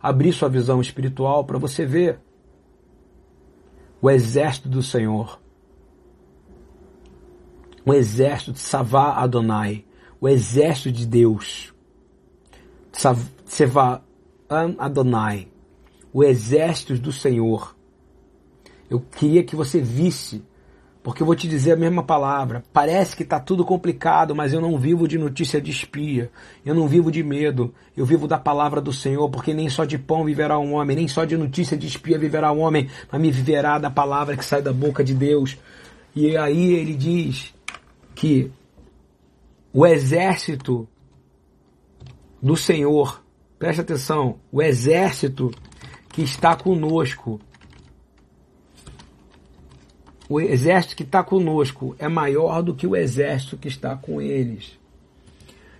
abrir 0.00 0.32
sua 0.32 0.48
visão 0.48 0.80
espiritual 0.80 1.44
para 1.44 1.58
você 1.58 1.86
ver 1.86 2.20
o 4.00 4.10
exército 4.10 4.68
do 4.68 4.82
Senhor. 4.82 5.40
O 7.86 7.92
exército 7.92 8.52
de 8.52 8.60
Savá 8.60 9.14
Adonai, 9.14 9.84
o 10.20 10.28
exército 10.28 10.90
de 10.90 11.06
Deus. 11.06 11.74
Sevaam 13.44 14.00
Adonai, 14.78 15.48
o 16.12 16.24
exército 16.24 16.94
do 16.94 17.12
Senhor. 17.12 17.76
Eu 18.88 19.00
queria 19.00 19.42
que 19.42 19.54
você 19.54 19.80
visse, 19.80 20.42
porque 21.02 21.22
eu 21.22 21.26
vou 21.26 21.34
te 21.34 21.46
dizer 21.46 21.72
a 21.72 21.76
mesma 21.76 22.02
palavra. 22.02 22.64
Parece 22.72 23.14
que 23.14 23.22
está 23.22 23.38
tudo 23.38 23.64
complicado, 23.64 24.34
mas 24.34 24.52
eu 24.54 24.60
não 24.60 24.78
vivo 24.78 25.06
de 25.06 25.18
notícia 25.18 25.60
de 25.60 25.70
espia. 25.70 26.30
Eu 26.64 26.74
não 26.74 26.88
vivo 26.88 27.10
de 27.10 27.22
medo. 27.22 27.74
Eu 27.94 28.06
vivo 28.06 28.26
da 28.26 28.38
palavra 28.38 28.80
do 28.80 28.92
Senhor, 28.92 29.28
porque 29.28 29.52
nem 29.52 29.68
só 29.68 29.84
de 29.84 29.98
pão 29.98 30.24
viverá 30.24 30.58
um 30.58 30.74
homem, 30.74 30.96
nem 30.96 31.08
só 31.08 31.24
de 31.24 31.36
notícia 31.36 31.76
de 31.76 31.86
espia 31.86 32.18
viverá 32.18 32.50
um 32.50 32.60
homem, 32.60 32.88
mas 33.10 33.20
me 33.20 33.30
viverá 33.30 33.78
da 33.78 33.90
palavra 33.90 34.36
que 34.36 34.44
sai 34.44 34.62
da 34.62 34.72
boca 34.72 35.04
de 35.04 35.12
Deus. 35.12 35.58
E 36.16 36.36
aí 36.36 36.72
ele 36.72 36.94
diz 36.94 37.53
que 38.14 38.50
o 39.72 39.84
exército 39.86 40.88
do 42.40 42.56
Senhor. 42.56 43.24
Preste 43.58 43.80
atenção, 43.80 44.38
o 44.52 44.60
exército 44.60 45.50
que 46.10 46.22
está 46.22 46.54
conosco, 46.54 47.40
o 50.28 50.40
exército 50.40 50.96
que 50.96 51.02
está 51.02 51.24
conosco 51.24 51.96
é 51.98 52.08
maior 52.08 52.62
do 52.62 52.74
que 52.74 52.86
o 52.86 52.94
exército 52.94 53.56
que 53.56 53.68
está 53.68 53.96
com 53.96 54.20
eles. 54.20 54.78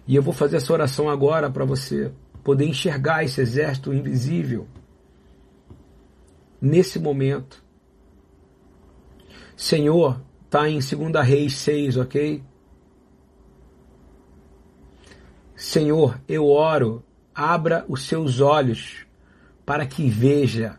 E 0.06 0.16
eu 0.16 0.22
vou 0.22 0.32
fazer 0.32 0.56
essa 0.56 0.72
oração 0.72 1.08
agora 1.08 1.50
para 1.50 1.64
você 1.64 2.10
poder 2.42 2.66
enxergar 2.66 3.24
esse 3.24 3.40
exército 3.40 3.92
invisível 3.92 4.66
nesse 6.60 6.98
momento. 6.98 7.62
Senhor, 9.56 10.20
está 10.54 10.70
em 10.70 10.78
2 10.78 11.26
Reis 11.26 11.56
6, 11.56 11.96
ok? 11.96 12.40
Senhor, 15.56 16.20
eu 16.28 16.46
oro, 16.46 17.02
abra 17.34 17.84
os 17.88 18.06
seus 18.06 18.40
olhos 18.40 19.04
para 19.66 19.84
que 19.84 20.08
veja, 20.08 20.78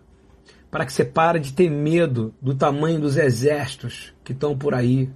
para 0.71 0.86
que 0.86 0.93
você 0.93 1.03
pare 1.03 1.39
de 1.39 1.51
ter 1.51 1.69
medo 1.69 2.34
do 2.41 2.55
tamanho 2.55 3.01
dos 3.01 3.17
exércitos 3.17 4.13
que 4.23 4.32
estão 4.32 4.57
por 4.57 4.73
aí. 4.73 5.09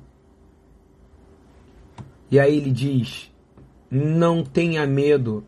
E 2.29 2.37
aí 2.37 2.57
ele 2.57 2.71
diz: 2.71 3.31
não 3.89 4.43
tenha 4.43 4.85
medo, 4.85 5.45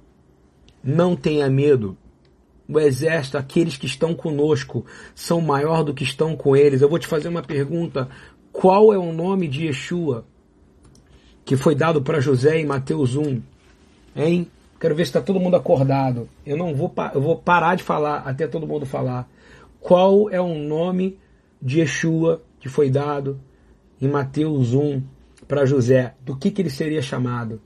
não 0.82 1.18
tenha 1.18 1.50
medo. 1.50 1.98
O 2.66 2.80
exército, 2.80 3.38
aqueles 3.38 3.76
que 3.76 3.86
estão 3.86 4.14
conosco, 4.14 4.86
são 5.14 5.42
maior 5.42 5.84
do 5.84 5.94
que 5.94 6.06
estão 6.06 6.38
com 6.38 6.56
eles. 6.56 6.82
Eu 6.82 6.88
vou 6.88 6.98
te 6.98 7.08
fazer 7.08 7.28
uma 7.28 7.42
pergunta: 7.42 8.08
qual 8.62 8.94
é 8.94 8.98
o 8.98 9.12
nome 9.12 9.48
de 9.48 9.66
Yeshua 9.66 10.24
que 11.44 11.58
foi 11.58 11.74
dado 11.74 12.00
para 12.00 12.22
José 12.22 12.60
em 12.60 12.66
Mateus 12.66 13.16
1? 13.16 13.42
Hein? 14.16 14.52
Quero 14.80 14.94
ver 14.94 15.04
se 15.04 15.10
está 15.10 15.20
todo 15.20 15.40
mundo 15.40 15.56
acordado. 15.56 16.30
Eu 16.46 16.56
não 16.56 16.76
vou, 16.76 16.94
eu 17.16 17.20
vou 17.20 17.36
parar 17.36 17.74
de 17.74 17.82
falar 17.82 18.18
até 18.20 18.46
todo 18.46 18.68
mundo 18.68 18.86
falar. 18.86 19.28
Qual 19.80 20.30
é 20.30 20.40
o 20.40 20.54
nome 20.54 21.18
de 21.60 21.80
Yeshua 21.80 22.44
que 22.60 22.70
foi 22.70 22.92
dado 22.92 23.40
em 24.00 24.08
Mateus 24.08 24.76
1 24.76 25.02
para 25.48 25.66
José? 25.66 26.14
Do 26.22 26.36
que, 26.36 26.52
que 26.52 26.62
ele 26.62 26.70
seria 26.70 27.02
chamado? 27.02 27.60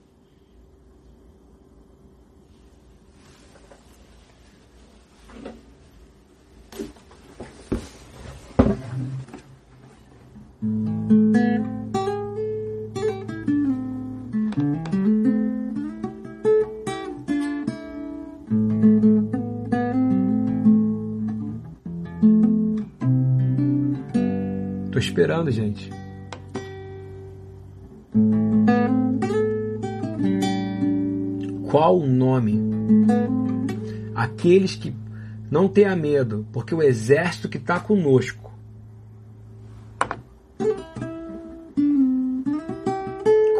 Esperando, 25.05 25.51
gente. 25.51 25.89
Qual 31.69 31.99
o 31.99 32.07
nome? 32.07 32.59
Aqueles 34.13 34.75
que 34.75 34.95
não 35.51 35.67
tenha 35.67 35.95
medo, 35.95 36.45
porque 36.51 36.73
o 36.73 36.81
exército 36.81 37.49
que 37.49 37.57
está 37.57 37.79
conosco. 37.79 38.51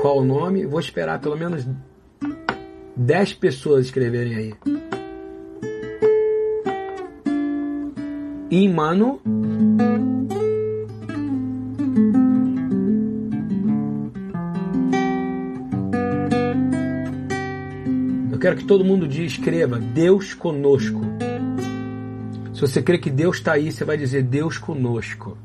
Qual 0.02 0.20
o 0.20 0.26
nome? 0.26 0.66
Vou 0.66 0.80
esperar 0.80 1.20
pelo 1.20 1.36
menos 1.36 1.68
10 2.96 3.34
pessoas 3.34 3.86
escreverem 3.86 4.36
aí. 4.36 4.54
Imano 8.50 9.20
que 18.56 18.66
todo 18.66 18.84
mundo 18.86 19.08
diga, 19.08 19.26
escreva 19.26 19.78
Deus 19.80 20.34
conosco. 20.34 21.01
Se 22.53 22.62
você 22.62 22.82
crê 22.82 22.97
que 22.97 23.10
Deus 23.10 23.38
está 23.38 23.53
aí, 23.53 23.72
você 23.72 23.84
vai 23.84 23.97
dizer 23.97 24.24
Deus 24.24 24.58
conosco. 24.58 25.38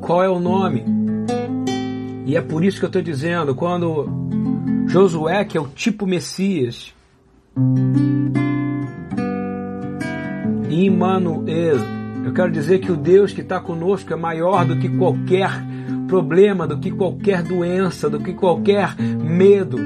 Qual 0.00 0.22
é 0.22 0.28
o 0.28 0.38
nome? 0.38 0.84
E 2.26 2.36
é 2.36 2.40
por 2.42 2.62
isso 2.62 2.78
que 2.78 2.84
eu 2.84 2.88
estou 2.88 3.02
dizendo, 3.02 3.54
quando 3.54 4.06
Josué, 4.86 5.44
que 5.44 5.56
é 5.56 5.60
o 5.60 5.68
tipo 5.68 6.06
Messias. 6.06 6.94
Emmanuel, 10.68 11.78
eu 12.26 12.32
quero 12.34 12.52
dizer 12.52 12.78
que 12.80 12.92
o 12.92 12.96
Deus 12.96 13.32
que 13.32 13.40
está 13.40 13.58
conosco 13.58 14.12
é 14.12 14.16
maior 14.16 14.66
do 14.66 14.78
que 14.78 14.88
qualquer 14.88 15.50
problema, 16.12 16.66
do 16.66 16.76
que 16.76 16.90
qualquer 16.90 17.42
doença, 17.42 18.10
do 18.10 18.20
que 18.20 18.34
qualquer 18.34 18.94
medo. 19.00 19.78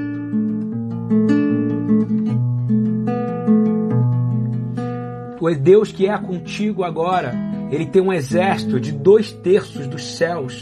O 5.39 5.55
Deus 5.55 5.89
que 5.93 6.05
é 6.05 6.17
contigo 6.17 6.83
agora, 6.83 7.33
ele 7.71 7.85
tem 7.85 8.01
um 8.01 8.11
exército 8.11 8.77
de 8.77 8.91
dois 8.91 9.31
terços 9.31 9.87
dos 9.87 10.03
céus 10.17 10.61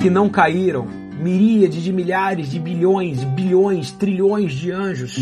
que 0.00 0.10
não 0.10 0.28
caíram, 0.28 0.84
miríades 1.20 1.80
de 1.80 1.92
milhares 1.92 2.50
de 2.50 2.58
bilhões, 2.58 3.22
bilhões, 3.22 3.92
trilhões 3.92 4.52
de 4.52 4.72
anjos. 4.72 5.16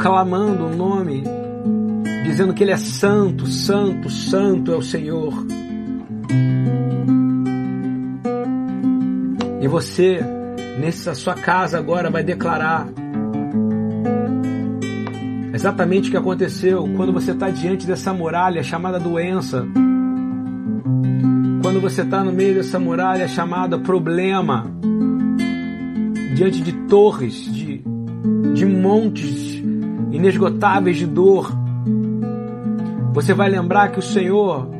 Clamando 0.00 0.66
o 0.66 0.76
nome, 0.76 1.37
dizendo 2.38 2.54
que 2.54 2.62
Ele 2.62 2.70
é 2.70 2.76
santo, 2.76 3.48
santo, 3.48 4.08
santo 4.08 4.70
é 4.70 4.76
o 4.76 4.80
Senhor. 4.80 5.34
E 9.60 9.66
você, 9.66 10.20
nessa 10.78 11.16
sua 11.16 11.34
casa 11.34 11.78
agora, 11.78 12.08
vai 12.10 12.22
declarar 12.22 12.86
exatamente 15.52 16.06
o 16.06 16.10
que 16.12 16.16
aconteceu 16.16 16.88
quando 16.96 17.12
você 17.12 17.32
está 17.32 17.50
diante 17.50 17.84
dessa 17.88 18.12
muralha 18.12 18.62
chamada 18.62 19.00
doença. 19.00 19.66
Quando 21.60 21.80
você 21.80 22.02
está 22.02 22.22
no 22.22 22.30
meio 22.32 22.54
dessa 22.54 22.78
muralha 22.78 23.26
chamada 23.26 23.80
problema, 23.80 24.64
diante 26.36 26.60
de 26.60 26.72
torres, 26.86 27.52
de, 27.52 27.82
de 28.54 28.64
montes 28.64 29.60
inesgotáveis 30.12 30.98
de 30.98 31.06
dor, 31.06 31.57
você 33.20 33.34
vai 33.34 33.50
lembrar 33.50 33.88
que 33.88 33.98
o 33.98 34.02
Senhor, 34.02 34.70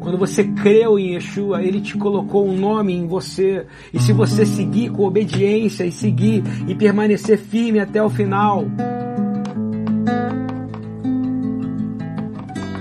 quando 0.00 0.18
você 0.18 0.42
creu 0.42 0.98
em 0.98 1.14
Yeshua, 1.14 1.62
Ele 1.62 1.80
te 1.80 1.96
colocou 1.96 2.44
um 2.44 2.58
nome 2.58 2.92
em 2.92 3.06
você. 3.06 3.64
E 3.94 4.00
se 4.00 4.12
você 4.12 4.44
seguir 4.44 4.90
com 4.90 5.04
obediência 5.04 5.84
e 5.84 5.92
seguir 5.92 6.42
e 6.66 6.74
permanecer 6.74 7.38
firme 7.38 7.78
até 7.78 8.02
o 8.02 8.10
final, 8.10 8.64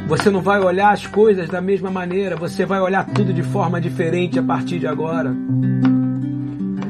Você 0.08 0.30
não 0.30 0.40
vai 0.40 0.60
olhar 0.60 0.94
as 0.94 1.08
coisas 1.08 1.50
da 1.50 1.60
mesma 1.60 1.90
maneira, 1.90 2.36
você 2.36 2.64
vai 2.64 2.80
olhar 2.80 3.04
tudo 3.08 3.34
de 3.34 3.42
forma 3.42 3.82
diferente 3.82 4.38
a 4.38 4.44
partir 4.44 4.78
de 4.78 4.86
agora. 4.86 5.36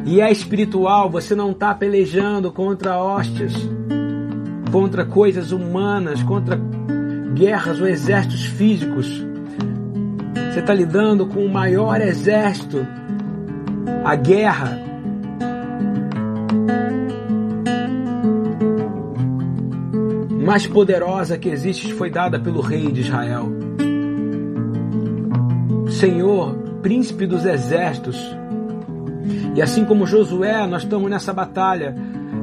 E 0.06 0.20
é 0.20 0.30
espiritual, 0.30 1.10
você 1.10 1.34
não 1.34 1.52
está 1.52 1.74
pelejando 1.74 2.52
contra 2.52 2.98
hóstias, 2.98 3.54
contra 4.70 5.06
coisas 5.06 5.54
humanas, 5.54 6.22
contra 6.24 6.60
guerras 7.36 7.80
ou 7.80 7.88
exércitos 7.88 8.46
físicos. 8.46 9.24
Você 10.52 10.60
está 10.62 10.74
lidando 10.74 11.28
com 11.28 11.46
o 11.46 11.52
maior 11.52 12.00
exército, 12.02 12.88
a 14.04 14.16
guerra 14.16 14.80
mais 20.46 20.66
poderosa 20.68 21.38
que 21.38 21.50
existe 21.50 21.94
foi 21.94 22.10
dada 22.10 22.40
pelo 22.40 22.62
rei 22.62 22.92
de 22.92 23.02
Israel. 23.02 23.52
Senhor, 25.90 26.54
príncipe 26.82 27.26
dos 27.26 27.46
exércitos. 27.46 28.16
E 29.56 29.62
assim 29.62 29.84
como 29.84 30.06
Josué, 30.06 30.68
nós 30.68 30.84
estamos 30.84 31.10
nessa 31.10 31.34
batalha. 31.34 31.96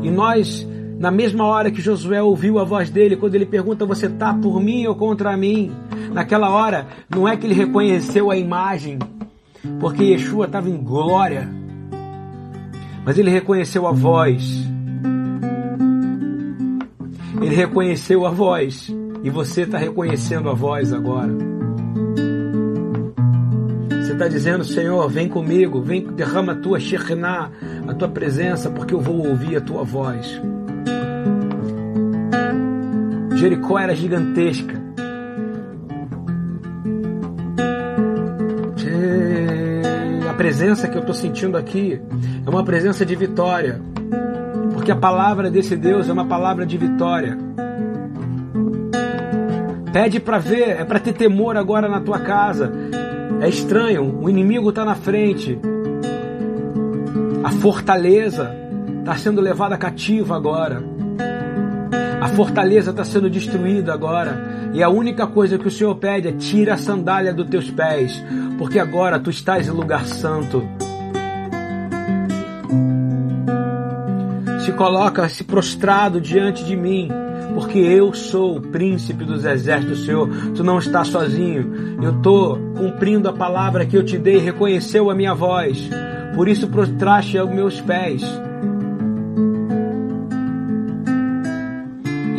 E 0.03 0.11
nós, 0.11 0.67
na 1.03 1.11
mesma 1.11 1.45
hora 1.45 1.69
que 1.69 1.83
Josué 1.83 2.23
ouviu 2.23 2.61
a 2.61 2.65
voz 2.65 2.89
dele, 2.89 3.17
quando 3.17 3.35
ele 3.35 3.45
pergunta: 3.45 3.85
Você 3.85 4.07
está 4.07 4.33
por 4.33 4.61
mim 4.61 4.87
ou 4.87 4.95
contra 4.95 5.37
mim? 5.37 5.73
Naquela 6.13 6.49
hora, 6.49 6.87
não 7.11 7.27
é 7.27 7.37
que 7.37 7.45
ele 7.45 7.55
reconheceu 7.55 8.31
a 8.31 8.37
imagem, 8.37 9.01
porque 9.81 10.05
Yeshua 10.05 10.47
estava 10.47 10.71
em 10.71 10.77
glória, 10.77 11.49
mas 13.05 13.19
ele 13.19 13.31
reconheceu 13.31 13.85
a 13.85 13.91
voz 13.91 14.71
ele 17.41 17.57
reconheceu 17.57 18.25
a 18.25 18.31
voz 18.31 18.89
e 19.25 19.29
você 19.31 19.63
está 19.63 19.77
reconhecendo 19.77 20.49
a 20.49 20.55
voz 20.55 20.93
agora. 20.93 21.33
Você 23.89 24.13
está 24.13 24.29
dizendo, 24.29 24.65
Senhor, 24.65 25.09
vem 25.09 25.29
comigo, 25.29 25.83
vem, 25.83 26.05
derrama 26.05 26.53
a 26.53 26.57
tua 26.57 26.79
Shekinah, 26.79 27.51
a 27.89 27.95
tua 27.95 28.09
presença, 28.09 28.71
porque 28.71 28.95
eu 28.95 29.01
vou 29.01 29.27
ouvir 29.27 29.57
a 29.57 29.61
tua 29.61 29.83
voz. 29.83 30.41
Jericó 33.43 33.77
era 33.77 33.93
gigantesca. 33.93 34.81
A 40.31 40.35
presença 40.35 40.87
que 40.87 40.97
eu 40.97 41.01
estou 41.01 41.13
sentindo 41.13 41.57
aqui 41.57 42.01
é 42.47 42.49
uma 42.49 42.63
presença 42.63 43.05
de 43.05 43.17
vitória. 43.17 43.83
Porque 44.73 44.93
a 44.93 44.97
palavra 44.97 45.51
desse 45.51 45.75
Deus 45.75 46.09
é 46.09 46.13
uma 46.13 46.25
palavra 46.25 46.65
de 46.65 46.79
vitória. 46.79 47.37
Pede 49.93 50.21
para 50.21 50.39
ver, 50.39 50.81
é 50.81 50.85
para 50.85 51.01
ter 51.01 51.13
temor 51.13 51.57
agora 51.57 51.89
na 51.89 52.01
tua 52.01 52.21
casa. 52.21 52.73
É 53.41 53.49
estranho, 53.49 54.21
o 54.23 54.31
inimigo 54.31 54.69
está 54.69 54.85
na 54.85 54.95
frente. 54.95 55.59
A 57.43 57.51
fortaleza 57.51 58.55
está 59.01 59.17
sendo 59.17 59.41
levada 59.41 59.77
cativa 59.77 60.37
agora. 60.37 61.02
A 62.23 62.29
fortaleza 62.29 62.93
está 62.93 63.05
sendo 63.05 63.29
destruída 63.29 63.93
agora. 63.93 64.71
E 64.73 64.81
a 64.81 64.89
única 64.89 65.27
coisa 65.27 65.59
que 65.59 65.67
o 65.67 65.71
Senhor 65.73 65.97
pede 65.97 66.29
é 66.29 66.33
tira 66.33 66.75
a 66.75 66.79
sandália 66.79 67.35
dos 67.35 67.49
teus 67.49 67.69
pés, 67.69 68.23
porque 68.57 68.79
agora 68.79 69.19
tu 69.19 69.29
estás 69.29 69.67
em 69.67 69.73
lugar 69.73 70.07
santo. 70.07 70.63
se 74.61 74.71
coloca-se 74.71 75.43
prostrado 75.43 76.21
diante 76.21 76.65
de 76.65 76.77
mim, 76.77 77.09
porque 77.55 77.81
eu 77.81 78.15
sou 78.15 78.59
o 78.59 78.61
príncipe 78.61 79.25
dos 79.25 79.45
exércitos 79.45 80.05
Senhor. 80.05 80.29
Tu 80.55 80.63
não 80.63 80.79
estás 80.79 81.09
sozinho. 81.09 81.99
Eu 82.01 82.17
estou 82.17 82.57
cumprindo 82.77 83.29
a 83.29 83.33
palavra 83.33 83.85
que 83.85 83.97
eu 83.97 84.05
te 84.05 84.17
dei, 84.17 84.39
reconheceu 84.39 85.11
a 85.11 85.15
minha 85.17 85.35
voz. 85.35 85.91
Por 86.37 86.47
isso 86.47 86.69
prostraste 86.69 87.37
aos 87.37 87.51
meus 87.51 87.81
pés. 87.81 88.23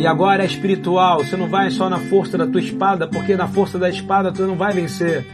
E 0.04 0.06
agora 0.06 0.42
é 0.42 0.46
espiritual. 0.46 1.24
Você 1.24 1.34
não 1.34 1.48
vai 1.48 1.70
só 1.70 1.88
na 1.88 1.96
força 1.98 2.36
da 2.36 2.46
tua 2.46 2.60
espada, 2.60 3.08
porque 3.08 3.34
na 3.34 3.48
força 3.48 3.78
da 3.78 3.88
espada 3.88 4.30
tu 4.30 4.42
não 4.42 4.54
vai 4.54 4.70
vencer. 4.70 5.24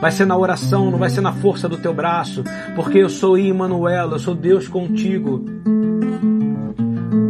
Vai 0.00 0.10
ser 0.10 0.24
na 0.24 0.36
oração, 0.36 0.90
não 0.90 0.98
vai 0.98 1.08
ser 1.08 1.20
na 1.20 1.32
força 1.32 1.68
do 1.68 1.76
teu 1.76 1.94
braço, 1.94 2.42
porque 2.74 2.98
eu 2.98 3.08
sou 3.08 3.38
Emmanuel, 3.38 4.10
eu 4.10 4.18
sou 4.18 4.34
Deus 4.34 4.66
contigo. 4.66 5.44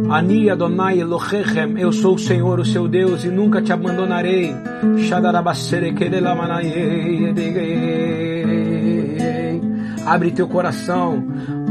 Ani 0.09 0.49
Adonai 0.49 0.99
Elohechem, 0.99 1.77
eu 1.77 1.91
sou 1.91 2.15
o 2.15 2.19
Senhor, 2.19 2.59
o 2.59 2.65
seu 2.65 2.87
Deus, 2.87 3.23
e 3.25 3.29
nunca 3.29 3.61
te 3.61 3.71
abandonarei. 3.71 4.55
Abre 10.03 10.31
teu 10.31 10.47
coração, 10.47 11.23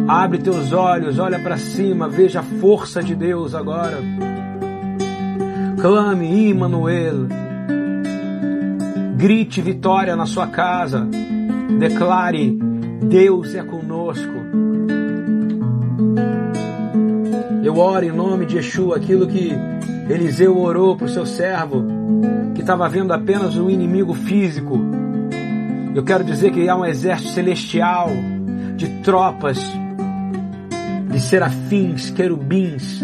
abre 0.07 0.39
teus 0.39 0.73
olhos, 0.73 1.19
olha 1.19 1.41
para 1.41 1.57
cima, 1.57 2.09
veja 2.09 2.39
a 2.39 2.45
força 2.45 3.03
de 3.03 3.17
Deus 3.17 3.57
agora. 3.57 3.99
Clame, 5.81 6.51
Emmanuel. 6.51 7.27
Grite 9.17 9.63
vitória 9.63 10.15
na 10.15 10.27
sua 10.27 10.47
casa. 10.47 11.09
Declare: 11.79 12.59
Deus 13.09 13.55
é 13.55 13.63
conosco. 13.63 14.31
Eu 17.65 17.79
oro 17.79 18.05
em 18.05 18.13
nome 18.13 18.45
de 18.45 18.57
Yeshua, 18.57 18.99
aquilo 18.99 19.27
que 19.27 19.53
Eliseu 20.11 20.59
orou 20.59 20.97
para 20.97 21.07
o 21.07 21.09
seu 21.09 21.25
servo, 21.25 21.83
que 22.55 22.61
estava 22.61 22.87
vendo 22.87 23.13
apenas 23.15 23.57
o 23.57 23.71
inimigo 23.71 24.13
físico. 24.13 24.79
Eu 25.95 26.05
quero 26.05 26.25
dizer 26.25 26.53
que 26.53 26.69
há 26.69 26.77
um 26.77 26.85
exército 26.85 27.31
celestial 27.31 28.11
de 28.77 28.87
tropas, 29.03 29.59
de 31.11 31.21
serafins, 31.21 32.11
querubins, 32.11 33.01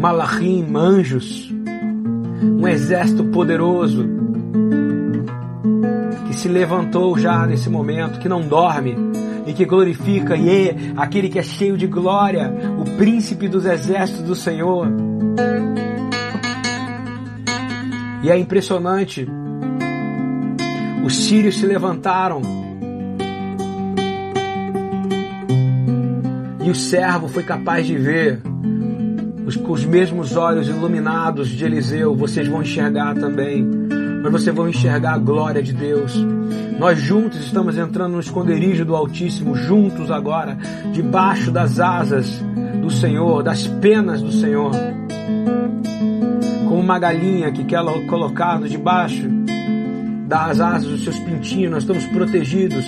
malachim, 0.00 0.64
anjos, 0.74 1.52
um 2.42 2.66
exército 2.66 3.24
poderoso 3.24 4.08
que 6.26 6.34
se 6.34 6.48
levantou 6.48 7.18
já 7.18 7.46
nesse 7.46 7.68
momento, 7.68 8.18
que 8.18 8.28
não 8.28 8.40
dorme, 8.40 8.96
e 9.46 9.52
que 9.52 9.66
glorifica, 9.66 10.36
e 10.36 10.68
é 10.68 10.76
aquele 10.96 11.28
que 11.28 11.38
é 11.38 11.42
cheio 11.42 11.76
de 11.76 11.86
glória, 11.86 12.50
o 12.78 12.96
príncipe 12.96 13.46
dos 13.46 13.66
exércitos 13.66 14.22
do 14.22 14.34
Senhor. 14.34 14.88
E 18.22 18.30
é 18.30 18.38
impressionante 18.38 19.28
Os 21.04 21.16
sírios 21.16 21.58
se 21.58 21.66
levantaram. 21.66 22.40
E 26.62 26.70
o 26.70 26.74
servo 26.74 27.26
foi 27.26 27.42
capaz 27.42 27.86
de 27.86 27.96
ver 27.96 28.42
com 29.56 29.72
os 29.72 29.84
mesmos 29.84 30.36
olhos 30.36 30.68
iluminados 30.68 31.48
de 31.48 31.64
Eliseu, 31.64 32.14
vocês 32.14 32.46
vão 32.48 32.62
enxergar 32.62 33.14
também. 33.14 33.66
Mas 34.22 34.32
vocês 34.32 34.54
vão 34.54 34.68
enxergar 34.68 35.14
a 35.14 35.18
glória 35.18 35.62
de 35.62 35.72
Deus. 35.72 36.14
Nós 36.78 36.98
juntos 36.98 37.38
estamos 37.40 37.76
entrando 37.76 38.12
no 38.12 38.20
esconderijo 38.20 38.84
do 38.84 38.94
Altíssimo, 38.94 39.54
juntos 39.54 40.10
agora, 40.10 40.58
debaixo 40.92 41.50
das 41.50 41.78
asas 41.78 42.42
do 42.80 42.90
Senhor, 42.90 43.42
das 43.42 43.66
penas 43.66 44.22
do 44.22 44.32
Senhor. 44.32 44.72
Como 46.68 46.80
uma 46.80 46.98
galinha 46.98 47.50
que 47.50 47.64
quer 47.64 47.82
colocar 48.08 48.60
debaixo 48.60 49.28
das 50.26 50.60
asas 50.60 50.90
dos 50.90 51.04
seus 51.04 51.18
pintinhos, 51.18 51.70
nós 51.70 51.82
estamos 51.82 52.04
protegidos. 52.06 52.84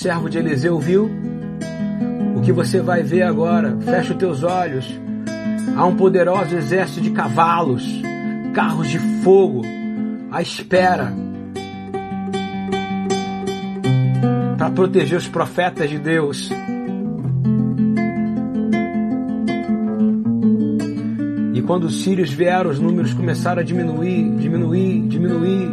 Servo 0.00 0.30
de 0.30 0.38
Eliseu 0.38 0.78
viu? 0.78 1.10
O 2.36 2.40
que 2.40 2.52
você 2.52 2.80
vai 2.80 3.02
ver 3.02 3.22
agora? 3.22 3.76
Fecha 3.82 4.12
os 4.12 4.18
teus 4.18 4.42
olhos 4.42 4.98
Há 5.76 5.86
um 5.86 5.96
poderoso 5.96 6.54
exército 6.56 7.00
de 7.00 7.10
cavalos, 7.10 8.02
carros 8.54 8.88
de 8.88 8.98
fogo 9.22 9.62
à 10.30 10.42
espera 10.42 11.12
para 14.58 14.70
proteger 14.70 15.16
os 15.16 15.28
profetas 15.28 15.88
de 15.88 15.98
Deus. 15.98 16.50
E 21.54 21.62
quando 21.62 21.84
os 21.84 22.02
sírios 22.02 22.30
vieram, 22.30 22.70
os 22.70 22.78
números 22.78 23.14
começaram 23.14 23.62
a 23.62 23.64
diminuir, 23.64 24.36
diminuir, 24.36 25.08
diminuir. 25.08 25.70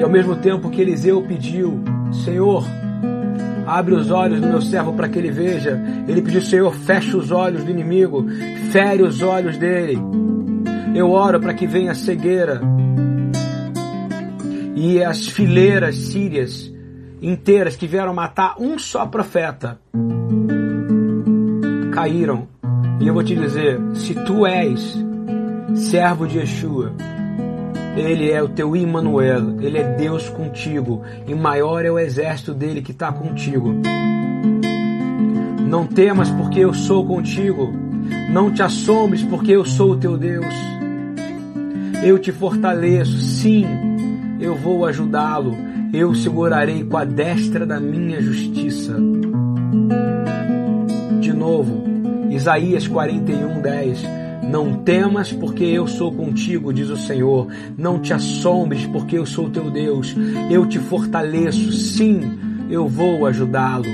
E 0.00 0.02
ao 0.02 0.10
mesmo 0.10 0.34
tempo 0.36 0.70
que 0.70 0.80
Eliseu 0.80 1.22
pediu, 1.22 1.84
Senhor, 2.22 2.64
Abre 3.66 3.94
os 3.94 4.10
olhos 4.10 4.40
do 4.40 4.46
meu 4.46 4.60
servo 4.60 4.92
para 4.92 5.08
que 5.08 5.18
ele 5.18 5.30
veja. 5.30 5.80
Ele 6.06 6.20
pediu, 6.20 6.42
Senhor, 6.42 6.74
fecha 6.74 7.16
os 7.16 7.30
olhos 7.30 7.64
do 7.64 7.70
inimigo, 7.70 8.26
fere 8.70 9.02
os 9.02 9.22
olhos 9.22 9.56
dele. 9.56 9.98
Eu 10.94 11.10
oro 11.10 11.40
para 11.40 11.54
que 11.54 11.66
venha 11.66 11.92
a 11.92 11.94
cegueira. 11.94 12.60
E 14.76 15.02
as 15.02 15.28
fileiras 15.28 15.96
sírias 15.96 16.72
inteiras 17.22 17.74
que 17.74 17.86
vieram 17.86 18.12
matar 18.12 18.56
um 18.60 18.78
só 18.78 19.06
profeta 19.06 19.78
caíram. 21.92 22.46
E 23.00 23.06
eu 23.06 23.14
vou 23.14 23.24
te 23.24 23.34
dizer: 23.34 23.80
se 23.94 24.14
tu 24.14 24.46
és 24.46 25.02
servo 25.74 26.26
de 26.26 26.38
Yeshua, 26.38 26.92
ele 27.96 28.30
é 28.30 28.42
o 28.42 28.48
teu 28.48 28.74
Emmanuel, 28.74 29.60
ele 29.60 29.78
é 29.78 29.94
Deus 29.94 30.28
contigo, 30.28 31.02
e 31.26 31.34
maior 31.34 31.84
é 31.84 31.90
o 31.90 31.98
exército 31.98 32.52
dele 32.52 32.82
que 32.82 32.90
está 32.90 33.12
contigo. 33.12 33.74
Não 35.66 35.86
temas, 35.86 36.30
porque 36.30 36.60
eu 36.60 36.74
sou 36.74 37.06
contigo. 37.06 37.72
Não 38.30 38.52
te 38.52 38.62
assombres, 38.62 39.22
porque 39.22 39.52
eu 39.52 39.64
sou 39.64 39.92
o 39.92 39.96
teu 39.96 40.16
Deus. 40.16 40.54
Eu 42.04 42.18
te 42.18 42.30
fortaleço, 42.32 43.16
sim, 43.18 43.64
eu 44.40 44.54
vou 44.54 44.84
ajudá-lo. 44.86 45.56
Eu 45.92 46.14
segurarei 46.14 46.84
com 46.84 46.96
a 46.96 47.04
destra 47.04 47.64
da 47.64 47.78
minha 47.80 48.20
justiça. 48.20 48.94
De 51.20 51.32
novo, 51.32 51.84
Isaías 52.30 52.86
41, 52.88 53.60
10. 53.60 54.23
Não 54.50 54.74
temas, 54.82 55.32
porque 55.32 55.64
eu 55.64 55.86
sou 55.86 56.12
contigo, 56.12 56.72
diz 56.72 56.90
o 56.90 56.96
Senhor. 56.96 57.48
Não 57.76 57.98
te 57.98 58.12
assombres, 58.12 58.86
porque 58.86 59.18
eu 59.18 59.26
sou 59.26 59.50
teu 59.50 59.70
Deus. 59.70 60.14
Eu 60.50 60.66
te 60.66 60.78
fortaleço, 60.78 61.72
sim, 61.72 62.20
eu 62.70 62.86
vou 62.88 63.26
ajudá-lo. 63.26 63.86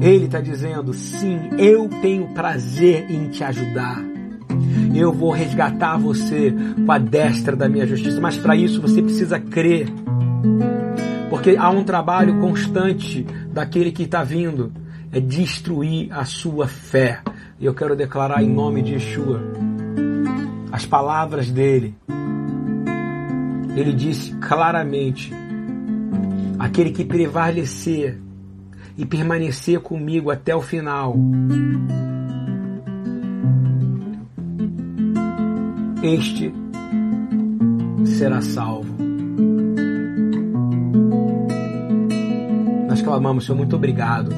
Ele 0.00 0.24
está 0.24 0.40
dizendo: 0.40 0.92
sim, 0.94 1.38
eu 1.58 1.88
tenho 2.00 2.28
prazer 2.28 3.10
em 3.10 3.28
te 3.28 3.44
ajudar. 3.44 4.02
Eu 4.94 5.12
vou 5.12 5.30
resgatar 5.30 5.96
você 5.96 6.52
com 6.84 6.90
a 6.90 6.98
destra 6.98 7.54
da 7.54 7.68
minha 7.68 7.86
justiça. 7.86 8.20
Mas 8.20 8.36
para 8.36 8.56
isso 8.56 8.80
você 8.80 9.02
precisa 9.02 9.38
crer. 9.38 9.88
Porque 11.28 11.56
há 11.56 11.70
um 11.70 11.84
trabalho 11.84 12.40
constante 12.40 13.24
daquele 13.52 13.92
que 13.92 14.02
está 14.02 14.24
vindo. 14.24 14.72
É 15.12 15.20
destruir 15.20 16.08
a 16.12 16.24
sua 16.24 16.66
fé. 16.66 17.20
E 17.58 17.66
eu 17.66 17.74
quero 17.74 17.94
declarar 17.94 18.42
em 18.42 18.48
nome 18.48 18.82
de 18.82 18.92
Yeshua 18.94 19.69
as 20.80 20.86
palavras 20.86 21.50
dele. 21.50 21.94
Ele 23.76 23.92
disse 23.92 24.34
claramente: 24.36 25.32
aquele 26.58 26.90
que 26.90 27.04
prevalecer 27.04 28.18
e 28.96 29.04
permanecer 29.04 29.80
comigo 29.80 30.30
até 30.30 30.56
o 30.56 30.62
final, 30.62 31.14
este 36.02 36.52
será 38.06 38.40
salvo. 38.40 38.98
Nós 42.88 43.02
clamamos, 43.02 43.44
Senhor, 43.44 43.58
muito 43.58 43.76
obrigado. 43.76 44.30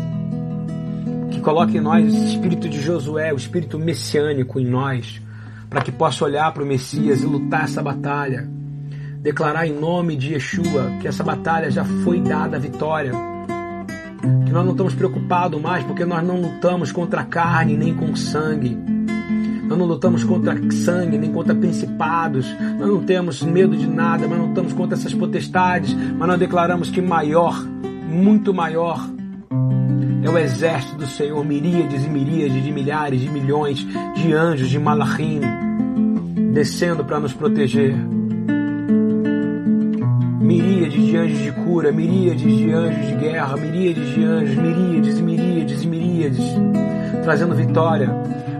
Que 1.30 1.40
coloque 1.40 1.78
em 1.78 1.80
nós 1.80 2.12
esse 2.12 2.26
espírito 2.34 2.68
de 2.68 2.80
Josué, 2.80 3.32
o 3.32 3.36
espírito 3.36 3.78
messiânico 3.78 4.61
em 4.61 4.66
nós 4.66 5.22
para 5.72 5.80
que 5.80 5.90
possa 5.90 6.26
olhar 6.26 6.52
para 6.52 6.62
o 6.62 6.66
Messias 6.66 7.22
e 7.22 7.26
lutar 7.26 7.64
essa 7.64 7.82
batalha. 7.82 8.46
Declarar 9.22 9.66
em 9.66 9.72
nome 9.72 10.16
de 10.16 10.34
Yeshua 10.34 10.98
que 11.00 11.08
essa 11.08 11.24
batalha 11.24 11.70
já 11.70 11.82
foi 12.04 12.20
dada 12.20 12.58
a 12.58 12.60
vitória. 12.60 13.12
Que 14.44 14.52
nós 14.52 14.64
não 14.66 14.72
estamos 14.72 14.94
preocupados 14.94 15.58
mais 15.58 15.82
porque 15.84 16.04
nós 16.04 16.22
não 16.22 16.42
lutamos 16.42 16.92
contra 16.92 17.22
a 17.22 17.24
carne 17.24 17.74
nem 17.74 17.94
com 17.94 18.14
sangue. 18.14 18.76
Nós 19.66 19.78
não 19.78 19.86
lutamos 19.86 20.22
contra 20.24 20.54
sangue, 20.70 21.16
nem 21.16 21.32
contra 21.32 21.54
principados. 21.54 22.46
Nós 22.78 22.88
não 22.88 23.02
temos 23.02 23.40
medo 23.40 23.74
de 23.74 23.86
nada, 23.86 24.28
mas 24.28 24.38
não 24.38 24.48
lutamos 24.48 24.74
contra 24.74 24.94
essas 24.98 25.14
potestades. 25.14 25.94
Mas 25.94 26.28
nós 26.28 26.38
declaramos 26.38 26.90
que 26.90 27.00
maior, 27.00 27.64
muito 28.10 28.52
maior, 28.52 29.00
é 30.22 30.28
o 30.28 30.36
exército 30.36 30.96
do 30.96 31.06
Senhor, 31.06 31.42
miríades 31.42 32.04
e 32.04 32.08
miríades 32.08 32.62
de 32.62 32.70
milhares, 32.70 33.20
de 33.22 33.30
milhões 33.30 33.86
de 34.14 34.32
anjos, 34.32 34.68
de 34.68 34.78
malachim, 34.78 35.40
descendo 36.53 37.05
para 37.05 37.18
nos 37.18 37.32
proteger. 37.32 37.96
Miríades 40.40 41.07
de 41.07 41.16
anjos 41.16 41.38
de 41.38 41.53
cura, 41.53 41.90
miríades 41.90 42.42
de 42.42 42.70
anjos 42.72 43.07
de 43.07 43.14
guerra, 43.14 43.57
miríades 43.57 44.14
de 44.14 44.24
anjos, 44.24 44.57
miríades 44.57 45.18
e 45.18 45.22
miríades 45.22 45.82
e 45.82 45.86
miríades, 45.86 46.44
trazendo 47.22 47.55
vitória. 47.55 48.11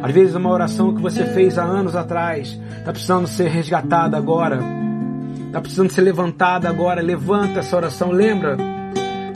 Às 0.03 0.13
vezes 0.13 0.35
uma 0.35 0.51
oração 0.51 0.95
que 0.95 1.03
você 1.03 1.25
fez 1.27 1.59
há 1.59 1.65
anos 1.65 1.95
atrás 1.95 2.59
está 2.79 2.93
precisando 2.93 3.27
ser 3.27 3.49
resgatada 3.49 4.17
agora, 4.17 4.59
está 5.47 5.61
precisando 5.61 5.91
ser 5.91 6.01
levantada 6.01 6.69
agora. 6.69 7.03
Levanta 7.03 7.61
essa 7.61 7.77
oração, 7.77 8.11
lembra? 8.11 8.57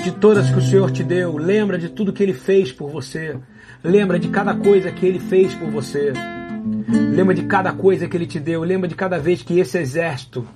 de 0.07 0.13
todas 0.13 0.49
que 0.49 0.59
o 0.59 0.63
Senhor 0.63 0.89
te 0.93 1.03
deu, 1.03 1.37
lembra 1.37 1.77
de 1.77 1.89
tudo 1.89 2.13
que 2.13 2.23
Ele 2.23 2.33
fez 2.33 2.71
por 2.71 2.89
você, 2.89 3.37
lembra 3.83 4.21
de 4.21 4.29
cada 4.29 4.55
coisa 4.55 4.93
que 4.93 5.05
Ele 5.05 5.19
fez 5.19 5.53
por 5.53 5.69
você, 5.69 6.13
lembra 6.89 7.35
de 7.35 7.43
cada 7.43 7.73
coisa 7.73 8.09
que 8.09 8.17
Ele 8.17 8.27
te 8.27 8.41
deu, 8.41 8.63
lembra 8.63 8.89
de 8.89 8.95
cada 8.95 9.19
vez 9.19 9.43
que 9.43 9.59
esse 9.59 9.79
exército 9.79 10.47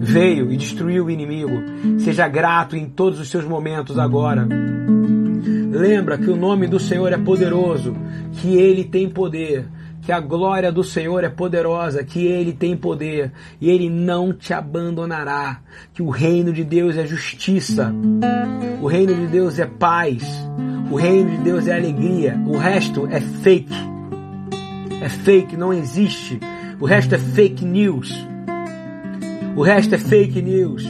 veio 0.00 0.52
e 0.52 0.56
destruiu 0.56 1.06
o 1.06 1.10
inimigo. 1.10 1.62
Seja 1.98 2.28
grato 2.28 2.76
em 2.76 2.86
todos 2.86 3.18
os 3.18 3.28
seus 3.28 3.44
momentos 3.44 3.98
agora. 3.98 4.46
Lembra 5.70 6.18
que 6.18 6.30
o 6.30 6.36
nome 6.36 6.68
do 6.68 6.78
Senhor 6.78 7.12
é 7.12 7.18
poderoso, 7.18 7.96
que 8.32 8.56
Ele 8.56 8.84
tem 8.84 9.08
poder 9.08 9.66
que 10.04 10.12
a 10.12 10.20
glória 10.20 10.70
do 10.70 10.84
Senhor 10.84 11.24
é 11.24 11.30
poderosa, 11.30 12.04
que 12.04 12.26
Ele 12.26 12.52
tem 12.52 12.76
poder 12.76 13.32
e 13.60 13.70
Ele 13.70 13.88
não 13.88 14.32
te 14.32 14.52
abandonará, 14.52 15.60
que 15.94 16.02
o 16.02 16.10
reino 16.10 16.52
de 16.52 16.62
Deus 16.62 16.96
é 16.96 17.06
justiça, 17.06 17.92
o 18.82 18.86
reino 18.86 19.14
de 19.14 19.26
Deus 19.26 19.58
é 19.58 19.66
paz, 19.66 20.22
o 20.90 20.96
reino 20.96 21.30
de 21.30 21.38
Deus 21.38 21.66
é 21.66 21.74
alegria, 21.74 22.38
o 22.46 22.58
resto 22.58 23.08
é 23.10 23.20
fake, 23.20 23.74
é 25.00 25.08
fake, 25.08 25.56
não 25.56 25.72
existe, 25.72 26.38
o 26.80 26.86
resto 26.86 27.14
é 27.14 27.18
fake 27.18 27.64
news, 27.64 28.26
o 29.56 29.62
resto 29.62 29.94
é 29.94 29.98
fake 29.98 30.42
news. 30.42 30.84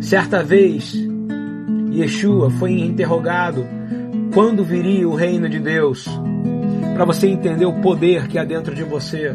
Certa 0.00 0.42
vez, 0.42 0.94
Yeshua 1.92 2.50
foi 2.50 2.72
interrogado 2.80 3.64
quando 4.32 4.64
viria 4.64 5.08
o 5.08 5.14
reino 5.14 5.48
de 5.48 5.58
Deus? 5.58 6.06
Para 6.94 7.04
você 7.04 7.28
entender 7.28 7.66
o 7.66 7.80
poder 7.80 8.28
que 8.28 8.38
há 8.38 8.44
dentro 8.44 8.74
de 8.74 8.82
você. 8.84 9.34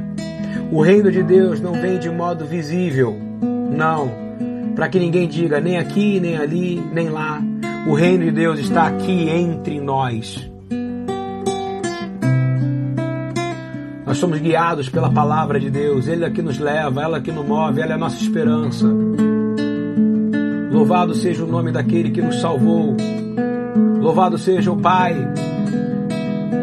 O 0.71 0.81
reino 0.81 1.11
de 1.11 1.21
Deus 1.21 1.59
não 1.59 1.73
vem 1.73 1.99
de 1.99 2.09
modo 2.09 2.45
visível. 2.45 3.15
Não. 3.75 4.25
para 4.75 4.89
que 4.89 4.99
ninguém 4.99 5.27
diga 5.27 5.61
nem 5.61 5.77
aqui, 5.77 6.19
nem 6.19 6.37
ali, 6.37 6.81
nem 6.93 7.09
lá. 7.09 7.41
O 7.87 7.93
reino 7.93 8.25
de 8.25 8.31
Deus 8.31 8.59
está 8.59 8.87
aqui 8.87 9.29
entre 9.29 9.79
nós. 9.79 10.49
Nós 14.15 14.21
somos 14.21 14.39
guiados 14.39 14.87
pela 14.87 15.11
palavra 15.11 15.59
de 15.59 15.69
Deus. 15.69 16.07
Ele 16.07 16.23
é 16.23 16.29
que 16.29 16.41
nos 16.41 16.57
leva, 16.57 17.01
ela 17.01 17.19
que 17.19 17.33
nos 17.33 17.45
move, 17.45 17.81
ela 17.81 17.91
é 17.91 17.95
a 17.95 17.97
nossa 17.97 18.15
esperança. 18.15 18.87
Louvado 20.71 21.13
seja 21.13 21.43
o 21.43 21.47
nome 21.47 21.69
daquele 21.69 22.11
que 22.11 22.21
nos 22.21 22.39
salvou. 22.39 22.95
Louvado 23.99 24.37
seja 24.37 24.71
o 24.71 24.77
Pai. 24.77 25.17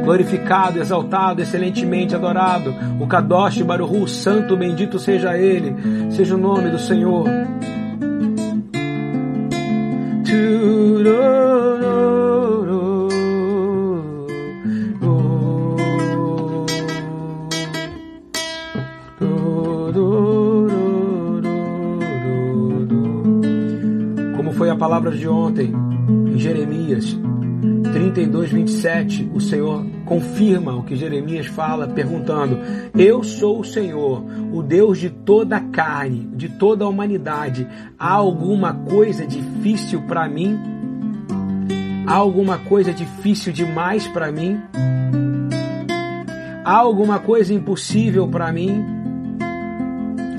Glorificado, 0.03 0.81
exaltado, 0.81 1.43
excelentemente 1.43 2.15
adorado. 2.15 2.75
O 2.99 3.07
Kadosh 3.07 3.61
Baruhu, 3.61 4.09
santo, 4.09 4.57
bendito 4.57 4.99
seja 4.99 5.37
ele. 5.37 5.77
Seja 6.11 6.35
o 6.35 6.39
nome 6.39 6.71
do 6.71 6.79
Senhor. 6.79 7.27
Como 25.03 25.11
foi 25.11 25.11
a 25.11 25.11
palavra 25.11 25.11
de 25.11 25.29
ontem, 25.29 25.73
em 26.29 26.39
Jeremias 26.39 27.19
32, 27.93 28.53
27, 28.53 29.31
o 29.35 29.41
Senhor 29.41 29.85
confirma 30.07 30.77
o 30.77 30.85
que 30.85 30.95
Jeremias 30.95 31.47
fala, 31.47 31.89
perguntando: 31.89 32.59
Eu 32.97 33.25
sou 33.25 33.61
o 33.61 33.65
Senhor, 33.65 34.25
o 34.53 34.63
Deus 34.63 34.99
de 34.99 35.11
toda 35.11 35.57
a 35.57 35.61
carne, 35.61 36.29
de 36.35 36.49
toda 36.49 36.85
a 36.85 36.89
humanidade. 36.89 37.67
Há 37.99 38.13
alguma 38.13 38.75
coisa 38.75 39.27
difícil 39.27 40.03
para 40.03 40.29
mim? 40.29 40.57
Há 42.07 42.15
alguma 42.15 42.59
coisa 42.59 42.93
difícil 42.93 43.53
demais 43.53 44.07
para 44.07 44.31
mim? 44.31 44.61
Há 46.65 46.77
alguma 46.77 47.19
coisa 47.19 47.53
impossível 47.53 48.29
para 48.29 48.53
mim? 48.53 48.85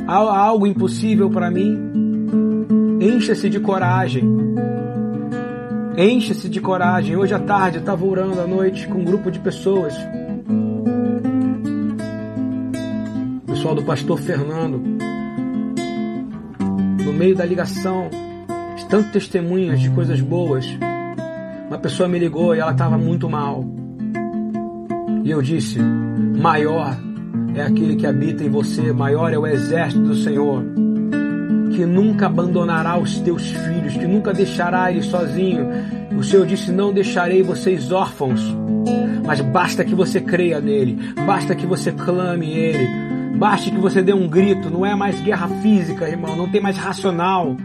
Há 0.07 0.15
algo 0.15 0.65
impossível 0.65 1.29
para 1.29 1.51
mim? 1.51 2.02
Encha-se 3.03 3.49
de 3.49 3.59
coragem. 3.59 4.23
Encha-se 5.97 6.47
de 6.47 6.61
coragem. 6.61 7.17
Hoje 7.17 7.33
à 7.33 7.39
tarde 7.39 7.75
eu 7.75 7.81
estava 7.81 8.05
orando 8.05 8.39
à 8.39 8.47
noite 8.47 8.87
com 8.87 8.99
um 8.99 9.03
grupo 9.03 9.29
de 9.29 9.39
pessoas. 9.39 9.93
O 13.41 13.45
pessoal 13.45 13.75
do 13.75 13.83
pastor 13.83 14.17
Fernando. 14.17 14.81
No 17.03 17.11
meio 17.11 17.35
da 17.35 17.43
ligação, 17.43 18.09
de 18.77 18.85
tantos 18.85 19.11
testemunhas 19.11 19.81
de 19.81 19.89
coisas 19.89 20.21
boas. 20.21 20.65
Uma 21.67 21.79
pessoa 21.79 22.07
me 22.07 22.17
ligou 22.17 22.55
e 22.55 22.59
ela 22.59 22.71
estava 22.71 22.97
muito 22.97 23.29
mal. 23.29 23.65
E 25.25 25.29
eu 25.29 25.41
disse: 25.41 25.77
Maior 25.77 26.97
é 27.53 27.63
aquele 27.63 27.97
que 27.97 28.07
habita 28.07 28.45
em 28.45 28.49
você, 28.49 28.93
maior 28.93 29.33
é 29.33 29.37
o 29.37 29.45
exército 29.45 30.03
do 30.03 30.15
Senhor 30.15 30.82
que 31.73 31.85
nunca 31.85 32.27
abandonará 32.27 32.97
os 32.97 33.19
teus 33.19 33.49
filhos, 33.49 33.93
que 33.93 34.05
nunca 34.05 34.33
deixará 34.33 34.91
eles 34.91 35.05
sozinhos. 35.05 35.67
O 36.17 36.23
Senhor 36.23 36.45
disse: 36.45 36.71
Não 36.71 36.93
deixarei 36.93 37.41
vocês 37.41 37.91
órfãos, 37.91 38.41
mas 39.25 39.41
basta 39.41 39.83
que 39.83 39.95
você 39.95 40.21
creia 40.21 40.61
nele, 40.61 40.97
basta 41.25 41.55
que 41.55 41.65
você 41.65 41.91
clame 41.91 42.51
ele, 42.51 42.87
basta 43.37 43.69
que 43.69 43.77
você 43.77 44.01
dê 44.01 44.13
um 44.13 44.27
grito. 44.27 44.69
Não 44.69 44.85
é 44.85 44.95
mais 44.95 45.19
guerra 45.21 45.47
física, 45.61 46.07
irmão, 46.07 46.35
não 46.35 46.49
tem 46.49 46.61
mais 46.61 46.77
racional. 46.77 47.57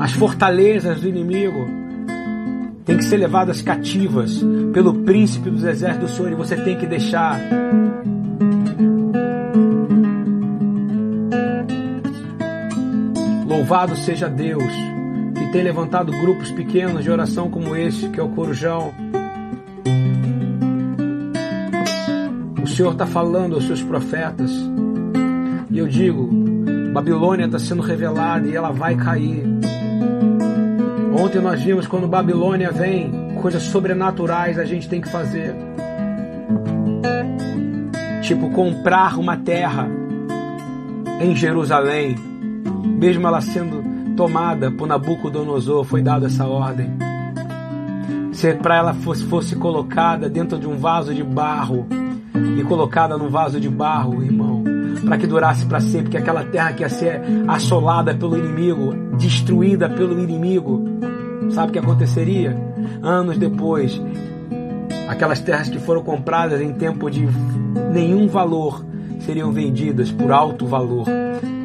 As 0.00 0.12
fortalezas 0.12 1.00
do 1.00 1.08
inimigo 1.08 1.66
têm 2.84 2.96
que 2.96 3.04
ser 3.04 3.16
levadas 3.16 3.62
cativas 3.62 4.42
pelo 4.72 4.94
príncipe 5.02 5.48
dos 5.50 5.64
exércitos 5.64 6.10
do 6.10 6.16
Senhor 6.16 6.32
e 6.32 6.34
você 6.34 6.56
tem 6.56 6.76
que 6.76 6.86
deixar 6.86 7.40
Louvado 13.54 13.94
seja 13.94 14.28
Deus 14.28 14.72
que 15.38 15.52
tem 15.52 15.62
levantado 15.62 16.10
grupos 16.10 16.50
pequenos 16.50 17.04
de 17.04 17.10
oração 17.10 17.48
como 17.48 17.76
esse, 17.76 18.08
que 18.08 18.18
é 18.18 18.22
o 18.22 18.28
Corujão. 18.30 18.92
O 22.60 22.66
Senhor 22.66 22.90
está 22.90 23.06
falando 23.06 23.54
aos 23.54 23.64
seus 23.64 23.80
profetas. 23.80 24.50
E 25.70 25.78
eu 25.78 25.86
digo: 25.86 26.28
Babilônia 26.92 27.46
está 27.46 27.60
sendo 27.60 27.80
revelada 27.80 28.48
e 28.48 28.56
ela 28.56 28.72
vai 28.72 28.96
cair. 28.96 29.44
Ontem 31.16 31.40
nós 31.40 31.62
vimos 31.62 31.86
quando 31.86 32.08
Babilônia 32.08 32.72
vem, 32.72 33.36
coisas 33.40 33.62
sobrenaturais 33.62 34.58
a 34.58 34.64
gente 34.64 34.88
tem 34.88 35.00
que 35.00 35.08
fazer. 35.08 35.54
Tipo, 38.20 38.50
comprar 38.50 39.16
uma 39.16 39.36
terra 39.36 39.88
em 41.20 41.36
Jerusalém 41.36 42.33
mesmo 42.84 43.26
ela 43.26 43.40
sendo 43.40 43.82
tomada 44.16 44.70
por 44.70 44.86
Nabucodonosor, 44.86 45.84
foi 45.84 46.02
dada 46.02 46.26
essa 46.26 46.46
ordem. 46.46 46.90
Se 48.32 48.52
para 48.54 48.76
ela 48.76 48.94
fosse, 48.94 49.24
fosse 49.24 49.56
colocada 49.56 50.28
dentro 50.28 50.58
de 50.58 50.66
um 50.66 50.76
vaso 50.76 51.14
de 51.14 51.22
barro 51.22 51.86
e 52.58 52.62
colocada 52.64 53.16
num 53.16 53.28
vaso 53.28 53.60
de 53.60 53.68
barro, 53.68 54.22
irmão, 54.22 54.62
para 55.04 55.18
que 55.18 55.26
durasse 55.26 55.66
para 55.66 55.80
sempre, 55.80 56.10
que 56.10 56.16
aquela 56.16 56.44
terra 56.44 56.72
que 56.72 56.82
ia 56.82 56.88
ser 56.88 57.20
assolada 57.46 58.14
pelo 58.14 58.36
inimigo, 58.36 58.92
destruída 59.16 59.88
pelo 59.88 60.20
inimigo, 60.20 60.82
sabe 61.50 61.70
o 61.70 61.72
que 61.72 61.78
aconteceria? 61.78 62.56
Anos 63.02 63.38
depois, 63.38 64.00
aquelas 65.08 65.40
terras 65.40 65.68
que 65.68 65.78
foram 65.78 66.02
compradas 66.02 66.60
em 66.60 66.72
tempo 66.72 67.10
de 67.10 67.26
nenhum 67.92 68.26
valor 68.26 68.84
seriam 69.20 69.52
vendidas 69.52 70.10
por 70.10 70.32
alto 70.32 70.66
valor. 70.66 71.06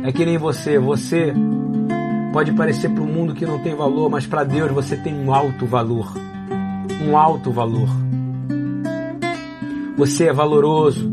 É 0.04 0.12
que 0.12 0.26
nem 0.26 0.38
você, 0.38 0.80
você 0.80 1.34
pode 2.32 2.52
parecer 2.54 2.90
para 2.90 3.04
o 3.04 3.08
mundo 3.08 3.34
que 3.34 3.46
não 3.46 3.60
tem 3.60 3.76
valor, 3.76 4.10
mas 4.10 4.26
para 4.26 4.44
Deus 4.44 4.72
você 4.72 4.96
tem 4.96 5.14
um 5.14 5.34
alto 5.34 5.66
valor. 5.66 6.14
Um 7.08 7.18
alto 7.18 7.52
valor. 7.52 7.90
Você 9.98 10.28
é 10.28 10.34
valoroso, 10.34 11.12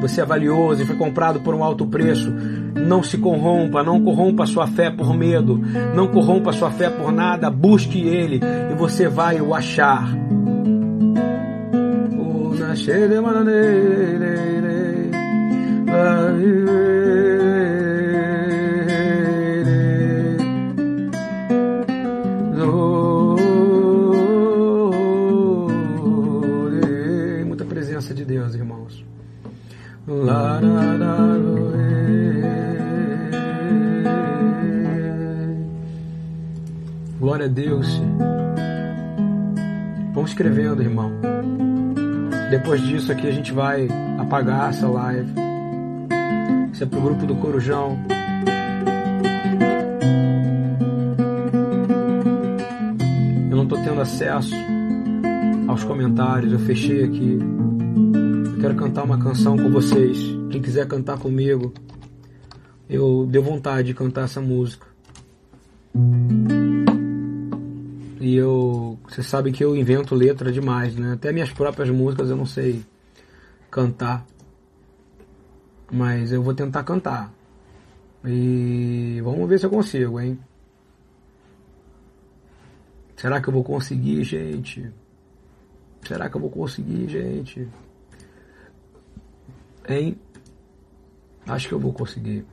você 0.00 0.20
é 0.20 0.24
valioso 0.24 0.82
e 0.82 0.86
foi 0.86 0.96
comprado 0.96 1.40
por 1.40 1.54
um 1.54 1.64
alto 1.64 1.86
preço. 1.86 2.30
Não 2.30 3.02
se 3.02 3.18
corrompa, 3.18 3.82
não 3.82 4.02
corrompa 4.02 4.46
sua 4.46 4.66
fé 4.66 4.90
por 4.90 5.14
medo, 5.14 5.60
não 5.94 6.08
corrompa 6.08 6.52
sua 6.52 6.70
fé 6.70 6.88
por 6.90 7.12
nada, 7.12 7.50
busque 7.50 8.00
Ele 8.00 8.40
e 8.70 8.74
você 8.74 9.08
vai 9.08 9.40
o 9.40 9.54
achar. 9.54 10.08
Glória 37.42 37.46
a 37.46 37.48
Deus. 37.48 38.00
Vamos 40.14 40.30
escrevendo, 40.30 40.80
irmão. 40.80 41.10
Depois 42.50 42.80
disso 42.82 43.10
aqui 43.10 43.26
a 43.26 43.32
gente 43.32 43.52
vai 43.52 43.88
apagar 44.18 44.70
essa 44.70 44.86
live. 44.86 45.32
Isso 46.72 46.84
é 46.84 46.86
pro 46.86 47.00
grupo 47.00 47.26
do 47.26 47.34
Corujão. 47.36 47.98
Eu 53.50 53.56
não 53.56 53.66
tô 53.66 53.76
tendo 53.76 54.00
acesso 54.00 54.54
aos 55.66 55.82
comentários, 55.82 56.52
eu 56.52 56.58
fechei 56.60 57.04
aqui. 57.04 57.38
Eu 58.54 58.60
quero 58.60 58.74
cantar 58.76 59.02
uma 59.02 59.18
canção 59.18 59.56
com 59.56 59.70
vocês. 59.70 60.18
Quem 60.50 60.62
quiser 60.62 60.86
cantar 60.86 61.18
comigo, 61.18 61.72
eu 62.88 63.26
deu 63.28 63.42
vontade 63.42 63.88
de 63.88 63.94
cantar 63.94 64.24
essa 64.24 64.40
música. 64.40 64.86
E 68.22 68.36
eu, 68.36 68.98
você 69.08 69.22
sabe 69.22 69.50
que 69.50 69.64
eu 69.64 69.76
invento 69.76 70.14
letra 70.14 70.52
demais, 70.52 70.94
né? 70.94 71.14
Até 71.14 71.32
minhas 71.32 71.52
próprias 71.52 71.90
músicas 71.90 72.30
eu 72.30 72.36
não 72.36 72.46
sei 72.46 72.84
cantar 73.70 74.24
mas 75.92 76.32
eu 76.32 76.42
vou 76.42 76.54
tentar 76.54 76.82
cantar. 76.84 77.30
E 78.24 79.20
vamos 79.22 79.46
ver 79.46 79.58
se 79.58 79.66
eu 79.66 79.70
consigo, 79.70 80.18
hein? 80.18 80.38
Será 83.14 83.40
que 83.42 83.48
eu 83.48 83.52
vou 83.52 83.62
conseguir, 83.62 84.24
gente? 84.24 84.90
Será 86.08 86.30
que 86.30 86.36
eu 86.36 86.40
vou 86.40 86.50
conseguir, 86.50 87.08
gente? 87.08 87.68
Hein? 89.86 90.18
Acho 91.46 91.68
que 91.68 91.74
eu 91.74 91.78
vou 91.78 91.92
conseguir. 91.92 92.44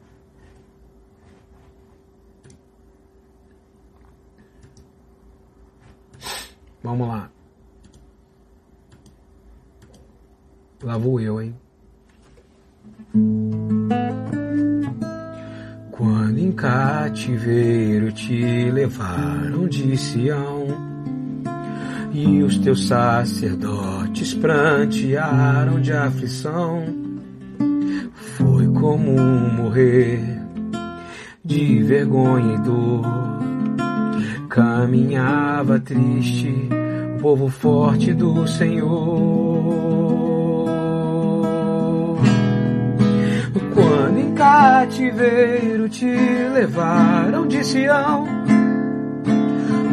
Vamos 6.83 7.07
lá. 7.07 7.29
Lá 10.81 10.97
vou 10.97 11.19
eu, 11.19 11.41
hein? 11.41 11.53
Quando 15.91 16.37
em 16.37 16.51
cativeiro 16.53 18.11
te 18.13 18.71
levaram 18.71 19.67
de 19.67 19.97
Sião 19.97 20.67
e 22.13 22.41
os 22.41 22.57
teus 22.59 22.87
sacerdotes 22.87 24.33
prantearam 24.33 25.81
de 25.81 25.91
aflição, 25.91 26.83
foi 28.37 28.67
comum 28.67 29.53
morrer 29.53 30.39
de 31.43 31.83
vergonha 31.83 32.55
e 32.55 32.59
dor. 32.59 33.48
Caminhava 34.59 35.79
triste 35.79 36.67
o 37.15 37.21
povo 37.21 37.47
forte 37.47 38.13
do 38.13 38.45
Senhor. 38.45 38.89
Quando 43.73 44.19
em 44.19 44.33
cativeiro 44.33 45.87
te 45.87 46.13
levaram 46.53 47.47
de 47.47 47.63
Sião 47.63 48.27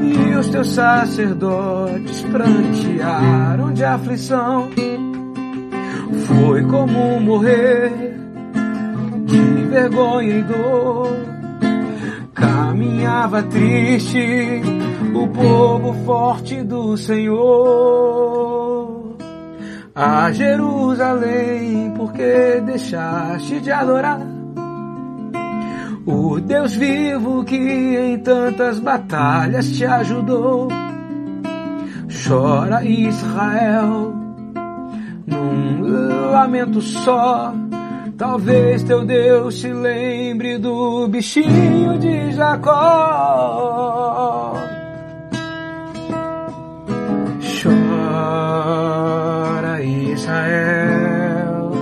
e 0.02 0.34
os 0.34 0.48
teus 0.48 0.70
sacerdotes 0.70 2.22
prantearam 2.22 3.72
de 3.72 3.84
aflição, 3.84 4.68
foi 6.26 6.64
comum 6.64 7.20
morrer 7.20 8.16
de 9.26 9.64
vergonha 9.66 10.38
e 10.38 10.42
dor. 10.42 11.36
Caminhava 12.37 13.43
triste 13.43 14.62
o 15.14 15.26
povo 15.28 15.93
forte 16.05 16.62
do 16.62 16.97
Senhor 16.97 18.37
a 19.95 20.30
Jerusalém, 20.30 21.95
porque 21.97 22.62
deixaste 22.66 23.61
de 23.61 23.72
adorar 23.72 24.20
o 26.05 26.39
Deus 26.39 26.76
vivo 26.76 27.43
que 27.43 27.57
em 27.57 28.18
tantas 28.18 28.78
batalhas 28.78 29.70
te 29.70 29.84
ajudou. 29.84 30.68
Chora 32.09 32.84
Israel 32.84 34.14
num 35.26 36.30
lamento 36.30 36.80
só. 36.80 37.53
Talvez 38.18 38.82
teu 38.82 39.04
Deus 39.04 39.60
se 39.60 39.70
lembre 39.70 40.56
do 40.56 41.06
bichinho 41.06 41.98
de 41.98 42.32
Jacó. 42.32 42.72
Chora 47.62 47.82
Israel. 49.82 51.72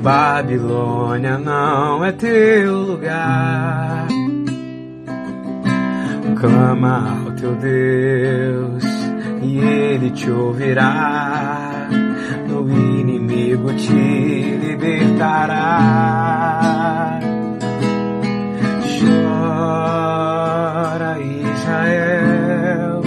Babilônia 0.00 1.36
não 1.36 2.02
é 2.02 2.12
teu 2.12 2.80
lugar. 2.80 4.08
Clama 6.40 7.24
ao 7.26 7.32
teu 7.32 7.54
Deus 7.56 8.84
e 9.42 9.58
ele 9.58 10.10
te 10.12 10.30
ouvirá. 10.30 11.88
No 12.48 12.64
inimigo 13.58 13.72
te 13.74 14.56
libertará. 14.56 15.78
Chora 18.98 20.38
Israel. 21.20 23.02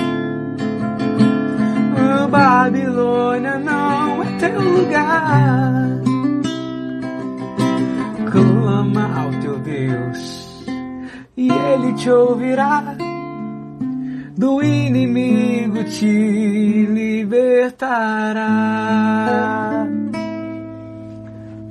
Babilônia 2.29 3.57
não 3.57 4.23
é 4.23 4.37
teu 4.39 4.61
lugar. 4.61 6.01
Clama 8.31 9.09
ao 9.19 9.31
teu 9.41 9.57
Deus 9.59 10.65
e 11.35 11.49
ele 11.51 11.93
te 11.93 12.09
ouvirá. 12.09 12.95
Do 14.37 14.63
inimigo 14.63 15.83
te 15.83 16.85
libertará. 16.85 17.91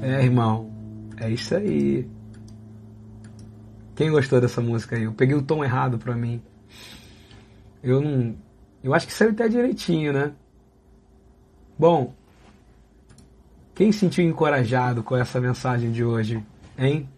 É, 0.03 0.25
irmão, 0.25 0.71
é 1.19 1.31
isso 1.31 1.55
aí. 1.55 2.09
Quem 3.95 4.11
gostou 4.11 4.41
dessa 4.41 4.61
música 4.61 4.97
aí? 4.97 5.05
Eu 5.05 5.13
peguei 5.13 5.37
o 5.37 5.43
tom 5.43 5.63
errado 5.63 5.99
pra 5.99 6.15
mim. 6.15 6.41
Eu 7.83 8.01
não. 8.01 8.35
Eu 8.83 8.95
acho 8.95 9.07
que 9.07 9.13
saiu 9.13 9.33
até 9.33 9.47
direitinho, 9.47 10.13
né? 10.13 10.33
Bom, 11.79 12.15
quem 13.75 13.93
se 13.93 13.99
sentiu 13.99 14.25
encorajado 14.25 15.03
com 15.03 15.17
essa 15.17 15.41
mensagem 15.41 15.93
de 15.93 16.03
hoje, 16.03 16.43
hein? 16.79 17.09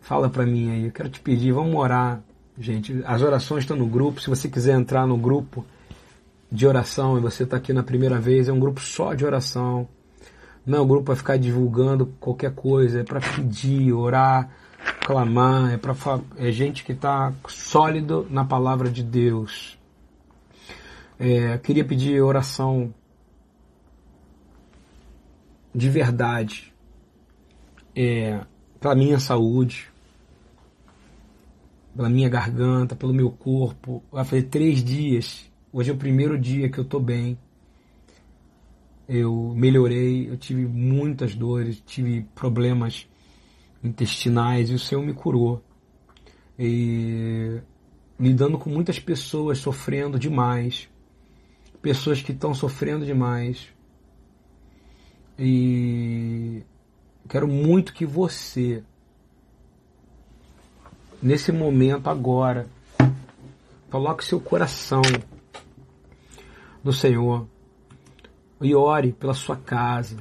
Fala 0.00 0.28
pra 0.28 0.44
mim 0.44 0.70
aí, 0.70 0.84
eu 0.86 0.92
quero 0.92 1.08
te 1.08 1.20
pedir, 1.20 1.52
vamos 1.52 1.74
orar, 1.74 2.22
gente. 2.58 3.02
As 3.06 3.22
orações 3.22 3.64
estão 3.64 3.76
no 3.76 3.86
grupo, 3.86 4.20
se 4.20 4.28
você 4.28 4.48
quiser 4.48 4.78
entrar 4.78 5.06
no 5.06 5.16
grupo 5.16 5.64
de 6.50 6.66
oração 6.66 7.16
e 7.16 7.20
você 7.20 7.44
está 7.44 7.56
aqui 7.56 7.72
na 7.72 7.82
primeira 7.82 8.18
vez, 8.18 8.48
é 8.48 8.52
um 8.52 8.60
grupo 8.60 8.80
só 8.80 9.14
de 9.14 9.24
oração. 9.24 9.88
Não 10.64 10.78
é 10.78 10.80
um 10.80 10.86
grupo 10.86 11.06
para 11.06 11.16
ficar 11.16 11.36
divulgando 11.36 12.06
qualquer 12.20 12.54
coisa, 12.54 13.00
é 13.00 13.04
para 13.04 13.20
pedir, 13.20 13.92
orar, 13.92 14.48
clamar, 15.04 15.72
é 15.72 15.76
para 15.76 15.94
é 16.36 16.52
gente 16.52 16.84
que 16.84 16.92
está 16.92 17.32
sólido 17.48 18.26
na 18.30 18.44
palavra 18.44 18.90
de 18.90 19.02
Deus. 19.02 19.78
É, 21.18 21.58
queria 21.58 21.84
pedir 21.84 22.20
oração 22.20 22.92
de 25.74 25.88
verdade 25.88 26.72
é, 27.94 28.40
pela 28.80 28.94
minha 28.94 29.18
saúde, 29.18 29.90
pela 31.94 32.08
minha 32.08 32.28
garganta, 32.28 32.96
pelo 32.96 33.12
meu 33.12 33.30
corpo. 33.30 34.02
Vai 34.10 34.24
fazer 34.24 34.44
três 34.44 34.82
dias. 34.82 35.50
Hoje 35.72 35.90
é 35.90 35.94
o 35.94 35.96
primeiro 35.96 36.38
dia 36.38 36.68
que 36.68 36.78
eu 36.78 36.84
tô 36.84 36.98
bem. 36.98 37.38
Eu 39.14 39.52
melhorei, 39.54 40.30
eu 40.30 40.38
tive 40.38 40.64
muitas 40.64 41.34
dores, 41.34 41.82
tive 41.84 42.22
problemas 42.34 43.06
intestinais 43.84 44.70
e 44.70 44.74
o 44.74 44.78
Senhor 44.78 45.04
me 45.04 45.12
curou. 45.12 45.62
E 46.58 47.60
lidando 48.18 48.56
com 48.56 48.70
muitas 48.70 48.98
pessoas 48.98 49.58
sofrendo 49.58 50.18
demais, 50.18 50.88
pessoas 51.82 52.22
que 52.22 52.32
estão 52.32 52.54
sofrendo 52.54 53.04
demais, 53.04 53.68
e 55.38 56.62
quero 57.28 57.46
muito 57.46 57.92
que 57.92 58.06
você, 58.06 58.82
nesse 61.22 61.52
momento 61.52 62.08
agora, 62.08 62.66
coloque 63.90 64.24
seu 64.24 64.40
coração 64.40 65.02
no 66.82 66.94
Senhor 66.94 67.46
e 68.62 68.74
ore 68.74 69.12
pela 69.12 69.34
sua 69.34 69.56
casa. 69.56 70.16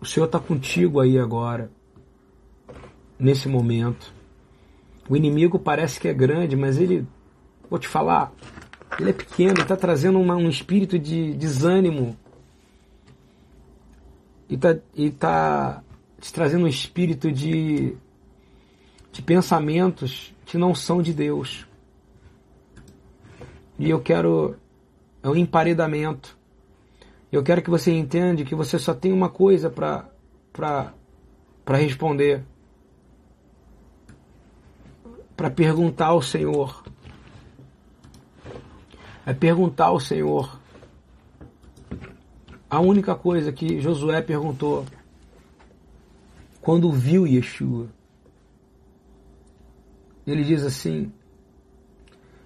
O 0.00 0.06
Senhor 0.06 0.26
está 0.26 0.38
contigo 0.38 1.00
aí 1.00 1.18
agora, 1.18 1.70
nesse 3.18 3.48
momento. 3.48 4.12
O 5.08 5.16
inimigo 5.16 5.58
parece 5.58 6.00
que 6.00 6.08
é 6.08 6.14
grande, 6.14 6.56
mas 6.56 6.78
ele, 6.78 7.06
vou 7.68 7.78
te 7.78 7.88
falar, 7.88 8.32
ele 8.98 9.10
é 9.10 9.12
pequeno, 9.12 9.60
está 9.60 9.76
trazendo 9.76 10.18
uma, 10.18 10.36
um 10.36 10.48
espírito 10.48 10.98
de 10.98 11.34
desânimo 11.34 12.16
e 14.48 14.54
está 14.54 14.74
tá 15.18 15.82
te 16.20 16.32
trazendo 16.32 16.64
um 16.64 16.68
espírito 16.68 17.30
de, 17.30 17.96
de 19.12 19.22
pensamentos 19.22 20.34
que 20.46 20.56
não 20.56 20.74
são 20.74 21.02
de 21.02 21.12
Deus. 21.12 21.66
E 23.78 23.88
eu 23.88 24.00
quero 24.00 24.56
é 25.22 25.28
um 25.28 25.36
emparedamento. 25.36 26.38
Eu 27.30 27.42
quero 27.42 27.62
que 27.62 27.70
você 27.70 27.92
entenda 27.92 28.44
que 28.44 28.54
você 28.54 28.78
só 28.78 28.92
tem 28.94 29.12
uma 29.12 29.28
coisa 29.28 29.70
para 29.70 30.10
responder. 31.68 32.44
Para 35.36 35.50
perguntar 35.50 36.06
ao 36.06 36.20
Senhor. 36.20 36.82
É 39.24 39.32
perguntar 39.32 39.86
ao 39.86 40.00
Senhor 40.00 40.60
a 42.70 42.78
única 42.78 43.16
coisa 43.16 43.52
que 43.52 43.80
Josué 43.80 44.22
perguntou 44.22 44.86
quando 46.60 46.92
viu 46.92 47.26
Yeshua, 47.26 47.88
ele 50.24 50.44
diz 50.44 50.62
assim: 50.62 51.12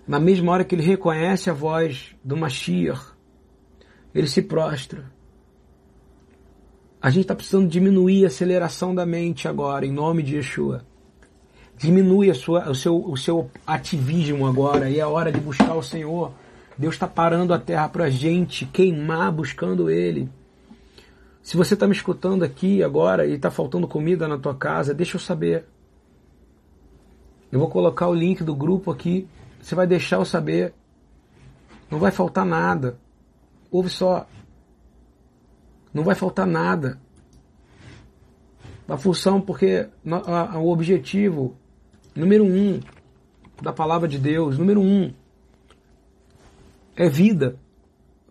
na 0.06 0.18
mesma 0.18 0.52
hora 0.52 0.64
que 0.64 0.74
ele 0.74 0.82
reconhece 0.82 1.50
a 1.50 1.52
voz 1.52 2.16
do 2.24 2.36
Mashiach, 2.36 3.13
ele 4.14 4.28
se 4.28 4.42
prostra. 4.42 5.04
A 7.02 7.10
gente 7.10 7.22
está 7.22 7.34
precisando 7.34 7.68
diminuir 7.68 8.24
a 8.24 8.28
aceleração 8.28 8.94
da 8.94 9.04
mente 9.04 9.46
agora, 9.48 9.84
em 9.84 9.92
nome 9.92 10.22
de 10.22 10.36
Yeshua. 10.36 10.84
Diminui 11.76 12.30
a 12.30 12.34
sua, 12.34 12.70
o, 12.70 12.74
seu, 12.74 12.96
o 12.96 13.16
seu 13.16 13.50
ativismo 13.66 14.46
agora 14.46 14.88
e 14.88 15.00
é 15.00 15.06
hora 15.06 15.32
de 15.32 15.40
buscar 15.40 15.74
o 15.74 15.82
Senhor. 15.82 16.32
Deus 16.78 16.94
está 16.94 17.06
parando 17.06 17.52
a 17.52 17.58
terra 17.58 17.88
para 17.88 18.04
a 18.04 18.10
gente 18.10 18.64
queimar 18.64 19.30
buscando 19.32 19.90
Ele. 19.90 20.30
Se 21.42 21.56
você 21.56 21.74
está 21.74 21.86
me 21.86 21.92
escutando 21.92 22.42
aqui 22.42 22.82
agora 22.82 23.26
e 23.26 23.34
está 23.34 23.50
faltando 23.50 23.86
comida 23.86 24.26
na 24.26 24.38
tua 24.38 24.54
casa, 24.54 24.94
deixa 24.94 25.16
eu 25.16 25.20
saber. 25.20 25.66
Eu 27.52 27.58
vou 27.58 27.68
colocar 27.68 28.08
o 28.08 28.14
link 28.14 28.42
do 28.42 28.54
grupo 28.54 28.90
aqui. 28.90 29.28
Você 29.60 29.74
vai 29.74 29.86
deixar 29.86 30.16
eu 30.16 30.24
saber. 30.24 30.72
Não 31.90 31.98
vai 31.98 32.10
faltar 32.10 32.46
nada. 32.46 32.98
Ouve 33.74 33.90
só. 33.90 34.24
Não 35.92 36.04
vai 36.04 36.14
faltar 36.14 36.46
nada. 36.46 36.96
A 38.88 38.96
função, 38.96 39.40
porque 39.40 39.88
o 40.04 40.70
objetivo 40.70 41.56
número 42.14 42.44
um 42.44 42.78
da 43.60 43.72
palavra 43.72 44.06
de 44.06 44.16
Deus, 44.16 44.58
número 44.58 44.80
um, 44.80 45.12
é 46.94 47.08
vida. 47.08 47.56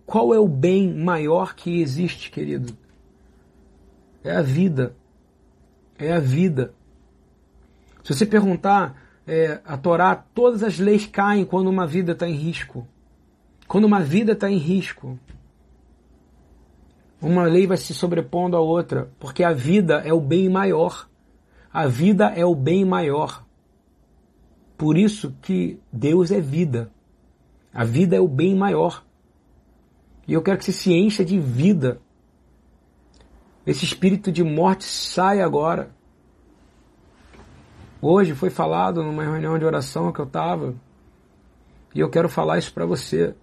Qual 0.05 0.33
é 0.33 0.39
o 0.39 0.47
bem 0.47 0.93
maior 0.93 1.55
que 1.55 1.81
existe, 1.81 2.31
querido? 2.31 2.77
É 4.23 4.37
a 4.37 4.41
vida. 4.41 4.95
É 5.99 6.13
a 6.13 6.19
vida. 6.19 6.73
Se 8.01 8.13
você 8.13 8.25
perguntar 8.25 8.95
é, 9.27 9.59
a 9.65 9.75
Torá, 9.75 10.15
todas 10.15 10.63
as 10.63 10.79
leis 10.79 11.05
caem 11.05 11.43
quando 11.43 11.67
uma 11.67 11.85
vida 11.85 12.13
está 12.13 12.29
em 12.29 12.33
risco. 12.33 12.87
Quando 13.67 13.83
uma 13.83 13.99
vida 13.99 14.31
está 14.31 14.49
em 14.49 14.57
risco, 14.57 15.19
uma 17.23 17.45
lei 17.45 17.65
vai 17.65 17.77
se 17.77 17.93
sobrepondo 17.93 18.55
à 18.55 18.59
outra, 18.59 19.11
porque 19.19 19.43
a 19.43 19.53
vida 19.53 20.01
é 20.05 20.13
o 20.13 20.21
bem 20.21 20.49
maior. 20.49 21.09
A 21.71 21.87
vida 21.87 22.25
é 22.35 22.45
o 22.45 22.53
bem 22.53 22.85
maior. 22.85 23.45
Por 24.77 24.97
isso 24.97 25.33
que 25.41 25.79
Deus 25.91 26.31
é 26.31 26.39
vida. 26.39 26.91
A 27.73 27.83
vida 27.83 28.15
é 28.15 28.19
o 28.19 28.27
bem 28.27 28.55
maior. 28.55 29.03
E 30.27 30.33
eu 30.33 30.41
quero 30.41 30.57
que 30.57 30.65
você 30.65 30.71
se 30.71 30.93
encha 30.93 31.25
de 31.25 31.39
vida 31.39 31.99
esse 33.65 33.85
espírito 33.85 34.31
de 34.31 34.43
morte 34.43 34.83
sai 34.83 35.39
agora. 35.39 35.89
Hoje 38.01 38.35
foi 38.35 38.49
falado 38.49 39.01
numa 39.01 39.23
reunião 39.23 39.57
de 39.57 39.63
oração 39.63 40.11
que 40.11 40.19
eu 40.19 40.25
estava, 40.25 40.75
e 41.95 42.01
eu 42.01 42.09
quero 42.09 42.27
falar 42.27 42.57
isso 42.57 42.73
para 42.73 42.85
você, 42.85 43.33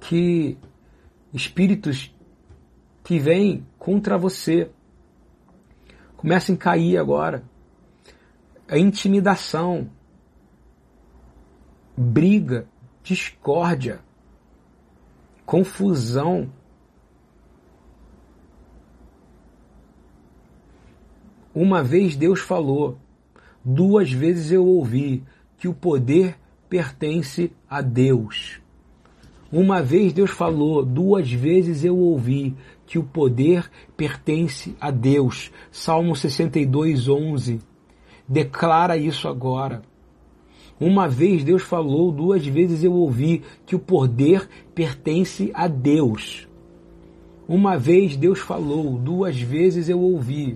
que 0.00 0.56
espíritos 1.34 2.14
que 3.04 3.18
vêm 3.18 3.66
contra 3.78 4.16
você 4.16 4.70
começam 6.16 6.54
a 6.54 6.58
cair 6.58 6.96
agora. 6.96 7.42
A 8.68 8.78
intimidação, 8.78 9.90
briga, 11.96 12.66
discórdia, 13.02 14.00
confusão, 15.44 16.50
Uma 21.54 21.82
vez 21.82 22.16
Deus 22.16 22.40
falou, 22.40 22.96
duas 23.62 24.10
vezes 24.10 24.50
eu 24.50 24.64
ouvi 24.64 25.22
que 25.58 25.68
o 25.68 25.74
poder 25.74 26.38
pertence 26.66 27.52
a 27.68 27.82
Deus. 27.82 28.58
Uma 29.52 29.82
vez 29.82 30.14
Deus 30.14 30.30
falou, 30.30 30.82
duas 30.82 31.30
vezes 31.30 31.84
eu 31.84 31.98
ouvi 31.98 32.56
que 32.92 32.98
o 32.98 33.02
poder 33.02 33.70
pertence 33.96 34.76
a 34.78 34.90
Deus. 34.90 35.50
Salmo 35.70 36.14
62, 36.14 37.08
11. 37.08 37.58
Declara 38.28 38.98
isso 38.98 39.26
agora. 39.28 39.80
Uma 40.78 41.08
vez 41.08 41.42
Deus 41.42 41.62
falou, 41.62 42.12
duas 42.12 42.46
vezes 42.46 42.84
eu 42.84 42.92
ouvi 42.92 43.44
que 43.64 43.74
o 43.74 43.78
poder 43.78 44.46
pertence 44.74 45.50
a 45.54 45.66
Deus. 45.68 46.46
Uma 47.48 47.78
vez 47.78 48.14
Deus 48.14 48.40
falou, 48.40 48.98
duas 48.98 49.40
vezes 49.40 49.88
eu 49.88 49.98
ouvi 49.98 50.54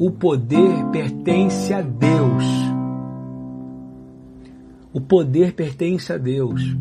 o 0.00 0.10
poder 0.10 0.84
pertence 0.90 1.72
a 1.72 1.80
Deus. 1.80 2.44
O 4.92 5.00
poder 5.00 5.52
pertence 5.52 6.12
a 6.12 6.18
Deus. 6.18 6.76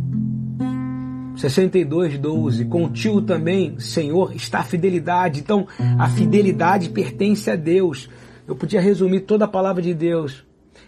62, 1.36 2.18
12. 2.18 2.66
Contigo 2.66 3.22
também, 3.22 3.80
Senhor, 3.80 4.36
está 4.36 4.60
a 4.60 4.64
fidelidade. 4.64 5.40
Então, 5.40 5.68
a 5.99 6.10
fidelidade 6.10 6.90
pertence 6.90 7.49
a 7.49 7.56
Deus. 7.56 8.10
Eu 8.48 8.56
podia 8.56 8.82
resumir 8.82 9.22
toda 9.22 9.45
a 9.45 9.48
palavra 9.48 9.82
de 9.82 9.94
Deus 9.94 10.45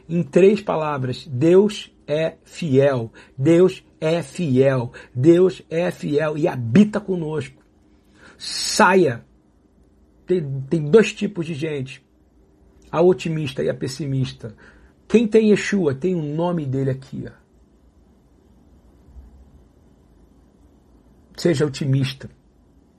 em 0.08 0.24
três 0.24 0.62
palavras: 0.62 1.28
Deus 1.28 1.92
é 2.08 2.36
fiel. 2.44 3.12
Deus 3.38 3.84
é 4.00 4.22
fiel. 4.22 4.92
Deus 5.14 5.62
é 5.70 5.92
fiel 5.92 6.38
e 6.38 6.48
habita 6.48 7.00
conosco. 7.00 7.62
Saia. 8.38 9.26
Tem, 10.26 10.44
tem 10.70 10.82
dois 10.84 11.14
tipos 11.14 11.46
de 11.46 11.54
gente 11.54 12.06
a 12.92 13.02
otimista 13.02 13.64
e 13.64 13.70
a 13.70 13.74
pessimista. 13.74 14.56
Quem 15.08 15.28
tem 15.28 15.52
Yeshua 15.52 15.94
tem 15.94 16.16
o 16.16 16.22
nome 16.22 16.66
dele 16.66 16.90
aqui. 16.90 17.26
Ó. 17.28 17.47
Seja 21.38 21.66
otimista. 21.66 22.30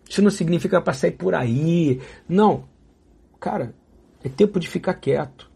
Isso 0.08 0.22
não 0.22 0.30
significa 0.30 0.80
para 0.80 0.94
sair 0.94 1.12
por 1.12 1.34
aí. 1.34 2.00
Não. 2.28 2.64
Cara, 3.38 3.74
é 4.24 4.28
tempo 4.28 4.58
de 4.58 4.68
ficar 4.68 4.94
quieto. 4.94 5.50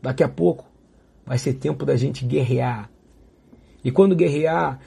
Daqui 0.00 0.22
a 0.22 0.28
pouco 0.28 0.66
vai 1.26 1.38
ser 1.38 1.54
tempo 1.54 1.84
da 1.84 1.96
gente 1.96 2.24
guerrear. 2.24 2.90
E 3.82 3.90
quando 3.90 4.14
guerrear, 4.14 4.78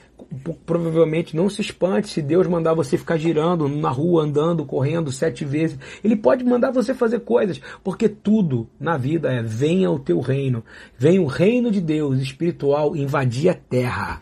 provavelmente 0.65 1.35
não 1.35 1.49
se 1.49 1.61
espante 1.61 2.09
se 2.09 2.21
Deus 2.21 2.47
mandar 2.47 2.73
você 2.73 2.97
ficar 2.97 3.17
girando 3.17 3.67
na 3.67 3.89
rua, 3.89 4.23
andando, 4.23 4.65
correndo 4.65 5.11
sete 5.11 5.43
vezes. 5.43 5.77
Ele 6.03 6.15
pode 6.15 6.43
mandar 6.43 6.71
você 6.71 6.93
fazer 6.93 7.21
coisas, 7.21 7.59
porque 7.83 8.07
tudo 8.07 8.69
na 8.79 8.97
vida 8.97 9.31
é 9.31 9.41
venha 9.41 9.89
o 9.89 9.99
teu 9.99 10.19
reino, 10.19 10.63
venha 10.97 11.21
o 11.21 11.25
reino 11.25 11.71
de 11.71 11.81
Deus 11.81 12.19
espiritual 12.19 12.95
invadir 12.95 13.49
a 13.49 13.53
terra. 13.53 14.21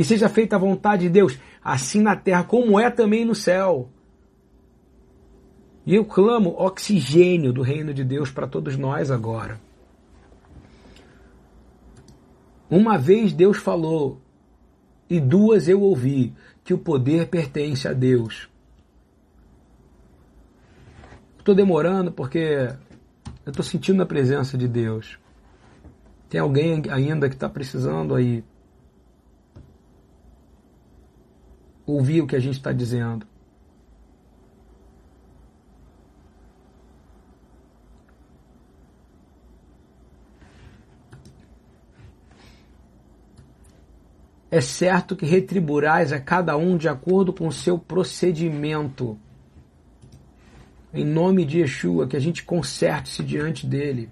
Que 0.00 0.04
seja 0.04 0.30
feita 0.30 0.56
a 0.56 0.58
vontade 0.58 1.02
de 1.02 1.08
Deus, 1.10 1.38
assim 1.62 2.00
na 2.00 2.16
terra 2.16 2.42
como 2.42 2.80
é 2.80 2.90
também 2.90 3.22
no 3.22 3.34
céu. 3.34 3.90
E 5.84 5.94
eu 5.94 6.06
clamo 6.06 6.54
oxigênio 6.56 7.52
do 7.52 7.60
reino 7.60 7.92
de 7.92 8.02
Deus 8.02 8.30
para 8.30 8.46
todos 8.46 8.78
nós 8.78 9.10
agora. 9.10 9.60
Uma 12.70 12.96
vez 12.96 13.34
Deus 13.34 13.58
falou, 13.58 14.22
e 15.06 15.20
duas 15.20 15.68
eu 15.68 15.82
ouvi, 15.82 16.32
que 16.64 16.72
o 16.72 16.78
poder 16.78 17.28
pertence 17.28 17.86
a 17.86 17.92
Deus. 17.92 18.48
Estou 21.38 21.54
demorando 21.54 22.10
porque 22.10 22.70
eu 23.44 23.50
estou 23.50 23.62
sentindo 23.62 24.02
a 24.02 24.06
presença 24.06 24.56
de 24.56 24.66
Deus. 24.66 25.18
Tem 26.26 26.40
alguém 26.40 26.84
ainda 26.88 27.28
que 27.28 27.34
está 27.34 27.50
precisando 27.50 28.14
aí 28.14 28.42
ouvir 31.90 32.22
o 32.22 32.26
que 32.26 32.36
a 32.36 32.40
gente 32.40 32.56
está 32.56 32.72
dizendo. 32.72 33.26
é 44.50 44.60
certo 44.60 45.14
que 45.14 45.24
retribuirás 45.24 46.12
a 46.12 46.18
cada 46.18 46.56
um 46.56 46.76
de 46.76 46.88
acordo 46.88 47.32
com 47.32 47.46
o 47.46 47.52
seu 47.52 47.78
procedimento. 47.78 49.16
Em 50.92 51.04
nome 51.04 51.44
de 51.44 51.60
Yeshua, 51.60 52.08
que 52.08 52.16
a 52.16 52.20
gente 52.20 52.42
conserte-se 52.42 53.22
diante 53.22 53.64
dele, 53.64 54.10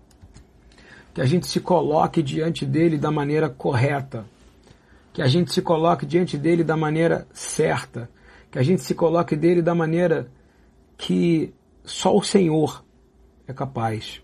que 1.12 1.20
a 1.20 1.24
gente 1.24 1.48
se 1.48 1.58
coloque 1.58 2.22
diante 2.22 2.64
dele 2.64 2.96
da 2.96 3.10
maneira 3.10 3.48
correta, 3.48 4.24
que 5.18 5.22
a 5.22 5.26
gente 5.26 5.52
se 5.52 5.60
coloque 5.60 6.06
diante 6.06 6.38
dele 6.38 6.62
da 6.62 6.76
maneira 6.76 7.26
certa, 7.32 8.08
que 8.52 8.56
a 8.56 8.62
gente 8.62 8.82
se 8.82 8.94
coloque 8.94 9.34
dele 9.34 9.60
da 9.60 9.74
maneira 9.74 10.30
que 10.96 11.52
só 11.82 12.16
o 12.16 12.22
Senhor 12.22 12.84
é 13.44 13.52
capaz. 13.52 14.22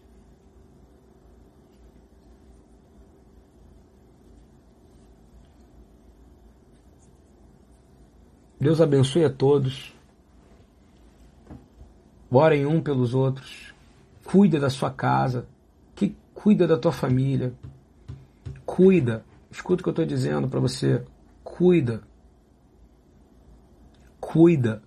Deus 8.61 8.81
abençoe 8.81 9.25
a 9.25 9.31
todos. 9.31 9.93
Orem 12.31 12.67
um 12.67 12.81
pelos 12.81 13.15
outros. 13.15 13.75
Cuida 14.23 14.61
da 14.61 14.71
sua 14.71 14.93
casa. 14.93 15.49
Que 15.97 16.17
cuida 16.33 16.69
da 16.69 16.79
tua 16.79 16.93
família. 16.93 17.53
Cuida. 18.65 19.25
Escuta 19.55 19.81
o 19.81 19.85
que 19.85 19.89
eu 19.89 19.93
estou 19.93 20.05
dizendo 20.05 20.49
para 20.49 20.59
você. 20.59 21.01
Cuida. 21.45 22.03
Cuida. 24.21 24.83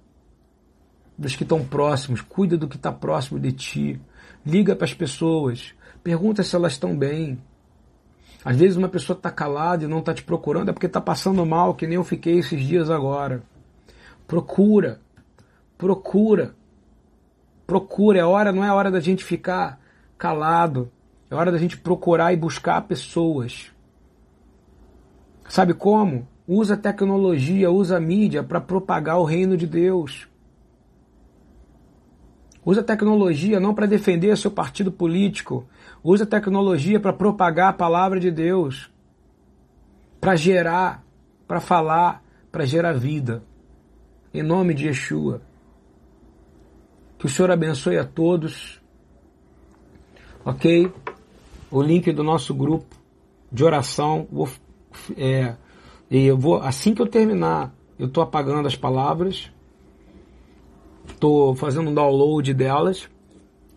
dos 1.18 1.36
que 1.36 1.44
estão 1.44 1.64
próximos, 1.66 2.22
cuida 2.22 2.58
do 2.58 2.68
que 2.68 2.76
está 2.76 2.92
próximo 2.92 3.40
de 3.40 3.52
ti, 3.52 4.02
liga 4.46 4.76
para 4.76 4.86
as 4.86 4.94
pessoas, 4.94 5.74
pergunta 6.04 6.44
se 6.44 6.56
elas 6.56 6.74
estão 6.74 6.96
bem. 6.96 7.42
Às 8.46 8.58
vezes 8.58 8.78
uma 8.78 8.90
pessoa 8.90 9.18
está 9.18 9.32
calada 9.32 9.86
e 9.86 9.88
não 9.88 10.00
está 10.00 10.14
te 10.14 10.22
procurando, 10.22 10.70
é 10.70 10.74
porque 10.74 10.86
está 10.86 11.02
passando 11.02 11.44
mal, 11.46 11.74
que 11.74 11.88
nem 11.88 11.96
eu 11.96 12.04
fiquei 12.04 12.38
esses 12.38 12.62
dias 12.62 12.90
agora. 12.90 13.42
Procura, 14.28 15.00
procura, 15.78 16.54
procura. 17.66 18.20
É 18.20 18.26
hora, 18.26 18.52
não 18.52 18.64
é 18.64 18.72
hora 18.72 18.92
da 18.92 19.00
gente 19.00 19.24
ficar 19.24 19.80
calado. 20.18 20.92
É 21.32 21.36
hora 21.36 21.52
da 21.52 21.58
gente 21.58 21.78
procurar 21.78 22.32
e 22.32 22.38
buscar 22.38 22.82
pessoas. 22.82 23.72
Sabe 25.48 25.74
como? 25.74 26.28
Usa 26.48 26.78
tecnologia, 26.78 27.72
usa 27.72 28.00
mídia 28.00 28.44
para 28.44 28.62
propagar 28.62 29.18
o 29.20 29.24
reino 29.24 29.58
de 29.58 29.68
Deus. 29.68 30.28
Usa 32.66 32.84
tecnologia 32.84 33.60
não 33.60 33.74
para 33.74 33.86
defender 33.86 34.38
seu 34.38 34.52
partido 34.52 34.92
político. 34.92 35.66
Usa 36.04 36.26
tecnologia 36.26 37.00
para 37.00 37.14
propagar 37.14 37.70
a 37.70 37.74
palavra 37.74 38.20
de 38.20 38.30
Deus. 38.30 38.92
Para 40.20 40.36
gerar, 40.36 41.02
para 41.48 41.62
falar, 41.62 42.22
para 42.52 42.66
gerar 42.66 42.94
vida. 42.94 43.42
Em 44.34 44.44
nome 44.44 44.74
de 44.74 44.88
Yeshua. 44.88 45.42
Que 47.18 47.26
o 47.26 47.30
Senhor 47.30 47.52
abençoe 47.52 47.98
a 47.98 48.04
todos. 48.04 48.82
Ok? 50.44 50.92
O 51.72 51.82
link 51.82 52.12
do 52.12 52.24
nosso 52.24 52.54
grupo 52.54 52.96
de 53.50 53.64
oração. 53.64 54.28
Vou, 54.30 54.50
é, 55.18 55.56
eu 56.10 56.38
vou, 56.38 56.56
assim 56.62 56.94
que 56.94 57.02
eu 57.02 57.08
terminar, 57.08 57.74
eu 57.98 58.08
estou 58.08 58.24
apagando 58.24 58.68
as 58.68 58.76
palavras 58.76 59.52
Estou 61.08 61.56
fazendo 61.56 61.90
um 61.90 61.94
download 61.94 62.54
delas 62.54 63.10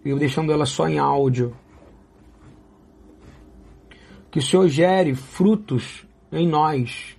e 0.04 0.14
deixando 0.14 0.52
elas 0.52 0.68
só 0.68 0.88
em 0.88 0.98
áudio. 0.98 1.56
Que 4.30 4.40
o 4.40 4.42
Senhor 4.42 4.68
gere 4.68 5.14
frutos 5.14 6.06
em 6.30 6.46
nós 6.46 7.16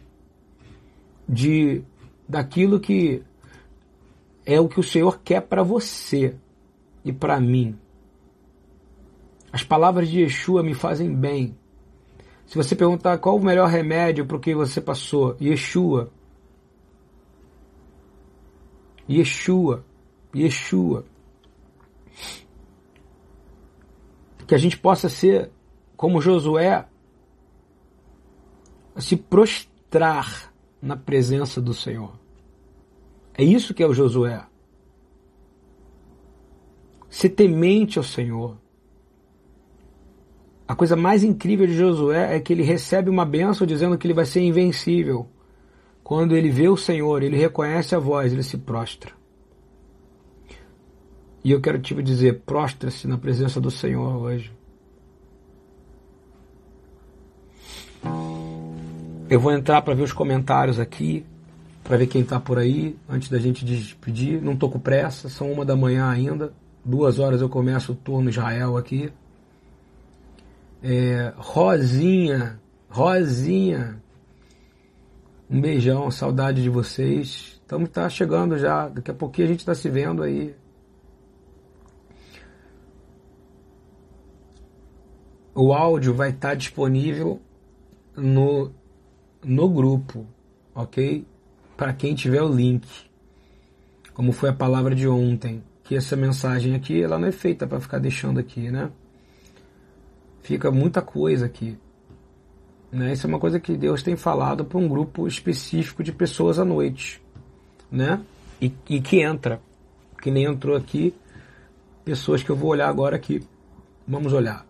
de 1.28 1.84
daquilo 2.28 2.80
que 2.80 3.23
é 4.45 4.60
o 4.60 4.69
que 4.69 4.80
o 4.80 4.84
Senhor 4.84 5.19
quer 5.23 5.41
para 5.41 5.64
você 5.64 6.36
e 7.03 7.11
para 7.11 7.40
mim. 7.40 7.78
As 9.52 9.64
palavras 9.64 10.07
de 10.07 10.22
Yeshua 10.22 10.64
me 10.64 10.73
fazem 10.73 11.14
bem. 11.14 11.57
Se 12.52 12.57
você 12.57 12.76
perguntar 12.76 13.18
qual 13.18 13.38
o 13.38 13.41
melhor 13.41 13.69
remédio 13.69 14.26
para 14.26 14.36
o 14.36 14.40
que 14.41 14.53
você 14.53 14.82
passou, 14.82 15.38
Yeshua. 15.40 16.11
Yeshua. 19.10 19.86
Yeshua. 20.36 21.06
Que 24.45 24.53
a 24.53 24.57
gente 24.57 24.78
possa 24.78 25.07
ser 25.07 25.49
como 25.95 26.19
Josué, 26.19 26.86
se 28.98 29.15
prostrar 29.15 30.53
na 30.82 30.98
presença 30.98 31.61
do 31.61 31.73
Senhor. 31.73 32.19
É 33.34 33.45
isso 33.45 33.73
que 33.73 33.82
é 33.82 33.88
o 33.88 33.94
Josué. 33.94 34.45
Ser 37.10 37.30
temente 37.30 37.98
ao 37.98 38.03
Senhor. 38.03 38.57
A 40.72 40.76
coisa 40.76 40.95
mais 40.95 41.22
incrível 41.22 41.68
de 41.68 41.76
Josué 41.76 42.34
é 42.34 42.39
que 42.39 42.53
ele 42.53 42.64
recebe 42.64 43.10
uma 43.10 43.26
bênção 43.26 43.68
dizendo 43.68 43.98
que 43.98 44.07
ele 44.07 44.14
vai 44.14 44.23
ser 44.23 44.39
invencível. 44.39 45.27
Quando 46.02 46.34
ele 46.34 46.49
vê 46.49 46.69
o 46.69 46.77
Senhor, 46.77 47.22
ele 47.22 47.35
reconhece 47.35 47.93
a 47.93 47.99
voz, 47.99 48.31
ele 48.31 48.41
se 48.41 48.57
prostra. 48.57 49.11
E 51.43 51.52
eu 51.52 51.60
quero 51.60 51.77
te 51.77 51.93
dizer, 52.02 52.43
prostra-se 52.45 53.06
na 53.06 53.18
presença 53.18 53.60
do 53.60 53.69
Senhor 53.69 54.15
hoje. 54.15 54.49
Eu 59.30 59.41
vou 59.41 59.52
entrar 59.52 59.81
para 59.81 59.93
ver 59.93 60.03
os 60.03 60.14
comentários 60.14 60.80
aqui, 60.80 61.26
para 61.84 61.98
ver 61.98 62.07
quem 62.07 62.22
está 62.22 62.39
por 62.39 62.57
aí, 62.57 62.95
antes 63.10 63.27
da 63.27 63.39
gente 63.39 63.65
despedir. 63.65 64.41
Não 64.41 64.53
estou 64.53 64.72
com 64.72 64.80
pressa, 64.80 65.27
são 65.27 65.52
uma 65.52 65.65
da 65.65 65.76
manhã 65.76 66.10
ainda. 66.10 66.53
Duas 66.85 67.19
horas 67.19 67.41
eu 67.41 67.49
começo 67.49 67.91
o 67.91 67.95
turno 67.95 68.30
Israel 68.30 68.77
aqui. 68.77 69.11
É, 70.83 71.33
Rosinha, 71.37 72.59
Rosinha, 72.89 74.01
um 75.49 75.61
beijão, 75.61 76.09
saudade 76.09 76.63
de 76.63 76.69
vocês. 76.69 77.59
Estamos 77.61 77.89
tá 77.89 78.09
chegando 78.09 78.57
já, 78.57 78.89
daqui 78.89 79.11
a 79.11 79.13
pouquinho 79.13 79.47
a 79.47 79.51
gente 79.51 79.59
está 79.59 79.75
se 79.75 79.89
vendo 79.89 80.23
aí. 80.23 80.55
o 85.53 85.73
áudio 85.73 86.13
vai 86.13 86.29
estar 86.29 86.55
disponível 86.55 87.41
no, 88.15 88.71
no 89.43 89.69
grupo, 89.69 90.25
ok? 90.73 91.25
Para 91.75 91.93
quem 91.93 92.15
tiver 92.15 92.41
o 92.41 92.53
link, 92.53 92.87
como 94.13 94.31
foi 94.31 94.49
a 94.49 94.53
palavra 94.53 94.95
de 94.95 95.07
ontem, 95.07 95.63
que 95.83 95.95
essa 95.95 96.15
mensagem 96.15 96.75
aqui 96.75 97.01
ela 97.01 97.19
não 97.19 97.27
é 97.27 97.31
feita 97.31 97.67
para 97.67 97.79
ficar 97.79 97.99
deixando 97.99 98.39
aqui, 98.39 98.71
né? 98.71 98.91
Fica 100.41 100.72
muita 100.72 101.01
coisa 101.01 101.45
aqui. 101.45 101.77
Né? 102.91 103.13
Isso 103.13 103.26
é 103.26 103.30
uma 103.30 103.39
coisa 103.39 103.59
que 103.59 103.77
Deus 103.77 104.03
tem 104.03 104.15
falado 104.15 104.65
para 104.65 104.77
um 104.77 104.88
grupo 104.88 105.27
específico 105.27 106.03
de 106.03 106.11
pessoas 106.11 106.59
à 106.59 106.65
noite, 106.65 107.22
né? 107.89 108.19
E, 108.61 108.72
e 108.89 108.99
que 108.99 109.22
entra, 109.22 109.61
que 110.22 110.30
nem 110.30 110.43
entrou 110.43 110.76
aqui, 110.76 111.13
pessoas 112.03 112.43
que 112.43 112.49
eu 112.49 112.55
vou 112.55 112.72
olhar 112.72 112.89
agora 112.89 113.15
aqui. 113.15 113.41
Vamos 114.07 114.34
olhar. 114.34 114.65